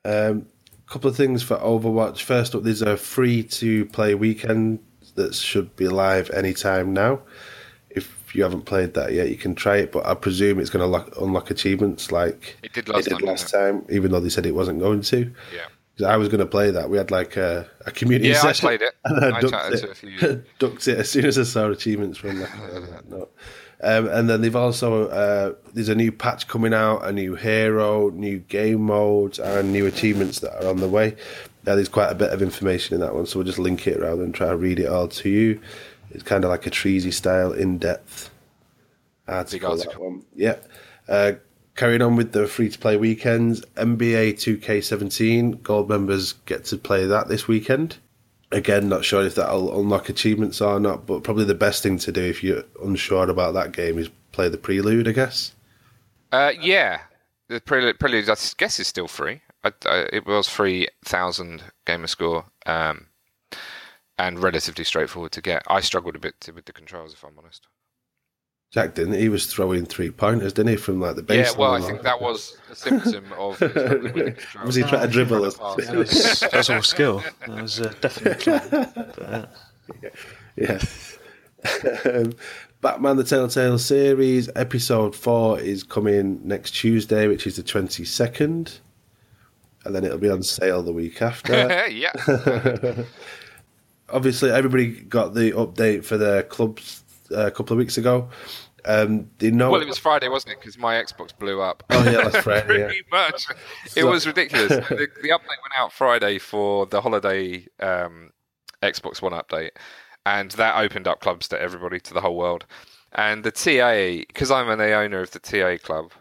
Um, 0.06 0.48
couple 0.92 1.10
of 1.10 1.16
things 1.16 1.42
for 1.42 1.56
Overwatch. 1.58 2.24
First 2.24 2.54
up, 2.54 2.64
there's 2.64 2.82
a 2.82 2.98
free 2.98 3.44
to 3.44 3.86
play 3.88 4.14
weekend 4.14 4.80
that 5.16 5.34
should 5.34 5.76
be 5.76 5.88
live 5.88 6.30
anytime 6.32 6.94
now 6.94 7.22
if 8.32 8.36
you 8.36 8.44
haven't 8.44 8.62
played 8.62 8.94
that 8.94 9.12
yet, 9.12 9.30
you 9.30 9.36
can 9.36 9.56
try 9.56 9.76
it. 9.76 9.91
But 9.91 10.06
I 10.06 10.13
presume 10.13 10.58
it's 10.58 10.70
going 10.70 10.89
to 10.89 11.22
unlock 11.22 11.52
achievements 11.52 12.13
like 12.13 12.56
it 12.63 12.72
did 12.72 12.88
last, 12.88 13.08
it 13.08 13.10
did 13.10 13.20
time, 13.20 13.28
last 13.28 13.50
time, 13.50 13.86
even 13.89 14.10
though 14.10 14.22
they 14.22 14.30
said 14.30 14.46
it 14.46 14.56
wasn't 14.56 14.80
going 14.80 15.02
to. 15.02 15.30
Yeah. 15.54 16.08
I 16.08 16.15
was 16.15 16.30
going 16.30 16.39
to 16.39 16.46
play 16.46 16.72
that. 16.72 16.89
We 16.89 16.98
had 16.98 17.12
like 17.12 17.36
a, 17.36 17.70
a 17.86 17.91
community 17.91 18.30
yeah, 18.30 18.39
session. 18.39 18.67
I 18.67 18.78
played 18.78 18.82
it. 18.84 18.94
And 19.04 19.26
I, 19.26 19.38
I 19.38 19.41
ducked, 19.41 19.74
it, 20.04 20.46
ducked 20.60 20.88
it 20.88 20.98
as 21.00 21.10
soon 21.12 21.26
as 21.26 21.38
I 21.38 21.44
saw 21.44 21.70
achievements 21.70 22.17
from 22.17 22.39
that. 22.39 23.10
no. 23.10 23.28
Um, 23.84 24.08
and 24.08 24.30
then 24.30 24.39
they've 24.39 24.56
also 24.56 25.10
uh, 25.10 25.54
there's 25.74 25.89
a 25.89 25.96
new 25.96 26.13
patch 26.13 26.48
coming 26.48 26.74
out, 26.74 27.04
a 27.04 27.12
new 27.12 27.36
hero, 27.36 28.12
new 28.12 28.39
game 28.39 28.84
modes, 28.84 29.39
and 29.39 29.74
new 29.74 29.88
achievements 29.88 30.39
that 30.39 30.63
are 30.63 30.70
on 30.70 30.78
the 30.78 30.88
way. 30.88 31.17
Now 31.65 31.76
there's 31.76 31.89
quite 31.89 32.12
a 32.12 32.15
bit 32.15 32.32
of 32.32 32.41
information 32.41 32.96
in 32.96 33.02
that 33.02 33.13
one, 33.13 33.26
so 33.26 33.39
we'll 33.39 33.46
just 33.46 33.60
link 33.60 33.88
it 33.88 34.00
rather 34.00 34.22
than 34.22 34.32
try 34.32 34.48
to 34.48 34.56
read 34.56 34.80
it 34.80 34.88
all 34.88 35.10
to 35.10 35.30
you. 35.30 35.60
It's 36.13 36.24
kind 36.24 36.43
of 36.43 36.50
like 36.50 36.65
a 36.65 36.69
treasy 36.69 37.12
style, 37.12 37.54
in 37.54 37.78
depth 37.78 38.30
article. 39.28 39.78
That 39.78 40.00
one. 40.00 40.24
Yeah. 40.36 40.58
Uh, 41.08 41.34
carrying 41.76 42.02
on 42.02 42.15
with 42.15 42.32
the 42.32 42.47
free 42.47 42.69
to 42.69 42.80
play 42.80 42.97
weekends, 42.97 43.62
NBA 43.76 44.34
2K17 44.34 45.62
gold 45.63 45.89
members 45.89 46.34
get 46.45 46.65
to 46.65 46.78
play 46.78 47.06
that 47.06 47.28
this 47.28 47.47
weekend. 47.47 47.97
Again, 48.52 48.89
not 48.89 49.06
sure 49.06 49.24
if 49.24 49.36
that'll 49.36 49.80
unlock 49.80 50.10
achievements 50.10 50.60
or 50.60 50.80
not, 50.80 51.06
but 51.06 51.24
probably 51.24 51.45
the 51.45 51.56
best 51.56 51.84
thing 51.84 51.97
to 52.00 52.12
do 52.12 52.21
if 52.21 52.43
you're 52.43 52.63
unsure 52.84 53.30
about 53.30 53.54
that 53.54 53.71
game 53.71 53.97
is 53.97 54.10
play 54.34 54.50
the 54.50 54.58
prelude, 54.58 55.08
I 55.08 55.13
guess. 55.13 55.54
Uh, 56.32 56.52
yeah, 56.60 57.02
the 57.47 57.62
prelude, 57.62 58.00
prelude, 58.00 58.30
I 58.30 58.36
guess, 58.58 58.80
is 58.80 58.88
still 58.88 59.08
free. 59.08 59.41
I, 59.63 59.71
I, 59.86 60.08
it 60.12 60.26
was 60.26 60.50
free 60.50 60.88
thousand 61.06 61.63
gamer 61.86 62.08
score. 62.08 62.45
Um, 62.65 63.08
and 64.28 64.40
relatively 64.42 64.84
straightforward 64.84 65.32
to 65.34 65.42
get. 65.42 65.64
I 65.68 65.82
struggled 65.82 66.16
a 66.16 66.20
bit 66.20 66.36
with 66.54 66.66
the 66.66 66.74
controls, 66.74 67.14
if 67.14 67.24
I'm 67.24 67.38
honest. 67.38 67.68
Jack 68.72 68.96
didn't. 68.96 69.16
He 69.16 69.28
was 69.28 69.48
throwing 69.48 69.86
three 69.86 70.12
pointers, 70.12 70.54
didn't 70.54 70.70
he, 70.70 70.76
from 70.78 71.02
like 71.02 71.18
the 71.18 71.24
base? 71.24 71.52
Yeah, 71.52 71.58
well, 71.58 71.74
I 71.74 71.82
think 71.82 72.04
that 72.04 72.22
was 72.22 72.58
a 72.70 72.76
symptom 72.76 73.26
of. 73.38 73.56
struggling. 73.58 74.36
Was 74.66 74.76
he 74.76 74.84
trying 74.84 75.02
to 75.02 75.08
dribble 75.08 75.44
us? 75.44 75.58
That 75.78 75.96
was, 75.96 76.40
that 76.40 76.54
was 76.54 76.70
all 76.70 76.82
skill. 76.82 77.24
That 77.48 77.62
was 77.62 77.82
uh, 77.82 77.94
definitely 78.00 78.44
planned. 78.44 78.92
But, 78.96 79.22
uh, 79.22 79.46
Yeah. 80.56 80.82
um, 82.06 82.34
Batman 82.80 83.18
the 83.18 83.24
Telltale 83.24 83.78
series 83.78 84.50
episode 84.56 85.16
four 85.16 85.60
is 85.60 85.84
coming 85.84 86.40
next 86.44 86.72
Tuesday, 86.72 87.28
which 87.28 87.46
is 87.46 87.58
the 87.58 87.64
twenty 87.64 88.06
second, 88.06 88.80
and 89.84 89.94
then 89.94 90.06
it'll 90.06 90.18
be 90.18 90.30
on 90.30 90.44
sale 90.44 90.82
the 90.82 90.94
week 90.94 91.22
after. 91.22 91.88
yeah. 91.90 92.14
Obviously, 94.12 94.52
everybody 94.52 94.88
got 95.02 95.34
the 95.34 95.52
update 95.52 96.04
for 96.06 96.17
their 96.17 96.43
clubs 96.43 97.04
uh, 97.32 97.47
a 97.47 97.52
couple 97.52 97.74
of 97.74 97.78
weeks 97.80 97.97
ago. 97.97 98.30
Um, 98.86 99.30
they 99.38 99.52
know. 99.52 99.69
Well, 99.69 99.82
it 99.82 99.88
was 99.88 100.00
Friday, 100.00 100.28
wasn't 100.28 100.54
it? 100.54 100.60
Because 100.60 100.78
my 100.78 100.95
Xbox 100.95 101.38
blew 101.38 101.62
up. 101.62 101.84
Oh 101.91 102.04
yeah, 102.04 102.28
that's 102.30 102.43
Friday. 102.43 102.62
Yeah. 102.80 102.86
Pretty 102.88 103.04
much. 103.12 103.45
It 103.86 103.89
So- 104.02 104.10
was 104.10 104.26
ridiculous. 104.26 104.69
the, 104.89 105.08
the 105.21 105.30
update 105.30 105.60
went 105.62 105.78
out 105.78 105.93
Friday 105.93 106.39
for 106.39 106.86
the 106.88 107.02
holiday 107.02 107.67
um, 107.80 108.32
Xbox 108.82 109.21
One 109.21 109.34
update, 109.34 109.71
and 110.26 110.50
that 110.52 110.78
opened 110.82 111.08
up 111.08 111.19
clubs 111.21 111.47
to 111.50 111.62
everybody, 111.62 112.00
to 112.00 112.13
the 112.13 112.21
whole 112.21 112.36
world. 112.36 112.65
And 113.13 113.43
the 113.43 113.52
TA, 113.52 114.24
because 114.28 114.50
I'm 114.50 114.69
an 114.69 114.80
owner 114.82 115.19
of 115.21 115.32
the 115.32 115.39
TA 115.39 115.78
club, 115.86 116.12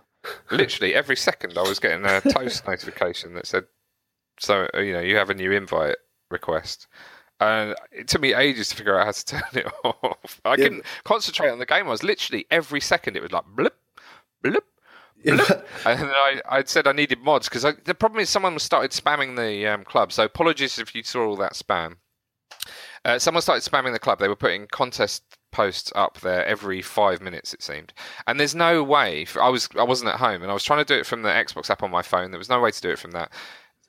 literally 0.50 0.94
every 0.94 1.16
second 1.16 1.56
I 1.56 1.62
was 1.62 1.78
getting 1.78 2.04
a 2.04 2.20
toast 2.32 2.66
notification 2.66 3.32
that 3.34 3.46
said, 3.46 3.64
"So 4.38 4.68
you 4.74 4.92
know, 4.92 5.00
you 5.00 5.16
have 5.16 5.30
a 5.30 5.34
new 5.34 5.50
invite 5.52 5.96
request." 6.30 6.88
And 7.40 7.74
it 7.90 8.06
took 8.06 8.20
me 8.20 8.34
ages 8.34 8.68
to 8.68 8.76
figure 8.76 8.98
out 8.98 9.06
how 9.06 9.12
to 9.12 9.24
turn 9.26 9.42
it 9.54 9.66
off. 9.84 10.40
I 10.44 10.50
Yeah. 10.50 10.56
couldn't 10.56 10.84
concentrate 11.04 11.48
on 11.50 11.58
the 11.58 11.66
game. 11.66 11.86
I 11.86 11.90
was 11.90 12.02
literally 12.02 12.46
every 12.50 12.80
second 12.80 13.16
it 13.16 13.22
was 13.22 13.32
like 13.32 13.44
blip, 13.46 13.76
blip, 14.42 14.64
Yeah, 15.22 15.36
and 15.86 16.00
then 16.00 16.10
I, 16.10 16.40
I 16.48 16.62
said 16.64 16.86
I 16.86 16.92
needed 16.92 17.20
mods 17.20 17.48
because 17.48 17.62
the 17.84 17.94
problem 17.94 18.20
is 18.20 18.28
someone 18.28 18.58
started 18.58 18.90
spamming 18.90 19.36
the 19.36 19.66
um, 19.66 19.84
club. 19.84 20.12
So 20.12 20.24
apologies 20.24 20.78
if 20.78 20.94
you 20.94 21.02
saw 21.02 21.26
all 21.26 21.36
that 21.36 21.54
spam. 21.54 21.96
Uh, 23.04 23.18
someone 23.18 23.40
started 23.40 23.68
spamming 23.68 23.92
the 23.92 23.98
club. 23.98 24.18
They 24.18 24.28
were 24.28 24.36
putting 24.36 24.66
contest 24.66 25.22
posts 25.52 25.90
up 25.94 26.20
there 26.20 26.44
every 26.46 26.82
five 26.82 27.20
minutes, 27.22 27.54
it 27.54 27.62
seemed. 27.62 27.92
And 28.26 28.38
there's 28.38 28.54
no 28.54 28.82
way. 28.84 29.26
I 29.40 29.48
was 29.48 29.68
I 29.78 29.82
wasn't 29.82 30.10
at 30.10 30.20
home, 30.20 30.42
and 30.42 30.50
I 30.50 30.54
was 30.54 30.64
trying 30.64 30.84
to 30.84 30.94
do 30.94 30.98
it 31.00 31.06
from 31.06 31.22
the 31.22 31.30
Xbox 31.30 31.70
app 31.70 31.82
on 31.82 31.90
my 31.90 32.02
phone. 32.02 32.30
There 32.30 32.38
was 32.38 32.50
no 32.50 32.60
way 32.60 32.70
to 32.70 32.80
do 32.80 32.90
it 32.90 32.98
from 32.98 33.12
that. 33.12 33.32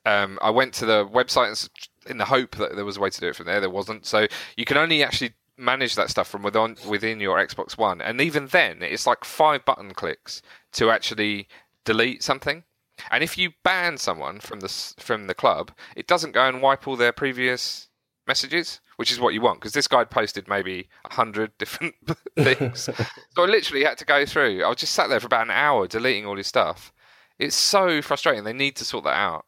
Um, 0.06 0.40
I 0.42 0.50
went 0.50 0.74
to 0.76 0.86
the 0.86 1.06
website 1.06 1.48
and 1.50 1.70
in 2.08 2.18
the 2.18 2.26
hope 2.26 2.56
that 2.56 2.76
there 2.76 2.86
was 2.86 2.98
a 2.98 3.00
way 3.00 3.10
to 3.10 3.20
do 3.20 3.28
it 3.28 3.36
from 3.36 3.46
there. 3.46 3.60
There 3.60 3.70
wasn't. 3.70 4.06
So 4.06 4.28
you 4.58 4.66
can 4.66 4.78
only 4.78 5.04
actually 5.04 5.34
manage 5.58 5.96
that 5.96 6.10
stuff 6.10 6.28
from 6.28 6.44
within 6.44 6.76
within 6.88 7.20
your 7.20 7.38
Xbox 7.38 7.78
One, 7.78 8.02
and 8.02 8.20
even 8.22 8.48
then, 8.48 8.82
it's 8.82 9.08
like 9.08 9.24
five 9.24 9.64
button 9.66 9.94
clicks 9.94 10.42
to 10.74 10.90
actually 10.90 11.48
delete 11.86 12.24
something. 12.24 12.64
And 13.10 13.24
if 13.24 13.38
you 13.38 13.52
ban 13.64 13.98
someone 13.98 14.40
from 14.40 14.60
the 14.60 14.70
from 15.00 15.28
the 15.28 15.34
club, 15.34 15.72
it 15.96 16.08
doesn't 16.08 16.34
go 16.34 16.48
and 16.48 16.62
wipe 16.62 16.88
all 16.88 16.96
their 16.96 17.12
previous 17.12 17.90
messages, 18.28 18.80
which 18.98 19.12
is 19.12 19.20
what 19.20 19.34
you 19.34 19.42
want. 19.42 19.60
Because 19.60 19.74
this 19.74 19.88
guy 19.88 20.00
had 20.00 20.12
posted 20.12 20.48
maybe 20.48 20.90
a 21.10 21.14
hundred 21.14 21.52
different 21.58 21.96
things, 22.38 22.82
so 23.36 23.44
I 23.44 23.46
literally 23.46 23.84
had 23.84 23.98
to 24.00 24.06
go 24.06 24.26
through. 24.26 24.64
I 24.64 24.70
was 24.70 24.78
just 24.78 24.94
sat 24.94 25.10
there 25.10 25.20
for 25.20 25.28
about 25.28 25.48
an 25.48 25.52
hour 25.52 25.88
deleting 25.88 26.26
all 26.26 26.38
his 26.38 26.48
stuff. 26.48 26.92
It's 27.40 27.56
so 27.56 28.02
frustrating. 28.02 28.44
They 28.44 28.54
need 28.54 28.76
to 28.76 28.86
sort 28.86 29.04
that 29.06 29.16
out. 29.16 29.46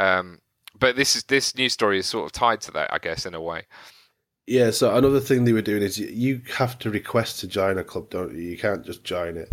Um, 0.00 0.40
but 0.78 0.96
this 0.96 1.16
is 1.16 1.24
this 1.24 1.54
news 1.56 1.72
story 1.72 1.98
is 1.98 2.06
sort 2.06 2.26
of 2.26 2.32
tied 2.32 2.60
to 2.62 2.70
that, 2.72 2.92
I 2.92 2.98
guess, 2.98 3.26
in 3.26 3.34
a 3.34 3.40
way. 3.40 3.62
Yeah, 4.46 4.70
so 4.70 4.94
another 4.96 5.20
thing 5.20 5.44
they 5.44 5.52
were 5.52 5.60
doing 5.62 5.82
is 5.82 5.98
you- 5.98 6.08
you 6.08 6.40
have 6.54 6.78
to 6.78 6.90
request 6.90 7.40
to 7.40 7.46
join 7.46 7.76
a 7.76 7.84
club, 7.84 8.08
don't 8.10 8.34
you? 8.34 8.40
You 8.42 8.56
can't 8.56 8.84
just 8.84 9.04
join 9.04 9.36
it. 9.36 9.52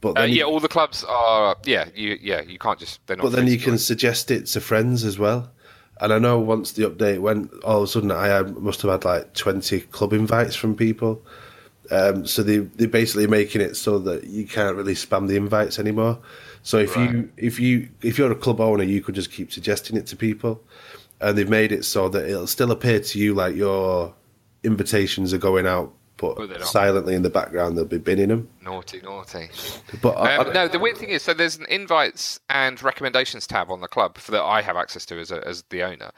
But 0.00 0.18
Uh, 0.18 0.22
yeah, 0.22 0.44
all 0.44 0.58
the 0.58 0.68
clubs 0.68 1.04
are. 1.04 1.56
Yeah, 1.64 1.88
you 1.94 2.18
yeah 2.20 2.40
you 2.42 2.58
can't 2.58 2.78
just. 2.78 3.06
They're 3.06 3.16
not. 3.16 3.22
but 3.24 3.32
then 3.32 3.46
you 3.46 3.58
can 3.58 3.72
join. 3.72 3.78
suggest 3.78 4.30
it 4.30 4.46
to 4.46 4.60
friends 4.60 5.04
as 5.04 5.18
well. 5.18 5.50
And 6.00 6.12
I 6.12 6.18
know 6.18 6.38
once 6.40 6.72
the 6.72 6.88
update 6.88 7.20
went, 7.20 7.52
all 7.62 7.78
of 7.78 7.84
a 7.84 7.86
sudden 7.86 8.10
I 8.10 8.26
had, 8.26 8.56
must 8.56 8.82
have 8.82 8.90
had 8.90 9.04
like 9.04 9.34
twenty 9.34 9.80
club 9.80 10.12
invites 10.12 10.56
from 10.56 10.74
people. 10.74 11.22
Um, 11.90 12.26
so 12.26 12.42
they 12.42 12.58
they're 12.58 12.88
basically 12.88 13.26
making 13.26 13.60
it 13.60 13.76
so 13.76 13.98
that 14.00 14.24
you 14.24 14.46
can't 14.46 14.76
really 14.76 14.94
spam 14.94 15.28
the 15.28 15.36
invites 15.36 15.78
anymore. 15.78 16.18
So 16.62 16.78
if 16.78 16.96
you 16.96 17.30
if 17.36 17.58
you 17.58 17.88
if 18.02 18.18
you're 18.18 18.30
a 18.32 18.36
club 18.36 18.60
owner, 18.60 18.84
you 18.84 19.00
could 19.02 19.14
just 19.14 19.32
keep 19.32 19.52
suggesting 19.52 19.96
it 19.96 20.06
to 20.08 20.16
people, 20.16 20.62
and 21.20 21.36
they've 21.36 21.48
made 21.48 21.72
it 21.72 21.84
so 21.84 22.08
that 22.10 22.28
it'll 22.28 22.46
still 22.46 22.70
appear 22.70 23.00
to 23.00 23.18
you 23.18 23.34
like 23.34 23.56
your 23.56 24.14
invitations 24.62 25.34
are 25.34 25.38
going 25.38 25.66
out, 25.66 25.92
but 26.16 26.36
But 26.36 26.64
silently 26.64 27.14
in 27.16 27.22
the 27.22 27.30
background 27.30 27.76
they'll 27.76 27.84
be 27.84 27.98
binning 27.98 28.28
them. 28.28 28.48
Naughty, 28.60 29.00
naughty. 29.00 29.50
But 30.00 30.16
Um, 30.16 30.46
I- 30.48 30.52
no, 30.52 30.68
the 30.68 30.78
weird 30.78 30.96
thing 30.98 31.08
is, 31.08 31.22
so 31.22 31.34
there's 31.34 31.56
an 31.56 31.66
invites 31.68 32.38
and 32.48 32.80
recommendations 32.80 33.46
tab 33.48 33.70
on 33.70 33.80
the 33.80 33.88
club 33.88 34.18
for 34.18 34.30
that 34.30 34.42
I 34.42 34.62
have 34.62 34.76
access 34.76 35.04
to 35.06 35.18
as 35.18 35.32
a, 35.32 35.46
as 35.46 35.64
the 35.70 35.82
owner, 35.82 36.12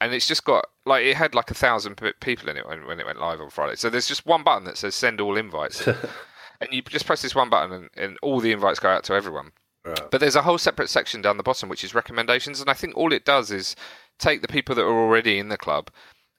and 0.00 0.14
it's 0.14 0.28
just 0.28 0.44
got 0.44 0.66
like 0.86 1.04
it 1.04 1.16
had 1.16 1.34
like 1.34 1.50
a 1.50 1.54
thousand 1.54 1.96
people 2.20 2.48
in 2.48 2.56
it 2.56 2.68
when, 2.68 2.86
when 2.86 3.00
it 3.00 3.06
went 3.06 3.18
live 3.20 3.40
on 3.40 3.50
Friday. 3.50 3.74
So 3.74 3.90
there's 3.90 4.06
just 4.06 4.24
one 4.26 4.44
button 4.44 4.62
that 4.64 4.78
says 4.78 4.94
send 4.94 5.20
all 5.20 5.36
invites, 5.36 5.84
and 6.60 6.70
you 6.70 6.82
just 6.82 7.04
press 7.06 7.22
this 7.22 7.34
one 7.34 7.50
button, 7.50 7.72
and, 7.72 7.90
and 7.96 8.18
all 8.22 8.38
the 8.38 8.52
invites 8.52 8.78
go 8.78 8.90
out 8.90 9.02
to 9.04 9.14
everyone. 9.14 9.50
Right. 9.88 10.10
But 10.10 10.20
there's 10.20 10.36
a 10.36 10.42
whole 10.42 10.58
separate 10.58 10.90
section 10.90 11.22
down 11.22 11.36
the 11.36 11.42
bottom 11.42 11.68
which 11.68 11.84
is 11.84 11.94
recommendations, 11.94 12.60
and 12.60 12.70
I 12.70 12.74
think 12.74 12.96
all 12.96 13.12
it 13.12 13.24
does 13.24 13.50
is 13.50 13.76
take 14.18 14.42
the 14.42 14.48
people 14.48 14.74
that 14.74 14.82
are 14.82 15.00
already 15.00 15.38
in 15.38 15.48
the 15.48 15.56
club 15.56 15.90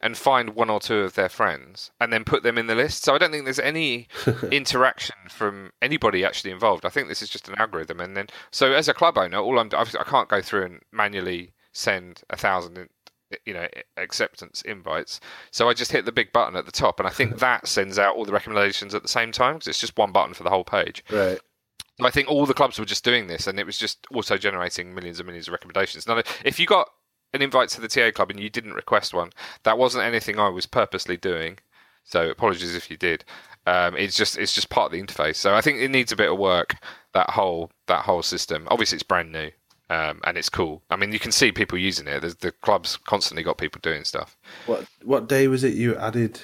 and 0.02 0.18
find 0.18 0.52
one 0.52 0.70
or 0.70 0.80
two 0.80 1.00
of 1.00 1.16
their 1.16 1.30
friends 1.30 1.92
and 2.00 2.12
then 2.12 2.24
put 2.24 2.44
them 2.44 2.58
in 2.58 2.68
the 2.68 2.76
list. 2.76 3.04
So 3.04 3.14
I 3.14 3.18
don't 3.18 3.32
think 3.32 3.44
there's 3.44 3.60
any 3.60 4.08
interaction 4.52 5.16
from 5.30 5.72
anybody 5.82 6.24
actually 6.24 6.52
involved. 6.52 6.86
I 6.86 6.90
think 6.90 7.08
this 7.08 7.22
is 7.22 7.30
just 7.30 7.50
an 7.50 7.56
algorithm, 7.58 8.00
and 8.00 8.16
then 8.16 8.28
so 8.52 8.72
as 8.74 8.88
a 8.88 8.94
club 8.94 9.18
owner, 9.18 9.38
all 9.38 9.60
I'm 9.60 9.70
I 9.74 9.86
can't 10.04 10.30
go 10.30 10.42
through 10.42 10.66
and 10.66 10.80
manually 10.92 11.54
send 11.74 12.22
a 12.30 12.38
thousand. 12.38 12.90
You 13.46 13.54
know, 13.54 13.68
acceptance 13.96 14.64
invites. 14.64 15.20
So 15.52 15.70
I 15.70 15.76
just 15.76 15.92
hit 15.92 16.06
the 16.06 16.12
big 16.12 16.34
button 16.34 16.56
at 16.56 16.66
the 16.66 16.72
top, 16.72 17.00
and 17.00 17.06
I 17.06 17.12
think 17.12 17.38
that 17.40 17.68
sends 17.68 18.00
out 18.00 18.16
all 18.16 18.26
the 18.26 18.32
recommendations 18.32 18.96
at 18.96 19.04
the 19.04 19.08
same 19.08 19.32
time 19.32 19.56
because 19.56 19.68
it's 19.68 19.80
just 19.80 19.96
one 19.98 20.12
button 20.12 20.34
for 20.34 20.42
the 20.42 20.50
whole 20.50 20.64
page. 20.64 21.04
right. 21.12 21.40
I 22.06 22.12
think 22.12 22.30
all 22.30 22.46
the 22.46 22.54
clubs 22.54 22.80
were 22.80 22.86
just 22.86 23.04
doing 23.04 23.28
this, 23.28 23.48
and 23.48 23.60
it 23.60 23.66
was 23.66 23.78
just 23.78 24.06
also 24.14 24.38
generating 24.38 24.94
millions 24.94 25.20
and 25.20 25.28
millions 25.28 25.48
of 25.48 25.52
recommendations. 25.52 26.08
Now, 26.08 26.22
if 26.46 26.60
you 26.60 26.66
got 26.66 26.90
an 27.34 27.42
invite 27.42 27.70
to 27.70 27.82
the 27.82 27.88
TA 27.88 28.12
club 28.12 28.30
and 28.32 28.40
you 28.40 28.50
didn't 28.50 28.74
request 28.74 29.14
one, 29.14 29.32
that 29.64 29.78
wasn't 29.78 30.04
anything 30.04 30.40
I 30.40 30.50
was 30.50 30.66
purposely 30.66 31.18
doing. 31.18 31.60
So 32.04 32.30
apologies 32.30 32.76
if 32.76 32.90
you 32.90 32.98
did. 32.98 33.24
Um, 33.68 33.96
it's 33.96 34.16
just 34.16 34.38
it's 34.38 34.54
just 34.54 34.70
part 34.70 34.88
of 34.88 34.92
the 34.92 35.04
interface. 35.04 35.36
So 35.36 35.54
I 35.54 35.62
think 35.62 35.80
it 35.80 35.92
needs 35.92 36.12
a 36.12 36.16
bit 36.16 36.32
of 36.32 36.40
work. 36.40 36.76
That 37.14 37.30
whole 37.32 37.72
that 37.88 38.06
whole 38.06 38.24
system. 38.24 38.68
Obviously, 38.72 38.96
it's 38.96 39.04
brand 39.04 39.32
new. 39.32 39.52
Um, 39.92 40.22
and 40.24 40.38
it's 40.38 40.50
cool. 40.50 40.84
I 40.92 40.96
mean, 40.98 41.12
you 41.12 41.18
can 41.18 41.32
see 41.32 41.52
people 41.52 41.76
using 41.76 42.08
it. 42.08 42.20
There's, 42.20 42.36
the 42.36 42.52
club's 42.52 42.96
constantly 42.96 43.42
got 43.42 43.58
people 43.58 43.80
doing 43.82 44.04
stuff. 44.04 44.38
What 44.68 44.86
what 45.04 45.28
day 45.28 45.48
was 45.48 45.64
it 45.64 45.74
you 45.74 45.96
added 45.98 46.40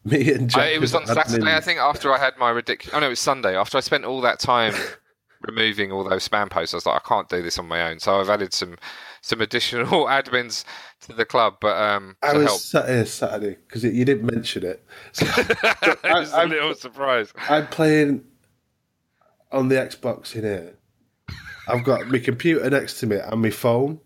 me 0.04 0.32
and 0.32 0.48
Jack? 0.48 0.62
I, 0.62 0.66
it 0.68 0.80
was 0.80 0.94
on? 0.94 1.06
Saturday, 1.06 1.54
I 1.54 1.60
think, 1.60 1.78
after 1.78 2.12
I 2.12 2.18
had 2.18 2.36
my 2.38 2.50
ridiculous. 2.50 2.94
Oh 2.94 3.00
no, 3.00 3.06
it 3.06 3.10
was 3.10 3.20
Sunday. 3.20 3.56
After 3.56 3.78
I 3.78 3.80
spent 3.80 4.04
all 4.04 4.20
that 4.22 4.38
time 4.40 4.74
removing 5.42 5.92
all 5.92 6.08
those 6.08 6.28
spam 6.28 6.48
posts, 6.50 6.74
I 6.74 6.78
was 6.78 6.86
like, 6.86 7.02
I 7.04 7.08
can't 7.08 7.28
do 7.28 7.42
this 7.42 7.58
on 7.58 7.66
my 7.68 7.82
own. 7.90 7.98
So 7.98 8.20
I've 8.20 8.30
added 8.30 8.52
some 8.54 8.76
some 9.22 9.40
additional 9.40 9.86
admins 10.06 10.64
to 11.02 11.12
the 11.12 11.24
club, 11.26 11.56
but 11.60 11.76
um, 11.76 12.16
I 12.22 12.32
was 12.34 12.46
help. 12.46 12.60
sat 12.60 12.88
here 12.88 13.06
Saturday 13.06 13.56
because 13.66 13.84
you 13.84 14.04
didn't 14.04 14.24
mention 14.32 14.64
it. 14.64 14.84
So 15.12 15.26
I 15.26 16.20
was 16.20 16.32
a 16.32 16.36
I'm- 16.38 16.50
little 16.50 16.74
surprised. 16.74 17.34
I'm 17.48 17.66
playing 17.66 18.24
on 19.52 19.68
the 19.68 19.74
Xbox 19.76 20.34
in 20.34 20.42
here. 20.42 20.76
I've 21.68 21.84
got 21.84 22.08
my 22.08 22.18
computer 22.18 22.68
next 22.70 22.98
to 23.00 23.06
me 23.06 23.16
and 23.16 23.42
my 23.42 23.50
phone, 23.50 24.00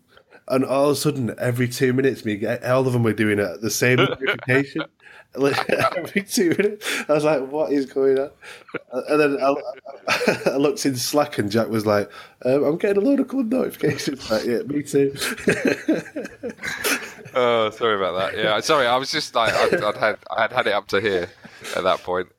and 0.49 0.63
all 0.65 0.85
of 0.85 0.91
a 0.91 0.95
sudden, 0.95 1.33
every 1.39 1.67
two 1.67 1.93
minutes, 1.93 2.23
me 2.25 2.35
get 2.35 2.63
all 2.63 2.85
of 2.85 2.93
them 2.93 3.01
were 3.03 3.13
doing 3.13 3.39
it 3.39 3.61
the 3.61 3.71
same 3.71 3.97
notification. 3.97 4.83
Two 6.27 6.49
minutes, 6.49 6.87
I 7.07 7.13
was 7.13 7.23
like, 7.23 7.47
"What 7.51 7.71
is 7.71 7.85
going 7.85 8.19
on?" 8.19 8.31
And 8.91 9.19
then 9.19 9.37
I, 9.41 9.55
I 10.51 10.55
looked 10.57 10.85
in 10.85 10.95
Slack, 10.95 11.37
and 11.37 11.51
Jack 11.51 11.69
was 11.69 11.85
like, 11.85 12.09
um, 12.45 12.63
"I'm 12.63 12.77
getting 12.77 13.01
a 13.01 13.05
load 13.05 13.19
of 13.19 13.27
club 13.27 13.51
notifications." 13.51 14.29
Like, 14.29 14.45
yeah, 14.45 14.59
me 14.59 14.83
too. 14.83 15.15
Oh, 17.37 17.69
sorry 17.71 17.97
about 17.97 18.13
that. 18.17 18.37
Yeah, 18.41 18.57
sorry. 18.61 18.87
I 18.87 18.95
was 18.95 19.11
just 19.11 19.35
like 19.35 19.53
I'd, 19.53 19.83
I'd 19.83 19.97
had 19.97 20.17
I 20.31 20.41
had 20.43 20.53
had 20.53 20.67
it 20.67 20.73
up 20.73 20.87
to 20.87 21.01
here 21.01 21.29
at 21.75 21.83
that 21.83 21.99
point. 21.99 22.29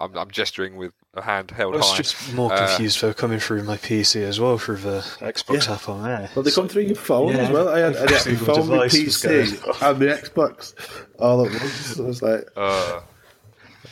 I'm, 0.00 0.14
I'm 0.16 0.30
gesturing 0.30 0.76
with 0.76 0.92
a 1.16 1.22
hand 1.22 1.50
held 1.52 1.74
I 1.74 1.78
was 1.78 1.90
high. 1.90 1.96
just 1.98 2.32
more 2.34 2.52
Uh, 2.52 2.66
confused 2.66 2.98
for 2.98 3.12
coming 3.14 3.38
through 3.38 3.62
my 3.64 3.76
PC 3.76 4.22
as 4.22 4.40
well 4.40 4.58
through 4.58 4.76
the 4.78 4.98
Xbox 5.20 5.66
Yeah. 5.66 5.74
app 5.74 5.88
on 5.88 6.02
there. 6.02 6.30
Well, 6.34 6.42
they 6.42 6.50
come 6.50 6.68
through 6.68 6.82
your 6.82 6.96
phone 6.96 7.28
Yeah, 7.32 7.38
as 7.44 7.50
well. 7.50 7.68
I 7.68 7.78
had, 7.80 7.96
I 7.96 8.00
had 8.00 8.10
my 8.10 8.34
phone, 8.34 8.68
my 8.68 8.74
device 8.88 9.04
was 9.04 9.22
going 9.22 9.46
PC, 9.46 9.68
off. 9.68 9.82
and 9.82 10.00
the 10.00 10.06
Xbox 10.06 10.74
all 11.18 11.44
at 11.46 11.52
once. 11.52 11.98
I 11.98 12.02
was 12.02 12.22
like, 12.22 12.48
Uh, 12.56 13.00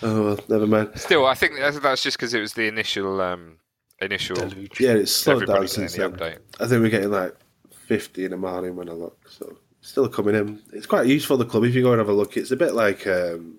"Oh, 0.03 0.23
well, 0.25 0.39
never 0.49 0.67
mind." 0.67 0.91
still, 0.97 1.27
I 1.27 1.35
think 1.35 1.55
that's, 1.59 1.79
that's 1.79 2.03
just 2.03 2.17
because 2.17 2.35
it 2.35 2.41
was 2.41 2.55
the 2.55 2.67
initial 2.67 3.21
um, 3.21 3.59
initial. 4.01 4.37
Deluge. 4.37 4.81
Yeah, 4.81 4.93
it's 4.95 5.13
slowed 5.13 5.43
Everybody 5.43 5.59
down 5.61 5.69
since 5.69 5.93
the 5.95 6.09
then. 6.09 6.13
update. 6.13 6.39
I 6.61 6.67
think 6.67 6.83
we're 6.83 6.91
getting 6.91 7.11
like 7.11 7.35
50 7.87 8.25
in 8.25 8.31
the 8.33 8.37
morning 8.37 8.77
when 8.77 8.89
I 8.89 8.93
look. 8.93 9.29
So 9.31 9.59
still 9.81 10.09
coming 10.09 10.35
in. 10.35 10.61
It's 10.73 10.87
quite 10.87 11.07
useful, 11.07 11.37
the 11.37 11.45
club. 11.45 11.65
If 11.65 11.75
you 11.75 11.83
go 11.83 11.91
and 11.93 11.99
have 11.99 12.09
a 12.09 12.13
look, 12.13 12.37
it's 12.37 12.51
a 12.51 12.57
bit 12.57 12.75
like 12.75 13.07
um, 13.07 13.59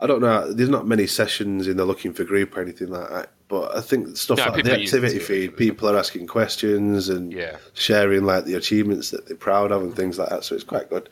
I 0.00 0.06
don't 0.06 0.20
know. 0.20 0.52
There's 0.52 0.68
not 0.68 0.86
many 0.86 1.06
sessions 1.06 1.66
in 1.68 1.76
the 1.76 1.84
looking 1.84 2.12
for 2.12 2.24
group 2.24 2.56
or 2.56 2.60
anything 2.62 2.88
like 2.88 3.08
that. 3.10 3.30
But 3.48 3.76
I 3.76 3.80
think 3.80 4.16
stuff 4.16 4.38
No, 4.38 4.46
like 4.46 4.64
the 4.64 4.72
activity 4.72 5.16
it, 5.16 5.22
feed, 5.22 5.56
people 5.56 5.88
are 5.88 5.96
asking 5.96 6.26
questions 6.26 7.08
and 7.08 7.32
Yeah. 7.32 7.56
sharing 7.74 8.24
like 8.24 8.44
the 8.44 8.54
achievements 8.54 9.10
that 9.10 9.26
they're 9.26 9.36
proud 9.36 9.70
of 9.70 9.82
and 9.82 9.94
things 9.94 10.18
like 10.18 10.30
that. 10.30 10.44
So 10.44 10.54
it's 10.54 10.64
quite 10.64 10.90
good. 10.90 11.08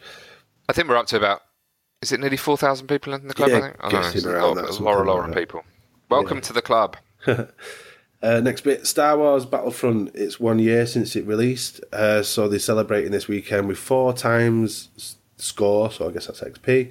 I 0.69 0.73
think 0.73 0.89
we're 0.89 0.97
up 0.97 1.07
to 1.09 1.17
about. 1.17 1.43
Is 2.01 2.11
it 2.11 2.19
nearly 2.19 2.37
four 2.37 2.57
thousand 2.57 2.89
people 2.89 3.13
in 3.15 3.29
the 3.29 3.35
club? 3.35 3.51
Yeah, 3.51 3.57
I 3.57 3.61
think. 3.61 3.79
Don't 3.81 3.91
guessing 3.93 4.29
around 4.31 4.57
that, 4.57 4.63
a 4.63 4.67
lot, 4.67 4.75
something 4.75 4.85
like 5.07 5.19
of 5.29 5.35
that. 5.35 5.37
people. 5.39 5.65
Welcome 6.09 6.41
to 6.41 6.53
the 6.53 6.63
club. 6.63 6.97
Uh, 8.25 8.39
next 8.39 8.61
bit, 8.61 8.87
Star 8.87 9.19
Wars 9.19 9.45
Battlefront. 9.45 10.13
It's 10.15 10.39
one 10.39 10.61
year 10.61 10.87
since 10.87 11.17
it 11.17 11.27
released, 11.27 11.81
uh, 11.93 12.23
so 12.23 12.47
they're 12.47 12.61
celebrating 12.61 13.11
this 13.11 13.27
weekend 13.27 13.67
with 13.67 13.79
four 13.79 14.13
times 14.13 15.17
score. 15.43 15.91
So 15.91 16.09
I 16.09 16.13
guess 16.13 16.27
that's 16.27 16.41
XP, 16.41 16.91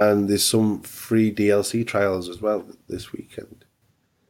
and 0.00 0.28
there's 0.28 0.44
some 0.44 0.80
free 0.82 1.32
DLC 1.32 1.86
trials 1.86 2.28
as 2.28 2.40
well 2.40 2.66
this 2.88 3.12
weekend. 3.12 3.64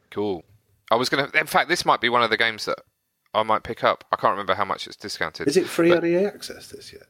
Cool. 0.09 0.43
I 0.89 0.95
was 0.95 1.09
gonna. 1.09 1.29
In 1.33 1.47
fact, 1.47 1.69
this 1.69 1.85
might 1.85 2.01
be 2.01 2.09
one 2.09 2.23
of 2.23 2.29
the 2.29 2.37
games 2.37 2.65
that 2.65 2.79
I 3.33 3.43
might 3.43 3.63
pick 3.63 3.83
up. 3.83 4.03
I 4.11 4.15
can't 4.17 4.31
remember 4.31 4.55
how 4.55 4.65
much 4.65 4.87
it's 4.87 4.95
discounted. 4.97 5.47
Is 5.47 5.57
it 5.57 5.67
free 5.67 5.89
But- 5.89 5.99
on 5.99 6.05
EA 6.05 6.25
Access 6.25 6.67
this 6.67 6.91
year? 6.91 7.03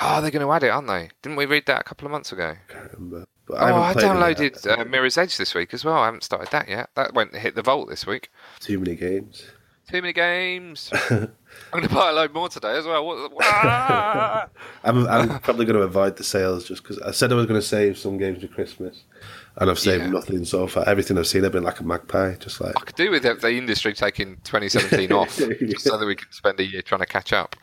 Oh, 0.00 0.20
they're 0.20 0.32
going 0.32 0.44
to 0.44 0.50
add 0.52 0.64
it, 0.64 0.70
aren't 0.70 0.88
they? 0.88 1.10
Didn't 1.22 1.36
we 1.36 1.46
read 1.46 1.66
that 1.66 1.82
a 1.82 1.84
couple 1.84 2.04
of 2.06 2.10
months 2.10 2.32
ago? 2.32 2.56
can't 2.68 2.92
remember. 2.94 3.26
But 3.46 3.58
oh, 3.60 3.64
I 3.76 3.90
it 3.92 3.96
yet. 3.96 4.04
downloaded 4.04 4.80
uh, 4.80 4.84
Mirror's 4.86 5.16
Edge 5.16 5.36
this 5.36 5.54
week 5.54 5.72
as 5.72 5.84
well. 5.84 5.94
I 5.98 6.06
haven't 6.06 6.24
started 6.24 6.50
that 6.50 6.68
yet. 6.68 6.90
That 6.96 7.14
went 7.14 7.36
hit 7.36 7.54
the 7.54 7.62
vault 7.62 7.88
this 7.88 8.04
week. 8.04 8.28
Too 8.58 8.80
many 8.80 8.96
games. 8.96 9.44
Too 9.90 10.00
many 10.00 10.12
games. 10.14 10.90
I'm 11.10 11.28
going 11.72 11.86
to 11.86 11.94
buy 11.94 12.08
a 12.08 12.12
load 12.12 12.32
more 12.32 12.48
today 12.48 12.76
as 12.78 12.86
well. 12.86 13.04
What, 13.04 13.30
Ah! 13.42 14.48
I'm, 14.82 15.06
I'm 15.06 15.38
probably 15.40 15.66
going 15.66 15.76
to 15.76 15.82
avoid 15.82 16.16
the 16.16 16.24
sales 16.24 16.66
just 16.66 16.82
because 16.82 16.98
I 17.00 17.10
said 17.10 17.30
I 17.30 17.34
was 17.34 17.44
going 17.46 17.60
to 17.60 17.66
save 17.66 17.98
some 17.98 18.16
games 18.16 18.40
for 18.40 18.48
Christmas, 18.48 19.04
and 19.56 19.68
I've 19.70 19.78
saved 19.78 20.04
Yeah. 20.04 20.10
nothing 20.10 20.44
so 20.46 20.66
far. 20.66 20.88
Everything 20.88 21.18
I've 21.18 21.26
seen, 21.26 21.44
I've 21.44 21.52
been 21.52 21.62
like 21.64 21.80
a 21.80 21.84
magpie, 21.84 22.34
just 22.36 22.60
like 22.62 22.74
I 22.76 22.80
could 22.80 22.96
do 22.96 23.10
with 23.10 23.24
the, 23.24 23.34
the 23.34 23.52
industry 23.52 23.92
taking 23.92 24.36
2017 24.44 25.12
off 25.16 25.36
just 25.36 25.80
so 25.84 25.98
that 25.98 26.06
we 26.06 26.16
can 26.16 26.32
spend 26.32 26.58
a 26.60 26.64
year 26.64 26.80
trying 26.82 27.00
to 27.00 27.06
catch 27.06 27.32
up. 27.34 27.54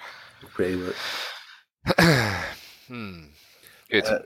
pretty 0.54 0.76
much. 0.78 0.96
Good. 3.90 4.06
Uh, 4.06 4.20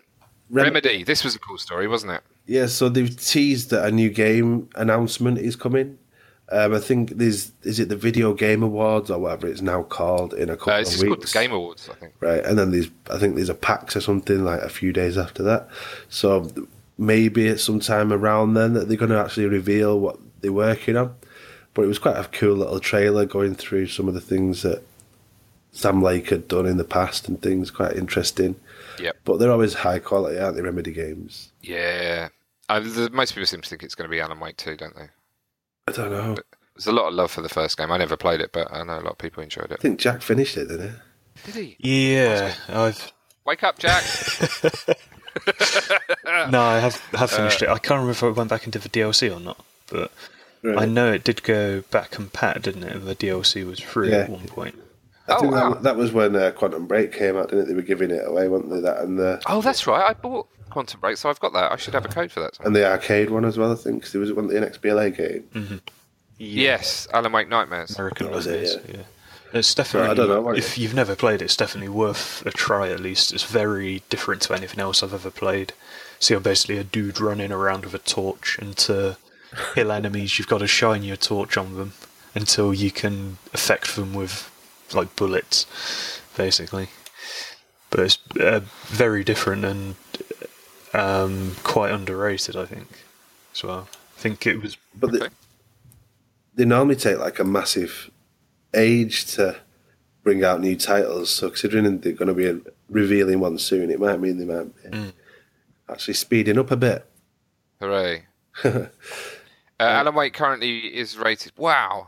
Rem- 0.49 0.65
Remedy. 0.65 1.03
This 1.03 1.23
was 1.23 1.35
a 1.35 1.39
cool 1.39 1.57
story, 1.57 1.87
wasn't 1.87 2.11
it? 2.11 2.21
Yeah, 2.45 2.67
so 2.67 2.89
they've 2.89 3.15
teased 3.19 3.71
that 3.71 3.85
a 3.85 3.91
new 3.91 4.09
game 4.09 4.69
announcement 4.75 5.39
is 5.39 5.55
coming. 5.55 5.97
Um, 6.51 6.73
I 6.75 6.79
think 6.79 7.11
there's 7.17 7.51
is 7.63 7.79
it 7.79 7.89
the 7.89 7.95
Video 7.95 8.33
Game 8.33 8.61
Awards 8.61 9.09
or 9.09 9.17
whatever 9.19 9.47
it's 9.47 9.61
now 9.61 9.81
called 9.83 10.33
in 10.33 10.49
a 10.49 10.55
couple 10.55 10.73
Uh, 10.73 10.75
of 10.77 10.81
it's 10.81 10.91
weeks. 10.91 11.01
just 11.01 11.07
called 11.07 11.21
the 11.23 11.47
Game 11.47 11.51
Awards, 11.55 11.89
I 11.89 11.95
think. 11.95 12.13
right? 12.19 12.43
And 12.45 12.57
then 12.59 12.71
there's 12.71 12.89
I 13.09 13.17
think 13.17 13.35
there's 13.35 13.49
a 13.49 13.55
PAX 13.55 13.95
or 13.95 14.01
something 14.01 14.43
like 14.43 14.61
a 14.61 14.69
few 14.69 14.93
days 14.93 15.17
after 15.17 15.41
that. 15.43 15.67
So 16.09 16.47
maybe 16.97 17.47
at 17.47 17.59
some 17.59 17.79
time 17.79 18.13
around 18.13 18.53
then 18.53 18.73
that 18.73 18.87
they're 18.87 18.97
going 18.97 19.11
to 19.11 19.19
actually 19.19 19.47
reveal 19.47 19.99
what 19.99 20.17
they're 20.41 20.53
working 20.53 20.95
on. 20.97 21.15
But 21.73 21.81
it 21.83 21.87
was 21.87 21.99
quite 21.99 22.15
a 22.15 22.23
cool 22.25 22.55
little 22.55 22.79
trailer 22.79 23.25
going 23.25 23.55
through 23.55 23.87
some 23.87 24.07
of 24.07 24.13
the 24.13 24.21
things 24.21 24.61
that 24.61 24.81
Sam 25.73 26.01
Lake 26.01 26.29
had 26.29 26.47
done 26.47 26.65
in 26.65 26.77
the 26.77 26.85
past 26.85 27.27
and 27.27 27.41
things 27.41 27.69
quite 27.71 27.97
interesting. 27.97 28.55
Yeah. 28.97 29.11
But 29.25 29.39
they're 29.39 29.51
always 29.51 29.73
high 29.73 29.99
quality, 29.99 30.39
aren't 30.39 30.55
they? 30.55 30.61
Remedy 30.61 30.93
games. 30.93 31.51
Yeah. 31.61 32.29
Uh, 32.69 32.79
most 33.11 33.33
people 33.33 33.45
seem 33.45 33.59
to 33.61 33.69
think 33.69 33.83
it's 33.83 33.93
going 33.95 34.09
to 34.09 34.11
be 34.15 34.21
Alan 34.21 34.39
Wake 34.39 34.55
2, 34.57 34.77
don't 34.77 34.95
they? 34.95 35.09
I 35.87 35.91
don't 35.91 36.09
know. 36.11 36.35
There's 36.75 36.87
a 36.87 36.91
lot 36.91 37.07
of 37.09 37.13
love 37.13 37.31
for 37.31 37.41
the 37.41 37.49
first 37.49 37.77
game. 37.77 37.91
I 37.91 37.97
never 37.97 38.17
played 38.17 38.41
it, 38.41 38.51
but 38.51 38.71
I 38.73 38.83
know 38.83 38.95
a 38.95 39.01
lot 39.01 39.11
of 39.11 39.17
people 39.17 39.43
enjoyed 39.43 39.71
it. 39.71 39.77
I 39.79 39.81
think 39.81 39.99
Jack 39.99 40.21
finished 40.21 40.57
it, 40.57 40.67
didn't 40.67 40.89
he? 41.45 41.51
Did 41.51 41.77
he? 41.79 42.13
Yeah, 42.13 42.53
I've 42.69 43.11
Wake 43.45 43.61
up, 43.63 43.77
Jack! 43.77 44.03
no, 46.49 46.61
I 46.61 46.79
have 46.79 46.95
have 47.11 47.31
uh, 47.33 47.37
finished 47.37 47.61
it. 47.61 47.69
I 47.69 47.77
can't 47.77 47.99
remember 47.99 48.11
if 48.11 48.23
I 48.23 48.29
went 48.29 48.49
back 48.49 48.65
into 48.65 48.79
the 48.79 48.89
DLC 48.89 49.35
or 49.35 49.39
not, 49.39 49.63
but 49.91 50.11
I 50.63 50.85
know 50.85 51.11
it 51.11 51.23
did 51.23 51.43
go 51.43 51.81
back 51.91 52.17
and 52.17 52.33
pat, 52.33 52.63
didn't 52.63 52.83
it? 52.83 52.93
And 52.95 53.05
the 53.05 53.15
DLC 53.15 53.65
was 53.67 53.79
free 53.79 54.09
Yeah. 54.09 54.21
at 54.21 54.29
one 54.29 54.47
point. 54.47 54.75
I 55.27 55.35
Oh, 55.35 55.39
think 55.39 55.53
wow. 55.53 55.73
that, 55.73 55.83
that 55.83 55.95
was 55.95 56.11
when 56.11 56.35
uh, 56.35 56.51
Quantum 56.51 56.85
Break 56.85 57.11
came 57.11 57.35
out, 57.37 57.49
didn't 57.49 57.65
it? 57.65 57.67
They 57.67 57.73
were 57.73 57.81
giving 57.81 58.11
it 58.11 58.21
away, 58.27 58.47
weren't 58.47 58.69
they? 58.69 58.79
That 58.81 58.99
and 59.01 59.17
the 59.17 59.41
oh, 59.47 59.61
that's 59.61 59.87
right. 59.87 60.09
I 60.09 60.13
bought 60.13 60.47
Quantum 60.69 60.99
Break, 60.99 61.17
so 61.17 61.29
I've 61.29 61.39
got 61.39 61.53
that. 61.53 61.71
I 61.71 61.75
should 61.77 61.93
have 61.95 62.05
a 62.05 62.09
code 62.09 62.31
for 62.31 62.41
that. 62.41 62.59
and 62.65 62.75
the 62.75 62.85
arcade 62.89 63.29
one 63.31 63.45
as 63.45 63.57
well. 63.57 63.71
I 63.71 63.75
think, 63.75 63.97
because 63.97 64.11
there 64.11 64.21
was 64.21 64.31
one 64.33 64.47
the 64.47 64.53
NXBLA 64.55 65.17
game. 65.17 65.81
Yes, 66.37 67.07
Alan 67.13 67.31
Wake 67.31 67.47
Nightmares. 67.49 67.95
American 67.97 68.27
That 68.27 68.35
was 68.35 68.47
it, 68.47 68.63
Nightmares, 68.75 68.95
yeah. 68.97 69.03
It's 69.59 69.73
definitely. 69.73 70.09
I 70.09 70.13
don't 70.13 70.27
know, 70.27 70.49
if 70.51 70.77
you've 70.77 70.93
never 70.93 71.15
played 71.15 71.41
it, 71.41 71.45
it's 71.45 71.55
definitely 71.55 71.89
worth 71.89 72.45
a 72.45 72.51
try. 72.51 72.89
At 72.89 72.99
least 72.99 73.31
it's 73.33 73.43
very 73.43 74.03
different 74.09 74.41
to 74.43 74.53
anything 74.53 74.79
else 74.81 75.01
I've 75.01 75.13
ever 75.13 75.31
played. 75.31 75.71
So 76.19 76.33
you're 76.33 76.41
basically 76.41 76.77
a 76.77 76.83
dude 76.83 77.21
running 77.21 77.51
around 77.53 77.85
with 77.85 77.93
a 77.93 77.99
torch, 77.99 78.57
and 78.59 78.75
to 78.77 79.15
kill 79.73 79.91
enemies, 79.93 80.37
you've 80.37 80.47
got 80.49 80.57
to 80.57 80.67
shine 80.67 81.03
your 81.03 81.15
torch 81.15 81.55
on 81.57 81.77
them 81.77 81.93
until 82.33 82.73
you 82.73 82.91
can 82.91 83.37
affect 83.53 83.95
them 83.95 84.13
with 84.13 84.51
like 84.95 85.15
bullets, 85.15 85.65
basically. 86.37 86.89
But 87.89 87.99
it's 88.01 88.17
uh, 88.39 88.61
very 88.87 89.23
different 89.23 89.63
and 89.65 89.95
um, 90.93 91.55
quite 91.63 91.91
underrated, 91.91 92.55
I 92.55 92.65
think. 92.65 92.87
As 93.53 93.63
well, 93.63 93.87
I 94.17 94.19
think 94.19 94.45
it 94.47 94.61
was 94.61 94.77
But 94.99 95.11
they, 95.11 95.19
Okay. 95.19 95.29
they 96.55 96.65
normally 96.65 96.95
take 96.95 97.19
like 97.19 97.39
a 97.39 97.43
massive 97.43 98.09
age 98.73 99.25
to 99.35 99.57
bring 100.23 100.43
out 100.43 100.59
new 100.59 100.75
titles. 100.75 101.29
So 101.29 101.49
considering 101.49 101.99
they're 101.99 102.13
going 102.13 102.27
to 102.27 102.33
be 102.33 102.69
revealing 102.89 103.39
one 103.39 103.57
soon, 103.59 103.89
it 103.91 103.99
might 103.99 104.19
mean 104.19 104.37
they 104.39 104.45
might 104.45 104.91
be 104.91 105.13
actually 105.87 106.15
speeding 106.15 106.57
up 106.57 106.71
a 106.71 106.75
bit. 106.75 107.05
Hooray. 107.79 108.25
uh, 108.63 108.87
Alan 109.79 110.15
Wake 110.15 110.33
currently 110.33 110.79
is 110.79 111.17
rated. 111.17 111.51
Wow. 111.57 112.07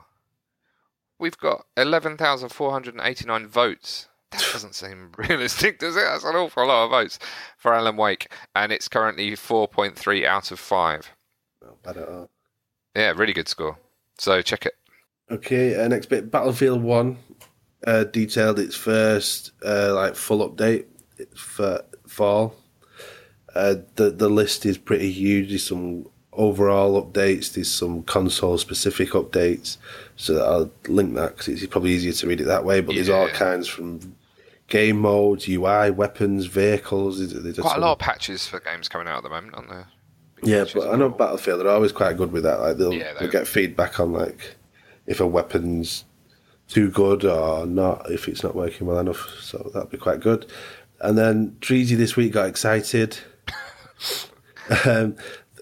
We've 1.20 1.38
got 1.38 1.66
11,489 1.78 3.48
votes. 3.48 4.08
That 4.32 4.46
doesn't 4.54 4.76
seem 4.76 5.12
realistic, 5.18 5.80
does 5.80 5.96
it? 5.96 6.04
That's 6.04 6.24
an 6.24 6.36
awful 6.36 6.68
lot 6.68 6.86
of 6.86 6.92
votes 6.92 7.20
for 7.58 7.74
Alan 7.74 7.98
Wake. 7.98 8.32
And 8.56 8.72
it's 8.72 8.88
currently 8.88 9.32
4.3 9.32 10.26
out 10.26 10.52
of 10.52 10.60
5. 10.60 11.12
Not 11.64 11.84
bad 11.84 11.98
at 11.98 12.10
all. 12.10 12.30
Yeah, 12.96 13.14
really 13.16 13.34
good 13.34 13.48
score. 13.48 13.78
So 14.18 14.42
check 14.42 14.66
it. 14.66 14.74
Okay, 15.30 15.76
uh, 15.76 15.88
next 15.88 16.08
bit. 16.08 16.32
Battlefield 16.32 16.82
One 16.82 17.18
uh, 17.86 18.06
detailed 18.06 18.60
its 18.60 18.76
first 18.76 19.52
uh, 19.66 19.94
like 19.94 20.16
full 20.16 20.50
update 20.50 20.86
for 21.36 21.82
fall. 22.08 22.56
Uh, 23.54 23.76
the 23.96 24.10
the 24.12 24.30
list 24.30 24.66
is 24.66 24.78
pretty 24.78 25.12
huge. 25.12 25.50
There's 25.50 25.66
some 25.66 26.08
overall 26.38 27.02
updates. 27.04 27.54
There's 27.54 27.72
some 27.72 28.04
console 28.04 28.58
specific 28.58 29.10
updates. 29.10 29.78
So 30.16 30.44
I'll 30.44 30.72
link 30.92 31.16
that 31.16 31.38
because 31.38 31.48
it's 31.50 31.66
probably 31.68 31.92
easier 31.92 32.14
to 32.14 32.28
read 32.28 32.42
it 32.42 32.46
that 32.46 32.64
way. 32.64 32.82
But 32.82 32.96
there's 32.96 33.10
all 33.10 33.28
kinds 33.30 33.68
from 33.68 34.16
game 34.68 35.00
modes, 35.00 35.48
UI, 35.48 35.92
weapons, 35.92 36.46
vehicles. 36.46 37.20
There's, 37.20 37.60
Quite 37.60 37.78
a 37.78 37.82
lot 37.82 37.94
of 37.94 38.00
patches 38.00 38.48
for 38.48 38.60
games 38.60 38.88
coming 38.88 39.08
out 39.08 39.18
at 39.18 39.24
the 39.24 39.30
moment, 39.30 39.56
aren't 39.56 39.70
there? 39.70 39.88
Big 40.38 40.50
yeah, 40.50 40.66
but 40.74 40.84
I 40.84 40.92
know 40.92 41.06
available. 41.06 41.18
Battlefield 41.18 41.62
are 41.66 41.70
always 41.70 41.92
quite 41.92 42.16
good 42.18 42.32
with 42.32 42.44
that. 42.44 42.60
Like 42.60 42.78
they'll, 42.78 42.94
Yeah, 42.94 43.14
they'll 43.14 43.28
they- 43.28 43.32
get 43.32 43.48
feedback 43.48 44.00
on 44.00 44.14
like 44.14 44.56
if 45.08 45.20
a 45.20 45.28
weapon's 45.28 46.06
too 46.68 46.90
good 46.92 47.24
or 47.24 47.66
not, 47.66 48.12
if 48.12 48.28
it's 48.28 48.44
not 48.44 48.56
working 48.56 48.86
well 48.88 49.00
enough. 49.00 49.28
So 49.42 49.72
that'd 49.74 49.90
be 49.90 49.98
quite 49.98 50.20
good. 50.20 50.46
And 51.00 51.18
then 51.18 51.56
Treasy 51.62 51.96
this 51.96 52.16
week 52.16 52.34
got 52.34 52.48
excited. 52.48 53.18
um, 54.86 55.16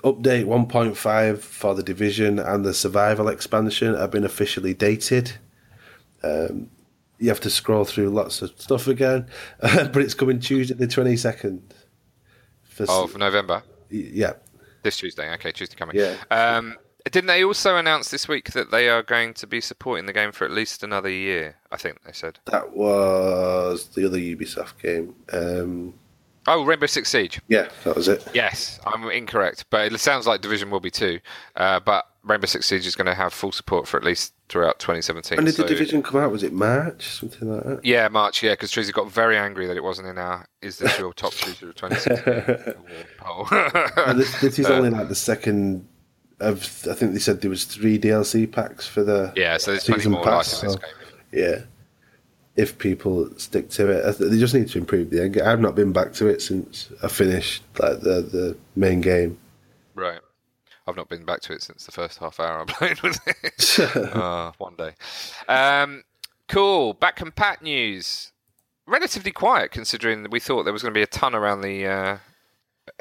update 0.05 0.45
1.5 0.45 1.39
for 1.39 1.73
the 1.75 1.83
division 1.83 2.39
and 2.39 2.63
the 2.63 2.73
survival 2.73 3.27
expansion 3.27 3.95
have 3.95 4.11
been 4.11 4.23
officially 4.23 4.73
dated. 4.73 5.33
Um, 6.23 6.69
you 7.19 7.29
have 7.29 7.39
to 7.41 7.49
scroll 7.49 7.85
through 7.85 8.09
lots 8.09 8.41
of 8.41 8.51
stuff 8.57 8.87
again, 8.87 9.27
but 9.61 9.97
it's 9.97 10.13
coming 10.13 10.39
Tuesday 10.39 10.75
the 10.75 10.87
22nd. 10.87 11.61
For, 12.63 12.83
s- 12.83 12.89
Of 12.89 13.17
November. 13.17 13.63
yeah, 13.89 14.33
This 14.83 14.97
Tuesday. 14.97 15.33
Okay, 15.33 15.51
Tuesday 15.51 15.75
coming. 15.75 15.95
Yeah. 15.95 16.15
Um, 16.29 16.75
didn't 17.09 17.27
they 17.27 17.43
also 17.43 17.77
announce 17.77 18.09
this 18.09 18.27
week 18.27 18.51
that 18.51 18.71
they 18.71 18.89
are 18.89 19.01
going 19.03 19.33
to 19.35 19.47
be 19.47 19.61
supporting 19.61 20.07
the 20.07 20.13
game 20.13 20.31
for 20.31 20.43
at 20.45 20.51
least 20.51 20.83
another 20.83 21.09
year? 21.09 21.55
I 21.71 21.77
think 21.77 22.03
they 22.03 22.11
said. 22.11 22.39
That 22.45 22.75
was 22.75 23.87
the 23.89 24.05
other 24.05 24.17
Ubisoft 24.17 24.81
game. 24.81 25.15
Um, 25.31 25.93
Oh, 26.47 26.63
Rainbow 26.63 26.85
Six 26.85 27.09
Siege. 27.09 27.41
yeah, 27.47 27.69
that 27.83 27.95
was 27.95 28.07
it. 28.07 28.25
Yes, 28.33 28.79
I'm 28.85 29.09
incorrect, 29.09 29.65
but 29.69 29.91
it 29.91 29.99
sounds 29.99 30.27
like 30.27 30.41
Division 30.41 30.69
will 30.69 30.79
be 30.79 30.91
too. 30.91 31.19
Uh, 31.55 31.79
but 31.79 32.05
Rainbow 32.23 32.45
Six 32.45 32.67
Siege 32.67 32.85
is 32.85 32.95
going 32.95 33.07
to 33.07 33.15
have 33.15 33.33
full 33.33 33.51
support 33.51 33.87
for 33.87 33.97
at 33.97 34.03
least 34.03 34.33
throughout 34.49 34.77
2017. 34.79 35.37
When 35.37 35.45
did 35.45 35.55
so- 35.55 35.63
the 35.63 35.67
division 35.69 36.03
come 36.03 36.19
out? 36.21 36.31
Was 36.31 36.43
it 36.43 36.53
March? 36.53 37.03
Something 37.07 37.51
like 37.51 37.63
that? 37.63 37.85
Yeah, 37.85 38.07
March. 38.09 38.43
Yeah, 38.43 38.51
because 38.53 38.71
Treasy 38.71 38.91
got 38.93 39.11
very 39.11 39.37
angry 39.37 39.65
that 39.65 39.75
it 39.77 39.83
wasn't 39.83 40.07
in 40.07 40.17
our 40.17 40.47
"Is 40.61 40.77
this 40.77 40.97
your 40.99 41.13
top 41.13 41.33
shooter 41.33 41.69
of 41.69 41.75
2016?" 41.75 42.73
poll. 43.17 43.47
And 44.05 44.19
this, 44.19 44.39
this 44.41 44.59
is 44.59 44.67
only 44.67 44.89
like 44.91 45.07
the 45.09 45.15
second 45.15 45.87
of. 46.39 46.61
I 46.89 46.93
think 46.93 47.13
they 47.13 47.19
said 47.19 47.41
there 47.41 47.49
was 47.49 47.65
three 47.65 47.97
DLC 47.97 48.51
packs 48.51 48.87
for 48.87 49.03
the 49.03 49.33
yeah, 49.35 49.57
so 49.57 49.71
there's 49.71 49.85
plenty 49.85 50.09
more 50.09 50.23
pass. 50.23 50.61
in 50.61 50.67
this 50.69 50.75
game. 50.77 50.91
Yeah, 51.31 51.59
if 52.55 52.77
people 52.77 53.29
stick 53.37 53.69
to 53.71 53.89
it. 53.89 54.17
They 54.17 54.37
just 54.37 54.53
need 54.53 54.69
to 54.69 54.77
improve 54.77 55.09
the 55.09 55.21
end 55.23 55.33
game. 55.33 55.45
I've 55.45 55.59
not 55.59 55.75
been 55.75 55.91
back 55.91 56.13
to 56.13 56.27
it 56.27 56.41
since 56.41 56.89
I 57.03 57.07
finished 57.07 57.63
like 57.79 58.01
the 58.01 58.21
the 58.21 58.57
main 58.75 59.01
game. 59.01 59.37
Right. 59.93 60.19
I've 60.87 60.95
not 60.95 61.09
been 61.09 61.25
back 61.25 61.41
to 61.41 61.53
it 61.53 61.63
since 61.63 61.85
the 61.85 61.91
first 61.91 62.19
half 62.19 62.39
hour 62.39 62.61
I 62.61 62.65
played 62.65 63.01
with 63.01 63.19
it. 63.27 64.15
uh, 64.15 64.51
one 64.57 64.75
day. 64.75 64.93
Um, 65.47 66.03
cool. 66.47 66.93
Back 66.93 67.17
compat 67.17 67.61
news. 67.61 68.31
Relatively 68.87 69.31
quiet 69.31 69.71
considering 69.71 70.29
we 70.29 70.39
thought 70.39 70.63
there 70.63 70.73
was 70.73 70.83
going 70.83 70.93
to 70.93 70.97
be 70.97 71.01
a 71.03 71.07
ton 71.07 71.33
around 71.33 71.61
the 71.61 71.87
uh, 71.87 72.17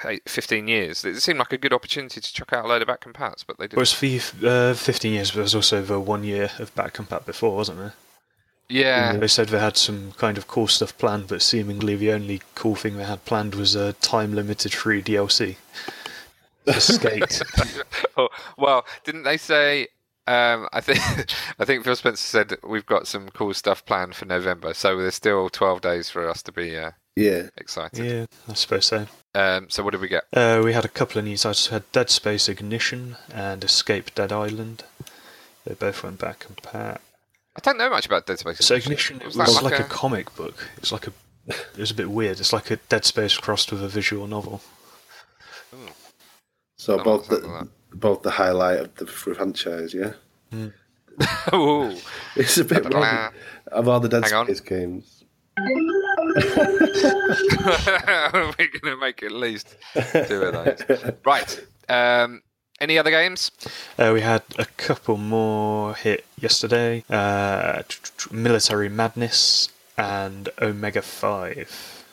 eight, 0.07 0.23
15 0.27 0.67
years. 0.67 1.05
It 1.05 1.21
seemed 1.21 1.39
like 1.39 1.53
a 1.53 1.59
good 1.59 1.75
opportunity 1.75 2.23
to 2.23 2.33
chuck 2.33 2.55
out 2.55 2.65
a 2.65 2.69
load 2.69 2.81
of 2.81 2.89
back 2.89 3.03
compats, 3.03 3.45
but 3.47 3.59
they 3.59 3.65
didn't. 3.65 3.77
Well, 3.77 3.83
it's 3.83 4.31
for 4.31 4.47
uh, 4.47 4.73
15 4.73 5.13
years, 5.13 5.31
but 5.31 5.43
was 5.43 5.55
also 5.55 5.83
the 5.83 6.01
one 6.01 6.25
year 6.25 6.51
of 6.59 6.75
back 6.75 6.95
compat 6.95 7.27
before, 7.27 7.55
wasn't 7.55 7.79
there? 7.79 7.93
Yeah. 8.69 9.17
They 9.17 9.29
said 9.29 9.49
they 9.49 9.59
had 9.61 9.77
some 9.77 10.13
kind 10.13 10.39
of 10.39 10.49
cool 10.49 10.69
stuff 10.69 10.97
planned, 10.99 11.29
but 11.29 11.43
seemingly 11.43 11.97
the 11.97 12.13
only 12.13 12.41
cool 12.55 12.75
thing 12.75 12.97
they 12.97 13.05
had 13.05 13.25
planned 13.25 13.55
was 13.55 13.75
a 13.75 13.93
time 13.95 14.35
limited 14.35 14.73
free 14.73 15.03
DLC. 15.03 15.57
Skate. 16.79 17.43
oh, 18.17 18.29
well, 18.57 18.85
didn't 19.05 19.25
they 19.25 19.37
say? 19.37 19.89
Um, 20.27 20.69
I 20.73 20.81
think 20.81 20.99
I 21.59 21.65
think 21.67 21.85
Phil 21.85 21.95
Spencer 21.97 22.23
said 22.23 22.57
we've 22.67 22.87
got 22.87 23.07
some 23.07 23.29
cool 23.29 23.53
stuff 23.53 23.85
planned 23.85 24.15
for 24.15 24.25
November, 24.25 24.73
so 24.73 24.97
there's 24.97 25.15
still 25.15 25.51
12 25.51 25.83
days 25.83 26.09
for 26.09 26.27
us 26.29 26.43
to 26.45 26.53
be 26.53 26.77
uh, 26.79 26.93
Yeah, 27.15 27.49
excited. 27.59 28.05
yeah, 28.05 28.27
I 28.49 28.55
suppose 28.55 28.87
so. 28.87 29.07
Um, 29.35 29.69
so 29.69 29.83
what 29.83 29.91
did 29.91 30.01
we 30.01 30.09
get? 30.09 30.25
Uh, 30.33 30.63
we 30.65 30.73
had 30.73 30.87
a 30.87 30.89
couple 30.89 31.19
of 31.19 31.27
news 31.27 31.43
titles. 31.43 31.69
We 31.71 31.75
had 31.75 31.93
Dead 31.93 32.09
Space 32.09 32.49
Ignition 32.49 33.17
and 33.35 33.63
Escape 33.63 34.15
Dead 34.15 34.33
Island. 34.33 34.85
They 35.67 35.75
both 35.75 36.03
went 36.03 36.19
back 36.19 36.47
and 36.49 36.57
pat. 36.63 37.03
I 37.57 37.61
don't 37.61 37.79
know 37.79 37.91
much 37.91 38.07
about 38.07 38.27
Dead 38.27 38.39
Space. 38.39 38.59
So 38.59 38.75
Ignition 38.75 39.21
was, 39.25 39.37
that 39.37 39.63
like, 39.63 39.79
a... 39.79 39.85
comic 39.85 40.35
book. 40.35 40.69
It's 40.77 40.93
like 40.93 41.07
a. 41.07 41.13
It 41.47 41.79
was 41.79 41.91
a 41.91 41.95
bit 41.95 42.11
weird. 42.11 42.41
It's 42.41 42.53
like 42.53 42.71
a 42.71 42.77
Dead 42.77 43.05
Space 43.05 43.37
crossed 43.37 43.71
with 43.71 43.83
a 43.83 43.89
visual 43.89 44.27
novel. 44.27 44.63
so 46.77 46.99
Oh, 46.99 47.05
both 47.05 47.29
the 47.29 47.69
both 47.93 48.23
the 48.23 48.31
highlight 48.31 48.81
of 48.81 48.95
the 48.97 49.07
franchise. 49.07 49.95
Yeah, 49.95 50.15
Ooh. 51.55 51.97
it's 52.37 52.59
a 52.59 52.65
bit 52.65 52.91
more 52.93 53.33
of 53.73 53.89
all 53.89 54.01
the 54.01 54.09
Dead 54.09 54.25
Hang 54.25 54.35
on. 54.35 54.47
Space 54.47 54.61
games. 54.61 55.25
We're 55.57 55.71
going 58.33 58.81
to 58.83 58.97
make 59.01 59.23
at 59.23 59.31
least 59.31 59.77
two 59.95 60.43
of 60.43 60.53
those. 60.53 61.13
Right. 61.25 61.65
Um, 61.89 62.43
any 62.81 62.99
other 62.99 63.11
games? 63.11 63.51
Uh, 63.99 64.11
we 64.15 64.21
had 64.21 64.43
a 64.59 64.65
couple 64.77 65.17
more 65.17 65.95
hit 65.95 66.25
yesterday. 66.41 67.05
Uh, 67.09 67.83
t- 67.83 67.97
t- 68.03 68.11
t- 68.19 68.35
Military 68.35 68.89
Madness 68.89 69.69
and 69.97 70.49
Omega 70.61 71.03
Five. 71.03 72.05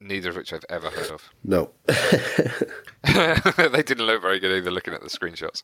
Neither 0.00 0.30
of 0.30 0.36
which 0.36 0.52
I've 0.52 0.64
ever 0.68 0.90
heard 0.90 1.10
of. 1.10 1.28
No, 1.42 1.70
they 1.86 3.82
didn't 3.82 4.06
look 4.06 4.22
very 4.22 4.38
good 4.38 4.56
either 4.56 4.70
looking 4.70 4.94
at 4.94 5.02
the 5.02 5.08
screenshots. 5.08 5.62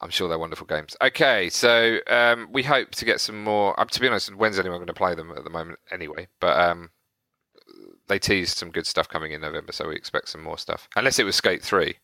I'm 0.00 0.10
sure 0.10 0.28
they're 0.28 0.38
wonderful 0.38 0.66
games. 0.66 0.96
Okay, 1.02 1.48
so 1.48 1.98
um, 2.08 2.48
we 2.52 2.62
hope 2.62 2.92
to 2.92 3.04
get 3.04 3.20
some 3.20 3.42
more. 3.42 3.78
Um, 3.78 3.88
to 3.88 4.00
be 4.00 4.08
honest, 4.08 4.34
when's 4.34 4.58
anyone 4.58 4.78
going 4.78 4.86
to 4.86 4.92
play 4.92 5.14
them 5.14 5.32
at 5.36 5.44
the 5.44 5.50
moment 5.50 5.78
anyway? 5.90 6.28
But 6.40 6.58
um, 6.58 6.90
they 8.08 8.18
teased 8.18 8.58
some 8.58 8.70
good 8.70 8.86
stuff 8.86 9.08
coming 9.08 9.32
in 9.32 9.40
November, 9.40 9.72
so 9.72 9.88
we 9.88 9.96
expect 9.96 10.28
some 10.28 10.42
more 10.42 10.58
stuff. 10.58 10.88
Unless 10.96 11.18
it 11.18 11.24
was 11.24 11.36
Skate 11.36 11.62
3. 11.62 11.94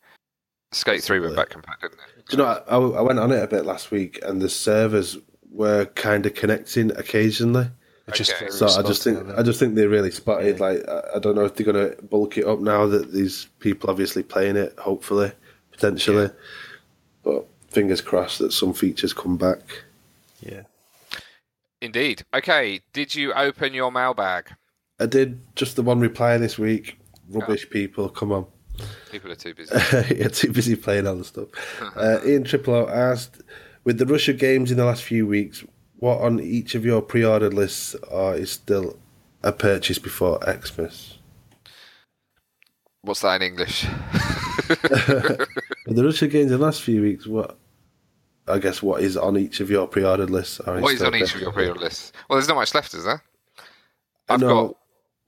Skate 0.75 1.03
3 1.03 1.21
went 1.21 1.37
back 1.37 1.51
compat, 1.51 1.81
didn't 1.81 1.99
it? 2.01 2.27
Do 2.29 2.37
you 2.37 2.43
know? 2.43 2.63
I, 2.69 2.77
I 2.99 3.01
went 3.03 3.19
on 3.19 3.33
it 3.33 3.43
a 3.43 3.47
bit 3.47 3.65
last 3.65 3.91
week, 3.91 4.19
and 4.23 4.41
the 4.41 4.49
servers 4.49 5.17
were 5.51 5.87
kind 5.87 6.27
of 6.27 6.35
connecting 6.35 6.91
occasionally. 6.97 7.69
It's 8.09 8.19
just 8.19 8.33
Okay. 8.33 8.41
very 8.41 8.53
So 8.53 8.67
I 8.67 8.83
just 8.83 9.03
spotty, 9.03 9.17
think 9.17 9.29
aren't 9.29 9.39
I 9.39 9.43
just 9.43 9.59
think 9.59 9.75
they 9.77 9.87
really 9.87 10.11
spotted. 10.11 10.61
Like 10.61 10.87
I, 10.89 11.17
I 11.17 11.19
don't 11.19 11.35
know 11.35 11.45
if 11.45 11.55
they're 11.55 11.73
going 11.73 11.91
to 11.91 12.03
bulk 12.03 12.37
it 12.37 12.47
up 12.47 12.61
now 12.61 12.87
that 12.87 13.13
these 13.13 13.47
people 13.61 13.89
obviously 13.89 14.23
playing 14.23 14.57
it. 14.57 14.79
Hopefully, 14.79 15.33
potentially, 15.73 16.31
but 17.23 17.47
fingers 17.71 18.01
crossed 18.01 18.41
that 18.41 18.53
some 18.53 18.75
features 18.75 19.13
come 19.13 19.37
back. 19.37 19.61
Yeah. 20.41 20.63
Indeed. 21.81 22.25
Okay, 22.35 22.81
did 22.93 23.15
you 23.15 23.33
open 23.35 23.75
your 23.75 23.93
mailbag? 23.93 24.51
I 24.99 25.07
did 25.07 25.41
just 25.57 25.77
the 25.77 25.83
one 25.83 26.01
reply 26.01 26.39
this 26.39 26.59
week. 26.59 26.99
Rubbish 27.31 27.69
people, 27.69 28.09
come 28.09 28.33
on. 28.33 28.47
People 29.11 29.31
are 29.33 29.37
too 29.37 29.55
busy. 29.55 29.75
You're 30.15 30.29
too 30.29 30.53
busy 30.53 30.77
playing 30.77 31.07
other 31.07 31.25
stuff. 31.25 31.49
Uh, 31.97 32.19
Ian 32.27 32.45
Triple 32.45 32.75
O 32.75 32.89
asked, 32.89 33.43
with 33.85 33.99
the 33.99 34.07
Russia 34.07 34.33
games 34.33 34.71
in 34.71 34.77
the 34.77 34.85
last 34.85 35.03
few 35.03 35.27
weeks, 35.27 35.65
what 35.99 36.21
on 36.21 36.41
each 36.41 36.75
of 36.75 36.85
your 36.85 37.01
pre-ordered 37.01 37.55
lists 37.55 37.95
are 38.11 38.35
is 38.35 38.51
still 38.51 38.99
a 39.43 39.53
purchase 39.53 39.99
before 39.99 40.41
Xmas? 40.43 41.19
What's 43.03 43.21
that 43.21 43.43
in 43.43 43.49
English? 43.53 43.85
With 45.87 45.97
the 45.97 46.05
Russia 46.05 46.27
games 46.27 46.51
in 46.51 46.59
the 46.59 46.65
last 46.65 46.83
few 46.83 47.03
weeks, 47.03 47.27
what? 47.27 47.59
I 48.49 48.59
guess 48.59 48.83
what 48.83 49.03
is 49.03 49.17
on 49.17 49.37
each 49.37 49.61
of 49.61 49.71
your 49.71 49.87
pre-ordered 49.87 50.31
lists? 50.31 50.59
Are 50.61 50.81
What 50.81 50.93
is 50.93 50.99
still 50.99 51.09
on 51.09 51.15
each 51.15 51.35
of 51.35 51.41
your 51.41 51.53
pre-order 51.53 51.81
lists? 51.81 52.13
Well, 52.29 52.39
there's 52.39 52.49
not 52.49 52.55
much 52.57 52.75
left, 52.75 52.95
is 52.95 53.05
there? 53.05 53.23
I've 54.29 54.41
No. 54.41 54.49
got 54.69 54.77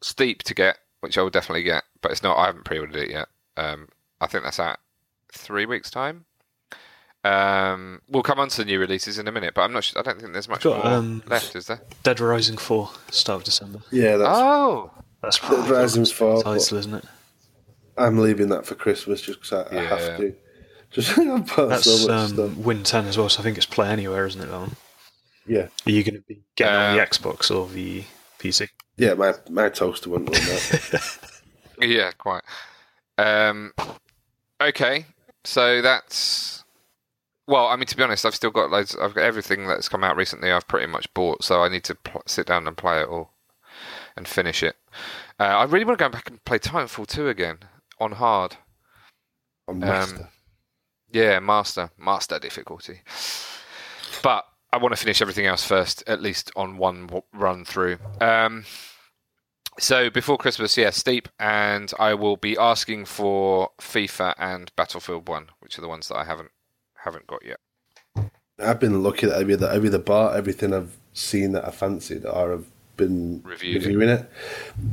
Steep 0.03 0.43
to 0.45 0.55
get, 0.55 0.79
which 1.01 1.17
I 1.19 1.23
will 1.23 1.31
definitely 1.31 1.63
get, 1.65 1.85
but 2.01 2.13
it's 2.13 2.23
not. 2.23 2.39
I 2.39 2.47
haven't 2.47 2.65
pre-ordered 2.65 2.97
it 2.97 3.11
yet. 3.11 3.29
Um, 3.57 3.89
I 4.21 4.27
think 4.27 4.45
that's 4.45 4.61
at 4.61 4.79
three 5.33 5.67
weeks' 5.67 5.91
time. 5.91 6.25
Um, 7.25 8.01
we'll 8.09 8.23
come 8.23 8.39
on 8.39 8.49
to 8.51 8.59
the 8.59 8.65
new 8.65 8.79
releases 8.79 9.19
in 9.19 9.27
a 9.27 9.33
minute, 9.33 9.55
but 9.55 9.63
I'm 9.63 9.73
not. 9.73 9.85
Sure, 9.85 9.99
I 9.99 10.03
don't 10.03 10.21
think 10.21 10.33
there's 10.33 10.49
much 10.49 10.63
Got, 10.63 10.85
more 10.85 10.93
um, 10.95 11.23
left, 11.27 11.57
is 11.57 11.67
there? 11.67 11.81
Dead 12.05 12.21
Rising 12.21 12.57
Four, 12.57 12.91
start 13.11 13.41
of 13.41 13.45
December. 13.45 13.81
Yeah, 13.91 14.17
that's. 14.17 14.31
Oh, 14.33 14.93
That's 15.23 15.39
Dead 15.41 15.47
probably 15.49 15.73
Rising's 15.73 16.11
the 16.11 16.15
four, 16.15 16.43
title, 16.43 16.79
isn't 16.79 16.95
it? 16.95 17.05
I'm 17.99 18.19
leaving 18.19 18.49
that 18.51 18.65
for 18.67 18.75
Christmas 18.77 19.21
just 19.23 19.41
because 19.41 19.67
I, 19.73 19.77
I 19.77 19.83
have 19.85 20.17
to. 20.19 20.35
Just 20.93 21.17
That's 21.57 21.85
so 21.91 22.07
much 22.07 22.39
um. 22.39 22.63
Win 22.63 22.85
Ten 22.85 23.07
as 23.07 23.19
well. 23.19 23.29
So 23.29 23.41
I 23.41 23.43
think 23.43 23.57
it's 23.57 23.67
Play 23.67 23.89
Anywhere, 23.89 24.27
isn't 24.27 24.41
it? 24.41 24.47
That 24.47 24.61
one. 24.61 24.77
Yeah, 25.49 25.69
Are 25.87 25.91
you 25.91 26.03
going 26.05 26.15
to 26.17 26.21
be 26.23 26.43
getting 26.57 26.75
on 26.75 26.97
the 26.97 27.03
Um, 27.03 27.09
Xbox 27.09 27.55
or 27.55 27.69
the 27.69 28.03
PC? 28.39 28.69
yeah. 28.97 29.15
My 29.15 29.35
my 29.51 29.69
toaster 29.69 30.11
wouldn't 30.11 30.31
run 30.31 30.41
that. 30.45 31.19
yeah, 31.81 32.11
quite. 32.13 32.43
Um, 33.19 33.73
okay, 34.61 35.07
so 35.45 35.81
that's. 35.83 36.65
Well, 37.49 37.69
I 37.69 37.77
mean, 37.77 37.87
to 37.87 37.97
be 37.97 38.03
honest, 38.03 38.27
I've 38.27 38.35
still 38.35 38.51
got 38.51 38.71
loads. 38.71 38.97
I've 38.97 39.15
got 39.15 39.23
everything 39.23 39.67
that's 39.69 39.89
come 39.89 40.03
out 40.03 40.17
recently. 40.17 40.51
I've 40.51 40.67
pretty 40.67 40.87
much 40.87 41.13
bought, 41.15 41.45
so 41.45 41.63
I 41.63 41.69
need 41.69 41.85
to 41.85 41.95
pl- 41.95 42.23
sit 42.27 42.47
down 42.47 42.67
and 42.67 42.77
play 42.77 43.01
it 43.01 43.09
all 43.09 43.31
and 44.17 44.27
finish 44.27 44.63
it. 44.63 44.77
Uh, 45.39 45.45
I 45.45 45.65
really 45.65 45.85
want 45.85 45.99
to 45.99 46.05
go 46.05 46.09
back 46.09 46.29
and 46.29 46.45
play 46.45 46.59
Titanfall 46.59 47.07
2 47.07 47.29
again 47.29 47.59
on 48.01 48.13
hard. 48.13 48.57
On 49.69 49.79
Master. 49.79 50.29
Yeah, 51.13 51.39
master, 51.39 51.91
master 51.97 52.39
difficulty. 52.39 53.01
But 54.23 54.45
I 54.73 54.79
want 54.79 54.93
to 54.95 55.01
finish 55.01 55.23
everything 55.23 55.47
else 55.47 55.65
first, 55.65 56.03
at 56.07 56.21
least 56.21 56.51
on 56.57 56.79
one 56.79 57.07
w- 57.07 57.23
run 57.33 57.65
through. 57.65 57.99
Um, 58.21 58.65
so 59.79 60.11
before 60.11 60.39
Christmas, 60.39 60.77
yeah, 60.77 60.91
steep, 60.91 61.29
and 61.39 61.93
I 61.99 62.15
will 62.15 62.37
be 62.37 62.57
asking 62.57 63.05
for 63.05 63.71
FIFA 63.79 64.35
and 64.39 64.73
Battlefield 64.77 65.29
One, 65.29 65.49
which 65.61 65.79
are 65.79 65.83
the 65.83 65.89
ones 65.89 66.09
that 66.09 66.17
I 66.17 66.25
haven't 66.25 66.51
haven't 66.95 67.27
got 67.27 67.45
yet. 67.45 67.59
I've 68.59 68.81
been 68.81 69.03
looking 69.03 69.29
at 69.31 69.41
every 69.41 69.55
I've 69.55 69.85
either 69.85 69.99
bought 69.99 70.37
everything 70.37 70.73
I've 70.73 70.97
seen 71.13 71.53
that 71.53 71.67
I 71.67 71.71
fancied 71.71 72.25
or 72.25 72.55
I've 72.55 72.71
been 72.97 73.43
Reviewed 73.45 73.85
reviewing 73.85 74.09
it. 74.09 74.31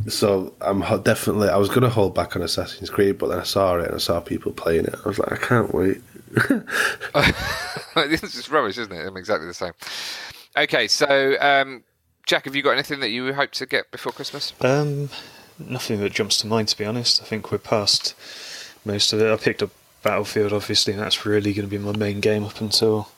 So 0.08 0.54
I'm 0.62 0.82
definitely. 1.04 1.50
I 1.50 1.58
was 1.58 1.70
going 1.70 1.82
to 1.82 1.90
hold 1.90 2.14
back 2.14 2.36
on 2.36 2.42
Assassin's 2.42 2.90
Creed, 2.90 3.18
but 3.18 3.28
then 3.28 3.40
I 3.40 3.44
saw 3.44 3.78
it 3.78 3.86
and 3.86 3.96
I 3.96 4.00
saw 4.00 4.20
people 4.20 4.52
playing 4.52 4.86
it. 4.86 4.96
I 5.06 5.08
was 5.08 5.20
like, 5.20 5.32
I 5.32 5.38
can't 5.38 5.74
wait. 5.74 6.02
this 8.10 8.24
is 8.36 8.50
rubbish, 8.50 8.78
isn't 8.78 8.92
it? 8.92 9.08
I'm 9.08 9.18
exactly 9.18 9.48
the 9.48 9.54
same. 9.54 9.74
Okay, 10.58 10.88
so 10.88 11.36
um, 11.40 11.84
Jack, 12.26 12.46
have 12.46 12.56
you 12.56 12.64
got 12.64 12.72
anything 12.72 13.00
that 13.02 13.10
you 13.10 13.34
hope 13.34 13.52
to 13.52 13.66
get 13.66 13.92
before 13.92 14.12
Christmas? 14.12 14.54
Um, 14.62 15.10
nothing 15.60 16.00
that 16.00 16.14
jumps 16.14 16.38
to 16.38 16.48
mind, 16.48 16.70
to 16.70 16.78
be 16.78 16.86
honest. 16.86 17.22
I 17.22 17.26
think 17.26 17.52
we're 17.52 17.58
past 17.58 18.16
most 18.86 19.12
of 19.14 19.22
it. 19.22 19.32
I 19.32 19.36
picked 19.36 19.62
up 19.62 19.72
Battlefield, 20.04 20.54
obviously, 20.54 20.94
and 20.94 21.02
that's 21.02 21.26
really 21.26 21.54
going 21.54 21.68
to 21.68 21.72
be 21.72 21.84
my 21.84 21.96
main 21.96 22.20
game 22.20 22.44
up 22.44 22.62
until 22.62 23.10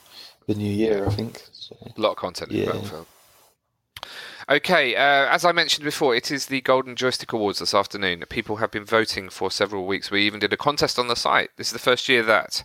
the 0.47 0.56
new 0.56 0.72
year, 0.72 1.06
I 1.06 1.10
think. 1.10 1.41
So, 1.51 1.76
A 1.95 2.01
lot 2.01 2.12
of 2.12 2.18
content 2.18 2.51
in 2.51 2.66
Battlefield. 2.66 3.08
Okay, 4.47 4.95
uh, 4.95 5.28
as 5.34 5.43
I 5.43 5.51
mentioned 5.51 5.84
before, 5.84 6.16
it 6.16 6.30
is 6.30 6.45
the 6.45 6.62
Golden 6.62 6.95
Joystick 6.95 7.34
Awards 7.34 7.58
this 7.60 7.74
afternoon. 7.74 8.24
People 8.30 8.58
have 8.58 8.70
been 8.70 8.86
voting 8.86 9.30
for 9.30 9.49
several 9.49 9.88
weeks. 9.88 10.12
We 10.12 10.22
even 10.22 10.39
did 10.39 10.53
a 10.53 10.58
contest 10.58 10.99
on 10.99 11.08
the 11.08 11.16
site. 11.16 11.49
This 11.58 11.68
is 11.68 11.74
the 11.74 11.80
first 11.80 12.08
year 12.08 12.22
that 12.22 12.64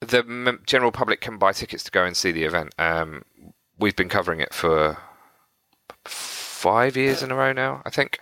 the 0.00 0.58
general 0.66 0.92
public 0.92 1.20
can 1.20 1.36
buy 1.36 1.50
tickets 1.52 1.82
to 1.84 1.90
go 1.90 2.04
and 2.04 2.16
see 2.16 2.30
the 2.30 2.44
event. 2.44 2.72
Um, 2.78 3.24
we've 3.76 3.96
been 3.96 4.08
covering 4.08 4.38
it 4.38 4.54
for 4.54 4.98
five 6.04 6.96
years 6.96 7.22
in 7.22 7.30
a 7.30 7.34
row 7.34 7.52
now, 7.52 7.82
I 7.84 7.90
think. 7.90 8.18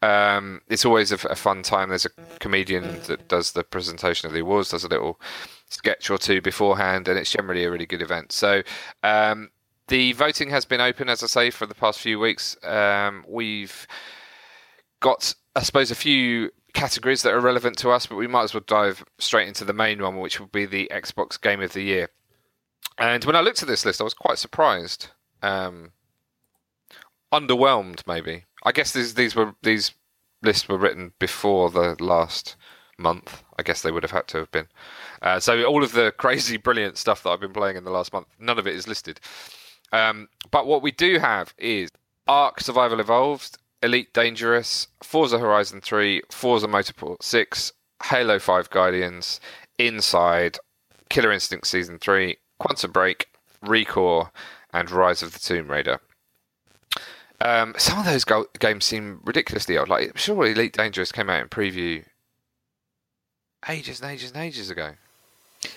Um, 0.00 0.62
it's 0.68 0.84
always 0.84 1.12
a 1.12 1.18
fun 1.18 1.62
time. 1.62 1.90
There's 1.90 2.06
a 2.06 2.38
comedian 2.38 3.00
that 3.06 3.28
does 3.28 3.52
the 3.52 3.64
presentation 3.64 4.26
of 4.26 4.32
the 4.32 4.40
awards, 4.40 4.70
does 4.70 4.84
a 4.84 4.88
little 4.88 5.20
sketch 5.68 6.10
or 6.10 6.18
two 6.18 6.40
beforehand, 6.40 7.08
and 7.08 7.18
it's 7.18 7.30
generally 7.30 7.64
a 7.64 7.70
really 7.70 7.86
good 7.86 8.02
event. 8.02 8.32
So 8.32 8.62
um, 9.02 9.50
the 9.88 10.12
voting 10.12 10.50
has 10.50 10.64
been 10.64 10.80
open, 10.80 11.08
as 11.08 11.22
I 11.22 11.26
say, 11.26 11.50
for 11.50 11.66
the 11.66 11.74
past 11.74 12.00
few 12.00 12.18
weeks. 12.18 12.56
Um, 12.64 13.24
we've 13.28 13.86
got, 15.00 15.34
I 15.54 15.62
suppose, 15.62 15.90
a 15.90 15.96
few 15.96 16.50
categories 16.72 17.22
that 17.22 17.34
are 17.34 17.40
relevant 17.40 17.76
to 17.78 17.90
us, 17.90 18.06
but 18.06 18.16
we 18.16 18.26
might 18.26 18.44
as 18.44 18.54
well 18.54 18.64
dive 18.66 19.04
straight 19.18 19.48
into 19.48 19.64
the 19.64 19.74
main 19.74 20.02
one, 20.02 20.18
which 20.18 20.40
will 20.40 20.46
be 20.46 20.64
the 20.64 20.90
Xbox 20.92 21.40
Game 21.40 21.60
of 21.60 21.74
the 21.74 21.82
Year. 21.82 22.08
And 22.98 23.24
when 23.24 23.36
I 23.36 23.40
looked 23.40 23.62
at 23.62 23.68
this 23.68 23.84
list, 23.84 24.00
I 24.00 24.04
was 24.04 24.14
quite 24.14 24.38
surprised, 24.38 25.08
um, 25.42 25.92
underwhelmed, 27.32 28.06
maybe. 28.06 28.44
I 28.64 28.72
guess 28.72 28.92
these 28.92 29.14
these 29.14 29.34
were 29.34 29.54
these 29.62 29.92
lists 30.42 30.68
were 30.68 30.78
written 30.78 31.12
before 31.18 31.70
the 31.70 31.96
last 32.02 32.56
month. 32.98 33.42
I 33.58 33.62
guess 33.62 33.82
they 33.82 33.90
would 33.90 34.02
have 34.02 34.12
had 34.12 34.28
to 34.28 34.38
have 34.38 34.50
been. 34.50 34.68
Uh, 35.20 35.40
so 35.40 35.64
all 35.64 35.82
of 35.82 35.92
the 35.92 36.12
crazy, 36.18 36.56
brilliant 36.56 36.98
stuff 36.98 37.22
that 37.22 37.30
I've 37.30 37.40
been 37.40 37.52
playing 37.52 37.76
in 37.76 37.84
the 37.84 37.90
last 37.90 38.12
month, 38.12 38.28
none 38.38 38.58
of 38.58 38.66
it 38.66 38.74
is 38.74 38.88
listed. 38.88 39.20
Um, 39.92 40.28
but 40.50 40.66
what 40.66 40.82
we 40.82 40.90
do 40.90 41.18
have 41.18 41.54
is 41.58 41.90
Ark 42.26 42.60
Survival 42.60 43.00
Evolved, 43.00 43.58
Elite 43.82 44.12
Dangerous, 44.12 44.88
Forza 45.02 45.38
Horizon 45.38 45.80
3, 45.80 46.22
Forza 46.30 46.66
Motorsport 46.66 47.22
6, 47.22 47.72
Halo 48.04 48.38
5 48.38 48.70
Guardians, 48.70 49.40
Inside, 49.78 50.58
Killer 51.10 51.32
Instinct 51.32 51.66
Season 51.66 51.98
3, 51.98 52.36
Quantum 52.58 52.92
Break, 52.92 53.26
Recore, 53.62 54.30
and 54.72 54.90
Rise 54.90 55.22
of 55.22 55.32
the 55.32 55.38
Tomb 55.38 55.70
Raider. 55.70 56.00
Um, 57.44 57.74
some 57.76 57.98
of 57.98 58.04
those 58.04 58.24
go- 58.24 58.46
games 58.60 58.84
seem 58.84 59.20
ridiculously 59.24 59.76
old. 59.76 59.88
Like, 59.88 60.16
sure, 60.16 60.46
Elite 60.46 60.72
Dangerous 60.72 61.10
came 61.10 61.28
out 61.28 61.42
in 61.42 61.48
preview 61.48 62.04
ages 63.68 64.00
and 64.00 64.10
ages 64.10 64.30
and 64.30 64.42
ages 64.42 64.70
ago. 64.70 64.92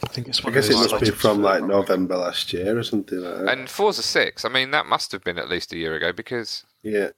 I 0.04 0.08
think 0.08 0.28
it's 0.28 0.44
I 0.44 0.50
guess 0.50 0.70
of 0.70 0.76
it 0.76 0.92
must 0.92 1.00
be 1.00 1.12
from 1.12 1.42
like 1.44 1.64
November 1.64 2.18
last 2.18 2.52
year 2.54 2.78
or 2.78 2.84
something 2.84 3.20
like 3.20 3.38
that. 3.38 3.58
And 3.58 3.70
Forza 3.70 4.02
6, 4.02 4.44
I 4.46 4.50
mean, 4.50 4.72
that 4.72 4.88
must 4.88 5.12
have 5.12 5.24
been 5.24 5.38
at 5.38 5.50
least 5.50 5.74
a 5.74 5.78
year 5.78 5.96
ago 5.96 6.12
because 6.12 6.66
yeah. 6.82 7.10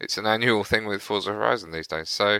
it's 0.00 0.16
an 0.16 0.26
annual 0.26 0.62
thing 0.62 0.86
with 0.86 1.02
Forza 1.02 1.32
Horizon 1.32 1.72
these 1.72 1.88
days. 1.88 2.08
So 2.08 2.38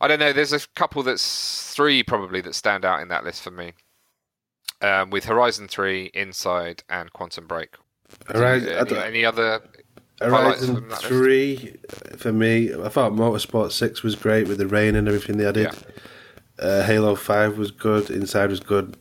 I 0.00 0.08
don't 0.08 0.18
know. 0.18 0.32
There's 0.32 0.54
a 0.54 0.60
couple 0.74 1.02
that's 1.02 1.72
three 1.74 2.02
probably 2.02 2.40
that 2.42 2.54
stand 2.54 2.84
out 2.84 3.00
in 3.00 3.08
that 3.08 3.24
list 3.24 3.42
for 3.42 3.50
me. 3.50 3.74
Um, 4.80 5.10
with 5.10 5.26
Horizon 5.26 5.68
3, 5.68 6.10
Inside, 6.12 6.82
and 6.88 7.12
Quantum 7.12 7.46
Break. 7.46 7.76
Horizon, 8.26 8.68
any, 8.68 8.98
any 8.98 9.24
other 9.24 9.60
highlights 9.60 9.81
Horizon 10.30 10.74
that 10.74 10.88
list? 10.90 11.04
3 11.04 11.76
for 12.16 12.32
me, 12.32 12.72
I 12.74 12.88
thought 12.88 13.12
Motorsport 13.12 13.72
6 13.72 14.02
was 14.02 14.14
great 14.14 14.48
with 14.48 14.58
the 14.58 14.66
rain 14.66 14.94
and 14.96 15.08
everything 15.08 15.36
they 15.38 15.46
added. 15.46 15.70
Uh, 16.58 16.82
Halo 16.82 17.14
5 17.16 17.58
was 17.58 17.70
good, 17.70 18.10
Inside 18.10 18.50
was 18.50 18.60
good. 18.60 18.96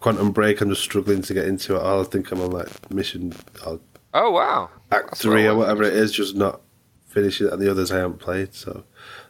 Quantum 0.00 0.30
Break, 0.32 0.60
I'm 0.60 0.68
just 0.68 0.82
struggling 0.82 1.22
to 1.22 1.34
get 1.34 1.46
into 1.46 1.74
it 1.76 1.82
all. 1.82 2.00
I 2.00 2.04
think 2.04 2.30
I'm 2.30 2.40
on 2.40 2.50
like 2.50 2.90
mission 2.90 3.32
or 3.66 3.80
Oh, 4.14 4.30
wow. 4.30 4.70
Act 4.92 5.08
That's 5.10 5.22
3 5.22 5.44
I 5.46 5.50
or 5.50 5.56
whatever 5.56 5.82
it 5.82 5.92
is, 5.94 6.12
just 6.12 6.34
not 6.36 6.60
finishing 7.06 7.46
it, 7.46 7.52
and 7.52 7.60
the 7.62 7.70
others 7.70 7.90
I 7.90 7.96
haven't 7.98 8.18
played. 8.20 8.54
So 8.54 8.84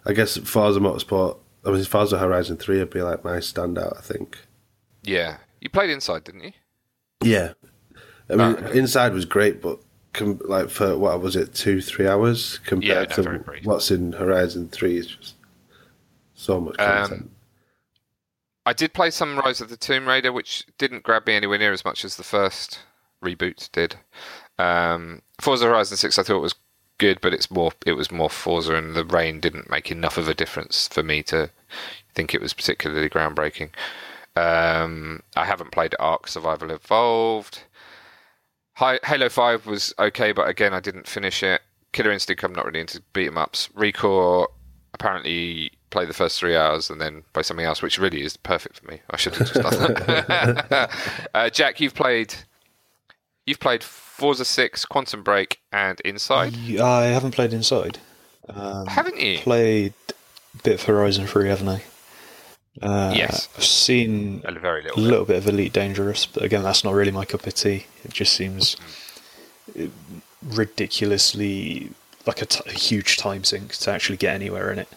I 0.05 0.13
guess 0.13 0.37
Forza 0.37 0.81
Motorsport, 0.81 1.39
I 1.65 1.71
mean, 1.71 1.85
Forza 1.85 2.19
Horizon 2.19 2.57
3 2.57 2.79
would 2.79 2.91
be 2.91 3.03
like 3.03 3.25
my 3.25 3.39
standout, 3.39 3.97
I 3.97 4.01
think. 4.01 4.39
Yeah. 5.03 5.39
You 5.61 5.71
played 5.71 5.91
Inside, 5.91 6.25
didn't 6.25 6.43
you? 6.45 6.53
Yeah. 7.23 7.53
I 8.29 8.35
mean, 8.37 8.57
Ah. 8.63 8.69
Inside 8.71 9.13
was 9.13 9.25
great, 9.25 9.63
but 9.63 9.81
com- 10.17 10.41
like 10.45 10.69
for 10.71 10.99
what 10.99 11.21
was 11.21 11.37
it, 11.37 11.55
two, 11.55 11.81
three 11.81 12.07
hours 12.07 12.59
compared 12.67 13.11
Yeah, 13.11 13.23
no, 13.23 13.39
to 13.39 13.61
what's 13.63 13.91
in 13.91 14.13
Horizon 14.13 14.69
3 14.69 14.97
is 14.99 15.07
just 15.07 15.35
so 16.35 16.61
much 16.61 16.77
Um, 16.79 16.87
content. 17.09 17.31
I 18.65 18.73
did 18.73 18.93
play 18.93 19.11
some 19.11 19.39
Rise 19.39 19.61
of 19.61 19.69
the 19.69 19.77
Tomb 19.77 20.09
Raider, 20.09 20.33
which 20.33 20.65
didn't 20.79 21.05
grab 21.05 21.27
me 21.27 21.35
anywhere 21.35 21.59
near 21.59 21.73
as 21.73 21.85
much 21.85 22.05
as 22.05 22.17
the 22.17 22.25
first 22.25 22.81
reboot 23.23 23.71
did. 23.71 23.97
Um, 24.59 25.23
Forza 25.41 25.67
Horizon 25.67 25.97
Six, 25.97 26.19
I 26.19 26.25
thought 26.25 26.41
was 26.41 26.57
good, 26.99 27.21
but 27.21 27.33
it's 27.35 27.51
more 27.51 27.73
it 27.85 27.93
was 27.93 28.11
more 28.11 28.31
Forza, 28.31 28.75
and 28.75 28.97
the 28.97 29.05
rain 29.05 29.39
didn't 29.39 29.71
make 29.71 29.91
enough 29.93 30.17
of 30.19 30.29
a 30.29 30.35
difference 30.35 30.89
for 30.89 31.03
me 31.05 31.23
to 31.25 31.51
think 32.15 32.35
it 32.35 32.41
was 32.41 32.55
particularly 32.55 33.09
groundbreaking. 33.09 33.71
Um, 34.35 35.23
I 35.37 35.45
haven't 35.45 35.73
played 35.73 35.95
Ark 35.99 36.27
Survival 36.27 36.71
Evolved. 36.71 37.63
Hi, 38.77 39.01
Halo 39.05 39.31
Five 39.31 39.65
was 39.65 39.95
okay, 39.99 40.33
but 40.33 40.49
again, 40.49 40.75
I 40.75 40.81
didn't 40.81 41.07
finish 41.09 41.43
it. 41.43 41.63
Killer 41.93 42.13
Instinct, 42.13 42.45
I'm 42.45 42.53
not 42.53 42.67
really 42.67 42.81
into 42.81 43.03
beat 43.15 43.29
'em 43.29 43.39
ups. 43.39 43.71
Recore, 43.75 44.49
apparently 44.93 45.71
play 45.89 46.05
the 46.05 46.13
first 46.13 46.39
three 46.39 46.55
hours 46.55 46.91
and 46.91 47.01
then 47.01 47.23
play 47.33 47.43
something 47.43 47.65
else, 47.65 47.81
which 47.81 47.99
really 47.99 48.21
is 48.23 48.37
perfect 48.37 48.79
for 48.81 48.91
me. 48.91 49.01
I 49.11 49.17
should 49.17 49.35
have 49.37 49.51
just 49.51 49.63
done 49.71 49.95
that. 49.95 50.91
uh, 51.35 51.49
Jack, 51.49 51.81
you've 51.81 51.95
played, 51.95 52.35
you've 53.47 53.61
played 53.61 53.83
Forza 53.83 54.45
Six, 54.45 54.85
Quantum 54.85 55.23
Break, 55.23 55.59
and 55.73 55.99
Inside, 56.01 56.55
I 56.79 57.05
haven't 57.07 57.33
played 57.33 57.55
Inside. 57.55 57.99
Um, 58.47 58.87
haven't 58.89 59.19
you? 59.19 59.39
played 59.39 59.95
a 60.11 60.63
bit 60.63 60.75
of 60.75 60.83
Horizon 60.83 61.27
3, 61.27 61.49
haven't 61.49 61.69
I? 61.69 61.83
Uh, 62.83 63.13
Yes. 63.17 63.49
I've 63.57 63.65
seen 63.65 64.43
A 64.45 64.53
very 64.53 64.83
a 64.89 64.95
little. 64.95 65.21
bit. 65.25 65.29
bit 65.29 65.37
of 65.39 65.47
Elite 65.49 65.73
Dangerous, 65.73 66.27
but 66.27 66.43
again, 66.43 66.63
that's 66.63 66.85
not 66.85 66.95
really 66.95 67.11
my 67.13 67.25
cup 67.25 67.47
of 67.47 67.55
tea. 67.55 67.87
It 68.05 68.13
just 68.13 68.33
seems 68.35 68.77
uh, 69.79 69.87
ridiculously 70.43 71.91
like 72.27 72.43
a, 72.43 72.47
t- 72.47 72.63
a 72.67 72.73
huge 72.73 73.17
time 73.17 73.45
sink 73.45 73.73
to 73.77 73.91
actually 73.91 74.17
get 74.19 74.35
anywhere 74.35 74.71
in 74.73 74.79
it. 74.81 74.89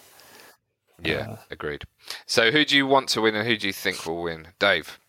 Yeah, 1.02 1.38
agreed. 1.50 1.84
So, 2.26 2.52
who 2.52 2.66
do 2.66 2.76
you 2.76 2.86
want 2.86 3.08
to 3.10 3.22
win, 3.22 3.34
and 3.36 3.48
who 3.48 3.56
do 3.56 3.68
you 3.68 3.72
think 3.74 4.06
will 4.06 4.22
win, 4.24 4.50
Dave? 4.60 5.00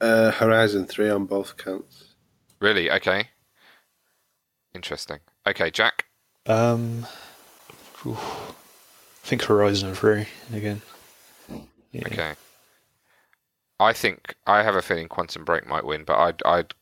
Uh, 0.00 0.30
Horizon 0.32 0.84
3 0.86 1.08
on 1.08 1.24
both 1.24 1.56
counts. 1.56 2.14
Really? 2.60 2.90
Okay. 2.90 3.28
Interesting. 4.74 5.20
Okay, 5.46 5.70
Jack. 5.70 6.04
Um, 6.44 7.06
oof. 8.04 8.18
I 8.18 9.26
think 9.26 9.44
Horizon 9.44 9.94
3 9.94 10.26
again. 10.52 10.82
Yeah. 11.98 12.06
Okay. 12.08 12.32
I 13.78 13.92
think 13.92 14.34
I 14.46 14.62
have 14.62 14.74
a 14.74 14.82
feeling 14.82 15.08
Quantum 15.08 15.44
Break 15.44 15.66
might 15.66 15.84
win, 15.84 16.04
but 16.04 16.16
I'd 16.18 16.42
I'd 16.44 16.74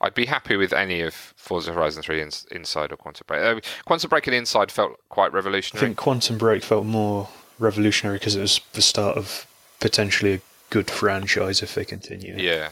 I'd 0.00 0.14
be 0.14 0.26
happy 0.26 0.56
with 0.56 0.72
any 0.72 1.00
of 1.00 1.14
Forza 1.36 1.72
Horizon 1.72 2.02
Three 2.02 2.20
ins- 2.20 2.46
Inside 2.50 2.92
or 2.92 2.96
Quantum 2.96 3.24
Break. 3.28 3.42
Uh, 3.42 3.60
Quantum 3.84 4.08
Break 4.10 4.26
and 4.26 4.34
Inside 4.34 4.72
felt 4.72 4.96
quite 5.10 5.32
revolutionary. 5.32 5.84
I 5.84 5.88
think 5.88 5.96
Quantum 5.98 6.38
Break 6.38 6.62
felt 6.64 6.86
more 6.86 7.28
revolutionary 7.60 8.18
because 8.18 8.34
it 8.34 8.40
was 8.40 8.60
the 8.72 8.82
start 8.82 9.16
of 9.16 9.46
potentially 9.78 10.34
a 10.34 10.40
good 10.70 10.90
franchise 10.90 11.62
if 11.62 11.74
they 11.76 11.84
continue. 11.84 12.34
Yeah, 12.36 12.70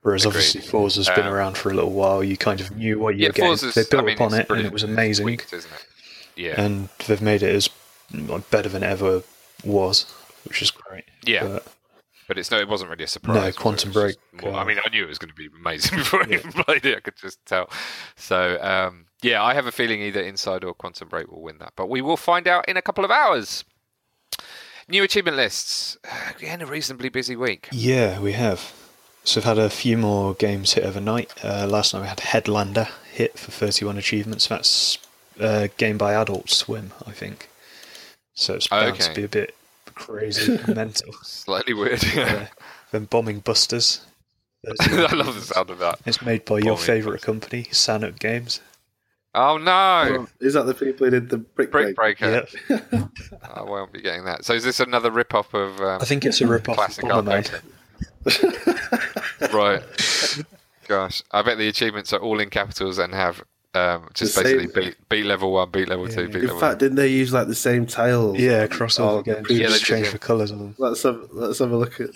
Whereas 0.00 0.22
agreed. 0.24 0.36
obviously 0.38 0.60
Forza's 0.62 1.08
been 1.10 1.26
Um, 1.26 1.32
around 1.34 1.58
for 1.58 1.70
a 1.70 1.74
little 1.74 1.92
while. 1.92 2.24
You 2.24 2.38
kind 2.38 2.60
of 2.62 2.74
knew 2.76 2.98
what 2.98 3.14
you 3.16 3.22
yeah. 3.24 3.28
were 3.28 3.32
getting. 3.34 3.50
Forza's. 3.50 3.74
They 3.74 3.84
built 3.90 4.02
I 4.04 4.06
mean, 4.06 4.14
upon 4.16 4.34
it, 4.34 4.46
and 4.48 4.60
it 4.66 4.72
was 4.72 4.82
amazing. 4.84 5.28
isn't 5.52 5.70
it? 5.70 5.86
Yeah, 6.34 6.54
And 6.58 6.88
they've 7.06 7.20
made 7.20 7.42
it 7.42 7.54
as 7.54 7.68
like, 8.14 8.48
better 8.50 8.70
than 8.70 8.82
it 8.82 8.86
ever 8.86 9.22
was, 9.64 10.06
which 10.44 10.62
is 10.62 10.70
great. 10.70 11.04
yeah. 11.24 11.46
But 11.46 11.66
But 12.28 12.38
it's 12.38 12.50
no, 12.50 12.58
it 12.58 12.68
wasn't 12.68 12.90
really 12.90 13.04
a 13.04 13.08
surprise. 13.08 13.36
No. 13.56 13.60
Quantum 13.60 13.92
Break, 13.92 14.16
more- 14.40 14.54
I 14.54 14.62
uh, 14.62 14.64
mean, 14.64 14.78
I 14.84 14.88
knew 14.90 15.04
it 15.04 15.08
was 15.08 15.18
going 15.18 15.30
to 15.30 15.34
be 15.34 15.48
amazing 15.58 15.98
before 16.02 16.22
I 16.24 16.30
even 16.32 16.52
played 16.52 16.84
it. 16.86 16.96
I 16.96 17.00
could 17.00 17.16
just 17.16 17.44
tell. 17.46 17.68
So, 18.16 18.58
um, 18.62 19.06
yeah, 19.22 19.42
I 19.42 19.54
have 19.54 19.66
a 19.66 19.72
feeling 19.72 20.00
either 20.00 20.20
Inside 20.20 20.64
or 20.64 20.72
Quantum 20.74 21.08
Break 21.08 21.30
will 21.30 21.42
win 21.42 21.58
that, 21.58 21.72
but 21.76 21.88
we 21.88 22.00
will 22.00 22.16
find 22.16 22.46
out 22.48 22.68
in 22.68 22.76
a 22.76 22.82
couple 22.82 23.04
of 23.04 23.10
hours. 23.10 23.64
New 24.88 25.02
achievement 25.04 25.36
lists. 25.36 25.96
Again, 26.38 26.60
a 26.62 26.66
reasonably 26.66 27.08
busy 27.08 27.36
week. 27.36 27.68
yeah, 27.72 28.18
we 28.20 28.32
have. 28.32 28.72
So 29.24 29.38
we've 29.38 29.44
had 29.44 29.58
a 29.58 29.70
few 29.70 29.96
more 29.96 30.34
games 30.34 30.72
hit 30.72 30.84
overnight. 30.84 31.32
Uh, 31.44 31.66
last 31.68 31.94
night 31.94 32.00
we 32.00 32.08
had 32.08 32.18
Headlander 32.18 32.88
hit 33.12 33.38
for 33.38 33.52
31 33.52 33.96
achievements. 33.96 34.48
That's 34.48 34.98
a 35.38 35.68
game 35.76 35.96
by 35.98 36.14
Adult 36.14 36.50
Swim, 36.50 36.92
I 37.06 37.12
think. 37.12 37.48
So 38.34 38.54
it's 38.54 38.66
bound 38.66 38.94
Okay. 38.94 39.04
to 39.08 39.14
be 39.14 39.22
a 39.22 39.28
bit 39.28 39.54
crazy 40.06 40.56
and 40.56 40.68
mental. 40.76 41.12
Slightly 41.22 41.74
weird. 41.74 42.02
Yeah. 42.14 42.48
Then 42.90 43.04
Bombing 43.06 43.40
Busters. 43.40 44.04
I 44.80 45.12
love 45.14 45.34
the 45.34 45.40
sound 45.40 45.70
of 45.70 45.78
that. 45.80 45.98
It's 46.06 46.22
made 46.22 46.44
by 46.44 46.58
your 46.58 46.74
Bombing 46.74 46.78
favourite 46.78 47.22
company, 47.22 47.64
Sanuk 47.64 48.18
Games. 48.18 48.60
Oh 49.34 49.56
no! 49.56 50.26
Is 50.40 50.52
that 50.54 50.66
the 50.66 50.74
people 50.74 51.06
who 51.06 51.10
did 51.10 51.30
the 51.30 51.38
Brick, 51.38 51.72
Brick 51.72 51.96
Break? 51.96 52.18
Breaker. 52.18 52.46
Yeah. 52.68 53.04
I 53.54 53.62
won't 53.62 53.90
be 53.90 54.02
getting 54.02 54.24
that. 54.26 54.44
So 54.44 54.52
is 54.52 54.62
this 54.62 54.78
another 54.78 55.10
rip-off 55.10 55.54
of 55.54 55.80
um, 55.80 56.02
I 56.02 56.04
think 56.04 56.26
it's 56.26 56.42
a 56.42 56.46
rip-off 56.46 56.76
of 56.76 56.84
classic 56.84 57.06
Bomberman. 57.06 57.62
arcade? 58.28 59.54
right. 59.54 59.82
Gosh, 60.86 61.22
I 61.30 61.40
bet 61.40 61.56
the 61.56 61.68
achievements 61.68 62.12
are 62.12 62.18
all 62.18 62.40
in 62.40 62.50
capitals 62.50 62.98
and 62.98 63.14
have 63.14 63.42
um, 63.74 64.08
just 64.14 64.34
The 64.36 64.42
basically 64.42 64.68
same- 64.82 64.90
beat, 64.90 65.08
beat 65.08 65.24
level 65.26 65.52
one, 65.52 65.70
beat 65.70 65.88
level 65.88 66.06
two, 66.08 66.26
beat 66.28 66.36
In 66.36 66.46
level. 66.48 66.60
fact, 66.60 66.78
didn't 66.80 66.96
they 66.96 67.08
use 67.08 67.32
like 67.32 67.48
the 67.48 67.54
same 67.54 67.86
tiles? 67.86 68.38
Yeah, 68.38 68.66
crossover 68.66 69.18
Oh, 69.18 69.22
games. 69.22 69.48
yeah, 69.50 69.66
they 69.68 69.72
just 69.72 69.84
change 69.84 70.10
the 70.12 70.18
colours 70.18 70.50
of 70.50 70.58
them. 70.58 70.74
Let's 70.78 71.02
have 71.04 71.28
let's 71.32 71.58
have 71.60 71.70
a 71.72 71.76
look 71.76 72.00
at. 72.00 72.10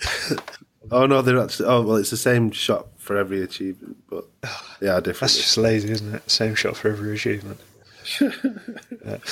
oh 0.91 1.05
no, 1.05 1.21
they're 1.21 1.39
actually. 1.39 1.67
Oh 1.69 1.81
well, 1.81 1.97
it's 1.97 2.11
the 2.11 2.17
same 2.17 2.51
shot 2.51 2.87
for 2.97 3.17
every 3.17 3.41
achievement, 3.41 3.97
but 4.09 4.25
yeah, 4.81 4.93
are 4.95 5.01
different. 5.01 5.19
That's 5.21 5.37
just 5.37 5.57
lazy, 5.57 5.91
isn't 5.91 6.13
it? 6.15 6.29
Same 6.29 6.53
shot 6.55 6.77
for 6.77 6.89
every 6.89 7.13
achievement. 7.15 7.59
Yeah. 8.21 9.17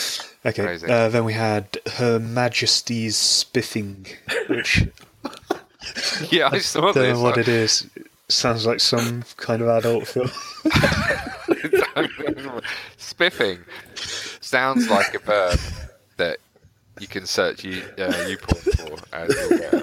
Okay. 0.47 0.77
Uh, 0.87 1.09
then 1.09 1.25
we 1.25 1.33
had 1.33 1.75
Her 1.93 2.19
Majesty's 2.19 3.17
Spiffing, 3.17 4.05
which 4.47 4.87
yeah, 6.29 6.49
I 6.51 6.59
saw 6.59 6.81
I 6.89 6.91
don't 6.91 6.93
this. 6.93 7.17
know 7.17 7.23
what 7.23 7.39
it 7.39 7.47
is. 7.47 7.87
It 8.27 8.33
sounds 8.33 8.65
like 8.65 8.79
some 8.79 9.23
kind 9.37 9.61
of 9.61 9.67
adult 9.67 10.07
film. 10.07 10.31
Spiffing 12.97 13.59
sounds 14.41 14.89
like 14.89 15.13
a 15.13 15.19
verb 15.19 15.59
that 16.17 16.37
you 16.99 17.07
can 17.07 17.25
search 17.25 17.63
you 17.63 17.81
uh, 17.97 18.11
YouPorn 18.27 18.77
for, 18.77 18.97
and 19.15 19.31
you'll 19.31 19.57
get 19.59 19.73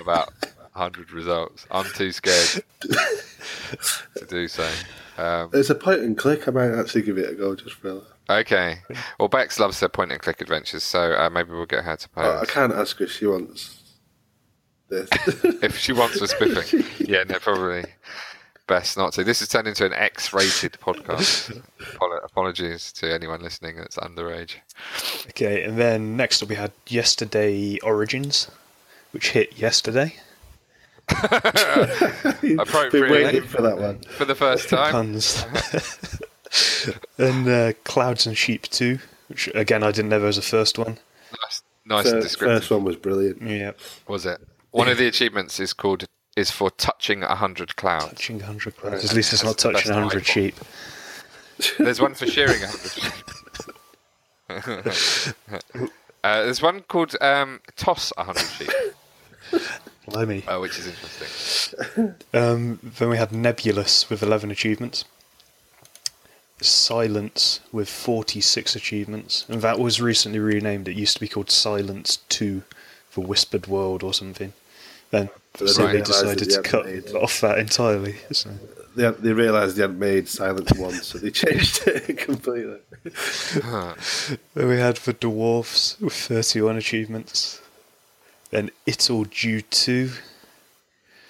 about 0.00 0.32
hundred 0.72 1.12
results. 1.12 1.66
I'm 1.70 1.86
too 1.94 2.10
scared 2.12 2.64
to 2.80 4.24
do 4.28 4.48
so. 4.48 4.68
Um, 5.18 5.50
It's 5.52 5.70
a 5.70 5.74
point 5.74 6.00
and 6.00 6.16
click. 6.16 6.48
I 6.48 6.52
might 6.52 6.72
actually 6.78 7.02
give 7.02 7.18
it 7.18 7.28
a 7.30 7.34
go 7.34 7.54
just 7.56 7.74
for 7.74 7.94
that. 7.94 8.04
okay. 8.30 8.78
Well, 9.18 9.28
Bex 9.28 9.58
loves 9.58 9.80
her 9.80 9.88
point 9.88 10.12
and 10.12 10.20
click 10.20 10.40
adventures, 10.40 10.84
so 10.84 11.12
uh, 11.14 11.28
maybe 11.28 11.50
we'll 11.50 11.66
get 11.66 11.82
her 11.84 11.96
to 11.96 12.08
play. 12.10 12.24
Oh, 12.24 12.38
I 12.40 12.44
can't 12.46 12.72
ask 12.72 13.00
if 13.00 13.10
she 13.10 13.26
wants 13.26 13.77
this. 14.88 15.08
if 15.62 15.76
she 15.78 15.92
wants 15.92 16.18
for 16.18 16.26
spiffing. 16.28 16.84
Yeah, 17.06 17.24
no, 17.24 17.38
probably 17.38 17.84
best 18.66 18.96
not 18.98 19.12
to. 19.14 19.24
This 19.24 19.40
has 19.40 19.48
turned 19.48 19.66
into 19.68 19.86
an 19.86 19.92
X-rated 19.94 20.72
podcast. 20.72 21.62
Apologies 22.24 22.92
to 22.92 23.12
anyone 23.12 23.40
listening 23.42 23.76
that's 23.76 23.96
underage. 23.96 24.56
Okay, 25.30 25.62
and 25.64 25.78
then 25.78 26.16
next 26.16 26.42
up 26.42 26.48
we 26.50 26.54
had 26.56 26.72
Yesterday 26.86 27.78
Origins, 27.82 28.50
which 29.12 29.30
hit 29.30 29.58
yesterday. 29.58 30.16
Appropriately 31.22 33.00
Been 33.00 33.10
waiting 33.10 33.42
for 33.42 33.62
that 33.62 33.78
one. 33.78 34.00
for 34.00 34.24
the 34.26 34.34
first 34.34 34.68
time. 34.68 34.92
Puns. 34.92 35.44
and 37.18 37.48
uh, 37.48 37.72
Clouds 37.84 38.26
and 38.26 38.36
Sheep 38.36 38.62
2, 38.64 38.98
which 39.28 39.48
again 39.54 39.82
I 39.82 39.90
didn't 39.90 40.10
know 40.10 40.18
there 40.18 40.26
was 40.26 40.36
a 40.38 40.42
first 40.42 40.78
one. 40.78 40.98
Nice, 41.44 41.62
nice 41.86 42.04
and 42.06 42.14
First, 42.16 42.26
descriptive. 42.28 42.58
first 42.60 42.70
one 42.70 42.84
was 42.84 42.96
brilliant. 42.96 43.40
Yeah, 43.42 43.72
Was 44.06 44.26
it? 44.26 44.40
One 44.70 44.88
of 44.88 44.98
the 44.98 45.06
achievements 45.06 45.60
is 45.60 45.72
called 45.72 46.04
is 46.36 46.50
for 46.50 46.70
touching 46.70 47.22
a 47.22 47.34
hundred 47.34 47.76
clouds. 47.76 48.10
touching 48.10 48.36
100 48.38 48.76
clouds. 48.76 49.04
At 49.04 49.16
least 49.16 49.32
it's 49.32 49.42
not 49.42 49.58
touching 49.58 49.92
100 49.92 50.24
sheep. 50.24 50.54
There's 51.78 52.00
one 52.00 52.14
for 52.14 52.26
shearing 52.26 52.62
a 52.62 52.68
hundred 52.68 52.92
sheep. 54.94 55.34
uh, 56.24 56.42
there's 56.42 56.62
one 56.62 56.80
called 56.82 57.14
um, 57.20 57.60
toss 57.76 58.12
a 58.16 58.24
hundred 58.24 58.46
sheep, 58.46 58.70
Blimey. 60.06 60.44
uh, 60.46 60.60
which 60.60 60.78
is 60.78 60.86
interesting. 60.86 62.14
Um, 62.32 62.78
then 62.82 63.08
we 63.08 63.16
had 63.16 63.32
Nebulous 63.32 64.08
with 64.08 64.22
11 64.22 64.50
achievements. 64.50 65.04
Silence 66.60 67.60
with 67.72 67.88
46 67.88 68.74
achievements. 68.74 69.46
And 69.48 69.62
that 69.62 69.78
was 69.78 70.00
recently 70.00 70.38
renamed. 70.38 70.88
It 70.88 70.96
used 70.96 71.14
to 71.14 71.20
be 71.20 71.28
called 71.28 71.50
Silence 71.50 72.18
2 72.28 72.62
for 73.18 73.26
Whispered 73.26 73.66
World 73.66 74.02
or 74.02 74.14
something. 74.14 74.52
Then 75.10 75.28
But 75.58 75.70
so 75.70 75.86
they 75.86 75.94
they 75.94 76.02
decided 76.02 76.48
they 76.50 76.54
to 76.56 76.62
cut 76.62 76.86
made- 76.86 77.14
off 77.14 77.40
that 77.40 77.58
entirely. 77.58 78.16
So. 78.32 78.50
They, 78.94 79.04
had- 79.04 79.18
they 79.18 79.32
realised 79.32 79.76
they 79.76 79.82
hadn't 79.82 79.98
made 79.98 80.28
Silence 80.28 80.72
once, 80.76 81.06
so 81.08 81.18
they 81.18 81.30
changed 81.42 81.86
it 81.86 82.18
completely. 82.18 82.78
Then 84.54 84.68
we 84.68 84.76
had 84.78 84.96
the 84.98 85.12
Dwarfs 85.14 85.98
with 86.00 86.12
31 86.12 86.76
achievements. 86.76 87.60
Then 88.50 88.70
It's 88.86 89.10
All 89.10 89.24
Due 89.24 89.62
2, 89.62 90.10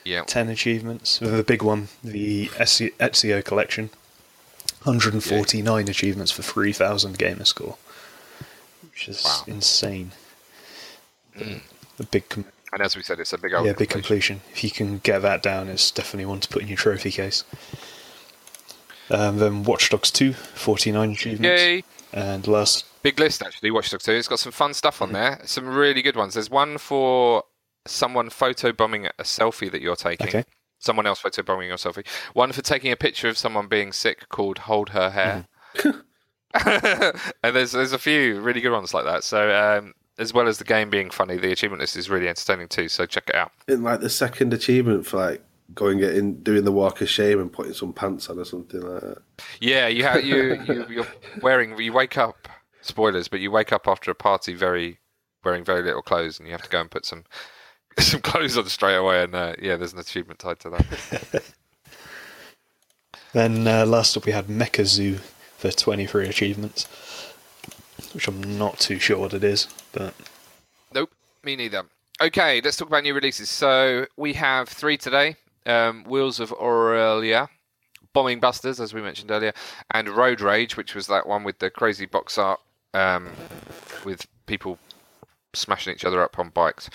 Yeah. 0.05 0.23
10 0.27 0.49
achievements. 0.49 1.21
With 1.21 1.37
the 1.37 1.43
big 1.43 1.63
one, 1.63 1.89
the 2.03 2.47
Etsy- 2.49 2.95
Ezio 2.99 3.45
collection, 3.45 3.91
149 4.85 5.89
achievements 5.89 6.33
for 6.33 6.43
3,000 6.43 7.19
gamer 7.19 7.45
score, 7.45 7.77
which 8.83 9.09
is 9.09 9.23
Wow. 9.25 9.43
insane. 9.47 10.13
Mm. 11.37 11.61
The 11.99 12.05
big, 12.05 12.29
com- 12.29 12.47
And 12.73 12.81
as 12.83 12.97
we 12.97 13.03
said, 13.03 13.21
it's 13.21 13.33
a 13.33 13.39
big 13.39 13.53
old 13.55 13.67
yeah, 13.67 13.73
big 13.73 13.91
completion. 13.91 14.39
completion. 14.39 14.53
If 14.53 14.65
you 14.65 14.71
can 14.71 14.99
get 14.99 15.21
that 15.23 15.43
down, 15.43 15.69
it's 15.69 15.91
definitely 15.91 16.27
one 16.27 16.41
to 16.41 16.49
put 16.49 16.63
in 16.63 16.69
your 16.69 16.77
trophy 16.77 17.11
case. 17.11 17.45
Um, 19.11 19.39
then 19.39 19.65
Watch 19.65 19.91
Dogs 19.91 20.11
2, 20.11 20.33
49 20.33 21.11
achievements. 21.13 21.63
Yay! 21.63 21.85
And 22.13 22.47
last, 22.47 22.85
Big 23.03 23.19
list 23.19 23.43
actually. 23.43 23.71
Watch 23.71 23.91
Dogs 23.91 24.05
2. 24.05 24.13
It's 24.13 24.29
got 24.29 24.39
some 24.39 24.53
fun 24.53 24.75
stuff 24.75 25.01
on 25.01 25.13
there. 25.13 25.41
Some 25.45 25.67
really 25.67 26.03
good 26.03 26.17
ones. 26.17 26.35
There's 26.35 26.51
one 26.51 26.79
for 26.79 27.45
someone 27.87 28.29
photo 28.29 28.73
bombing 28.73 29.07
a 29.07 29.23
selfie 29.23 29.71
that 29.71 29.81
you're 29.81 29.97
taking. 29.97 30.29
Okay. 30.29 30.45
Someone 30.79 31.07
else 31.07 31.21
photo 31.21 31.43
bombing 31.43 31.69
your 31.69 31.77
selfie. 31.77 32.07
One 32.35 32.53
for 32.53 32.63
taking 32.63 32.93
a 32.93 32.97
picture 32.97 33.29
of 33.29 33.39
someone 33.39 33.67
being 33.67 33.93
sick 33.93 34.29
called 34.29 34.59
"Hold 34.59 34.91
Her 34.91 35.11
Hair." 35.11 35.47
Mm-hmm. 35.77 36.01
and 37.43 37.57
there's 37.57 37.73
there's 37.73 37.93
a 37.93 37.99
few 37.99 38.41
really 38.41 38.61
good 38.61 38.73
ones 38.73 38.95
like 38.95 39.05
that. 39.05 39.25
So 39.25 39.55
um, 39.55 39.95
as 40.19 40.33
well 40.33 40.49
as 40.49 40.59
the 40.59 40.65
game 40.65 40.91
being 40.91 41.11
funny, 41.11 41.37
the 41.37 41.53
achievement 41.53 41.81
list 41.81 41.97
is 41.97 42.11
really 42.11 42.29
entertaining 42.29 42.69
too. 42.69 42.89
So 42.89 43.07
check 43.07 43.29
it 43.29 43.35
out. 43.35 43.53
In 43.69 43.83
like 43.83 44.01
the 44.01 44.11
second 44.11 44.53
achievement 44.53 45.07
for 45.07 45.19
like 45.19 45.43
going 45.75 46.01
in, 46.01 46.43
doing 46.43 46.65
the 46.65 46.73
walk 46.73 47.01
of 47.01 47.09
shame 47.09 47.41
and 47.41 47.53
putting 47.53 47.75
some 47.75 47.93
pants 47.93 48.29
on 48.29 48.39
or 48.39 48.45
something 48.45 48.81
like 48.81 49.01
that. 49.01 49.19
Yeah, 49.61 49.87
you 49.87 50.05
have 50.05 50.25
you, 50.25 50.63
you 50.67 50.87
you're 50.89 51.07
wearing 51.43 51.79
you 51.79 51.93
wake 51.93 52.19
up 52.19 52.49
spoilers, 52.81 53.29
but 53.29 53.41
you 53.41 53.51
wake 53.51 53.73
up 53.73 53.87
after 53.87 54.11
a 54.11 54.15
party 54.15 54.55
very 54.55 54.99
wearing 55.45 55.65
very 55.65 55.83
little 55.83 56.03
clothes, 56.03 56.39
and 56.39 56.49
you 56.49 56.53
have 56.53 56.63
to 56.63 56.71
go 56.71 56.81
and 56.81 56.91
put 56.91 57.07
some 57.07 57.25
some 57.99 58.21
clothes 58.21 58.57
on 58.57 58.67
straight 58.67 58.97
away. 58.97 59.23
And 59.23 59.35
uh, 59.35 59.55
yeah, 59.61 59.77
there's 59.77 59.93
an 59.93 59.99
achievement 59.99 60.41
tied 60.41 60.61
to 60.61 60.71
that. 60.71 61.43
then 63.33 63.67
uh, 63.67 63.87
last 63.87 64.17
up 64.17 64.27
we 64.27 64.33
had 64.33 64.47
Mekazoo 64.47 65.21
for 65.59 65.71
23 65.71 66.29
achievements, 66.29 66.89
which 68.15 68.29
I'm 68.29 68.59
not 68.59 68.79
too 68.79 68.99
sure 68.99 69.19
what 69.19 69.35
it 69.35 69.45
is, 69.45 69.69
but 69.93 70.15
nope, 70.95 71.11
me 71.43 71.57
neither. 71.57 71.85
Okay, 72.21 72.61
let's 72.63 72.77
talk 72.77 72.89
about 72.89 73.05
new 73.05 73.15
releases. 73.15 73.49
So 73.49 74.07
we 74.17 74.33
have 74.35 74.69
three 74.69 74.97
today: 74.97 75.37
um, 75.67 76.05
Wheels 76.05 76.41
of 76.41 76.53
Aurelia, 76.53 77.49
Bombing 78.13 78.41
Busters, 78.41 78.81
as 78.81 78.93
we 78.93 79.01
mentioned 79.01 79.31
earlier, 79.31 79.53
and 79.93 80.09
Road 80.09 80.41
Rage, 80.41 80.77
which 80.77 80.95
was 80.95 81.07
that 81.07 81.27
one 81.27 81.45
with 81.45 81.59
the 81.59 81.71
crazy 81.71 82.07
box 82.07 82.39
art 82.39 82.61
um, 82.95 83.31
with 84.05 84.27
people 84.47 84.79
smashing 85.55 85.95
each 85.95 86.05
other 86.05 86.23
up 86.23 86.39
on 86.39 86.51
bikes. 86.51 86.91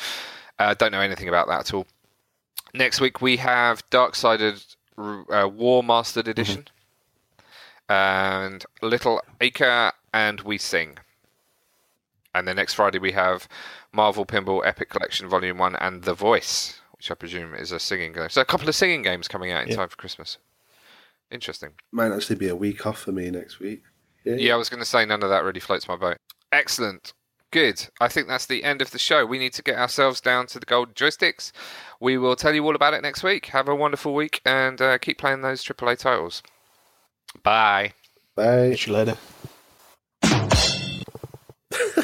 uh, 0.60 0.74
don't 0.74 0.92
know 0.92 1.02
anything 1.02 1.30
about 1.30 1.48
that 1.48 1.62
at 1.62 1.74
all. 1.74 1.88
Next 2.74 3.00
week 3.00 3.22
we 3.22 3.38
have 3.38 3.88
Darksiders 3.90 4.76
uh, 4.98 5.48
War 5.48 5.84
Mastered 5.84 6.28
Edition 6.28 6.68
and 7.90 8.66
Little 8.82 9.22
Acre 9.42 9.92
and 10.14 10.42
We 10.42 10.58
Sing. 10.58 10.98
And 12.36 12.48
then 12.48 12.56
next 12.56 12.74
Friday 12.74 13.00
we 13.00 13.12
have 13.12 13.48
Marvel 13.92 14.26
Pinball 14.26 14.66
Epic 14.66 14.90
Collection 14.90 15.30
Volume 15.30 15.58
1 15.58 15.76
and 15.78 16.04
The 16.04 16.14
Voice, 16.14 16.82
which 16.98 17.12
I 17.12 17.14
presume 17.14 17.54
is 17.54 17.72
a 17.72 17.80
singing 17.80 18.14
game. 18.14 18.30
So 18.30 18.42
a 18.42 18.46
couple 18.46 18.68
of 18.68 18.76
singing 18.76 19.02
games 19.04 19.28
coming 19.28 19.52
out 19.52 19.64
in 19.64 19.70
Yeah. 19.70 19.76
time 19.78 19.90
for 19.90 19.96
Christmas. 19.98 20.38
Interesting. 21.32 21.72
Might 21.92 22.12
actually 22.12 22.36
be 22.38 22.48
a 22.50 22.56
week 22.56 22.86
off 22.86 23.00
for 23.00 23.12
me 23.12 23.30
next 23.30 23.60
week. 23.60 23.84
Yeah, 24.24 24.36
yeah 24.36 24.54
I 24.54 24.58
was 24.58 24.70
going 24.70 24.80
to 24.82 24.86
say 24.86 25.06
none 25.06 25.24
of 25.24 25.30
that 25.30 25.44
really 25.44 25.60
floats 25.60 25.88
my 25.88 25.96
boat. 25.96 26.18
Excellent. 26.52 27.14
Good. 27.52 27.88
I 28.02 28.08
think 28.08 28.28
that's 28.28 28.48
the 28.48 28.64
end 28.64 28.82
of 28.82 28.90
the 28.92 28.98
show. 29.00 29.26
We 29.28 29.38
need 29.38 29.54
to 29.54 29.62
get 29.62 29.78
ourselves 29.78 30.20
down 30.22 30.48
to 30.48 30.60
the 30.60 30.66
golden 30.66 30.96
joysticks. 30.96 31.52
We 32.00 32.18
will 32.18 32.36
tell 32.36 32.54
you 32.56 32.66
all 32.66 32.76
about 32.76 32.96
it 32.96 33.04
next 33.04 33.22
week. 33.22 33.48
Have 33.48 33.68
a 33.68 33.76
wonderful 33.76 34.16
week 34.16 34.42
and 34.44 34.82
uh, 34.82 34.98
keep 34.98 35.20
playing 35.20 35.42
those 35.42 35.64
AAA 35.64 36.00
titles. 36.00 36.42
Bye. 37.44 37.94
Bye. 38.36 38.70
catch 38.72 38.88
you 38.88 38.94
later. 38.94 39.18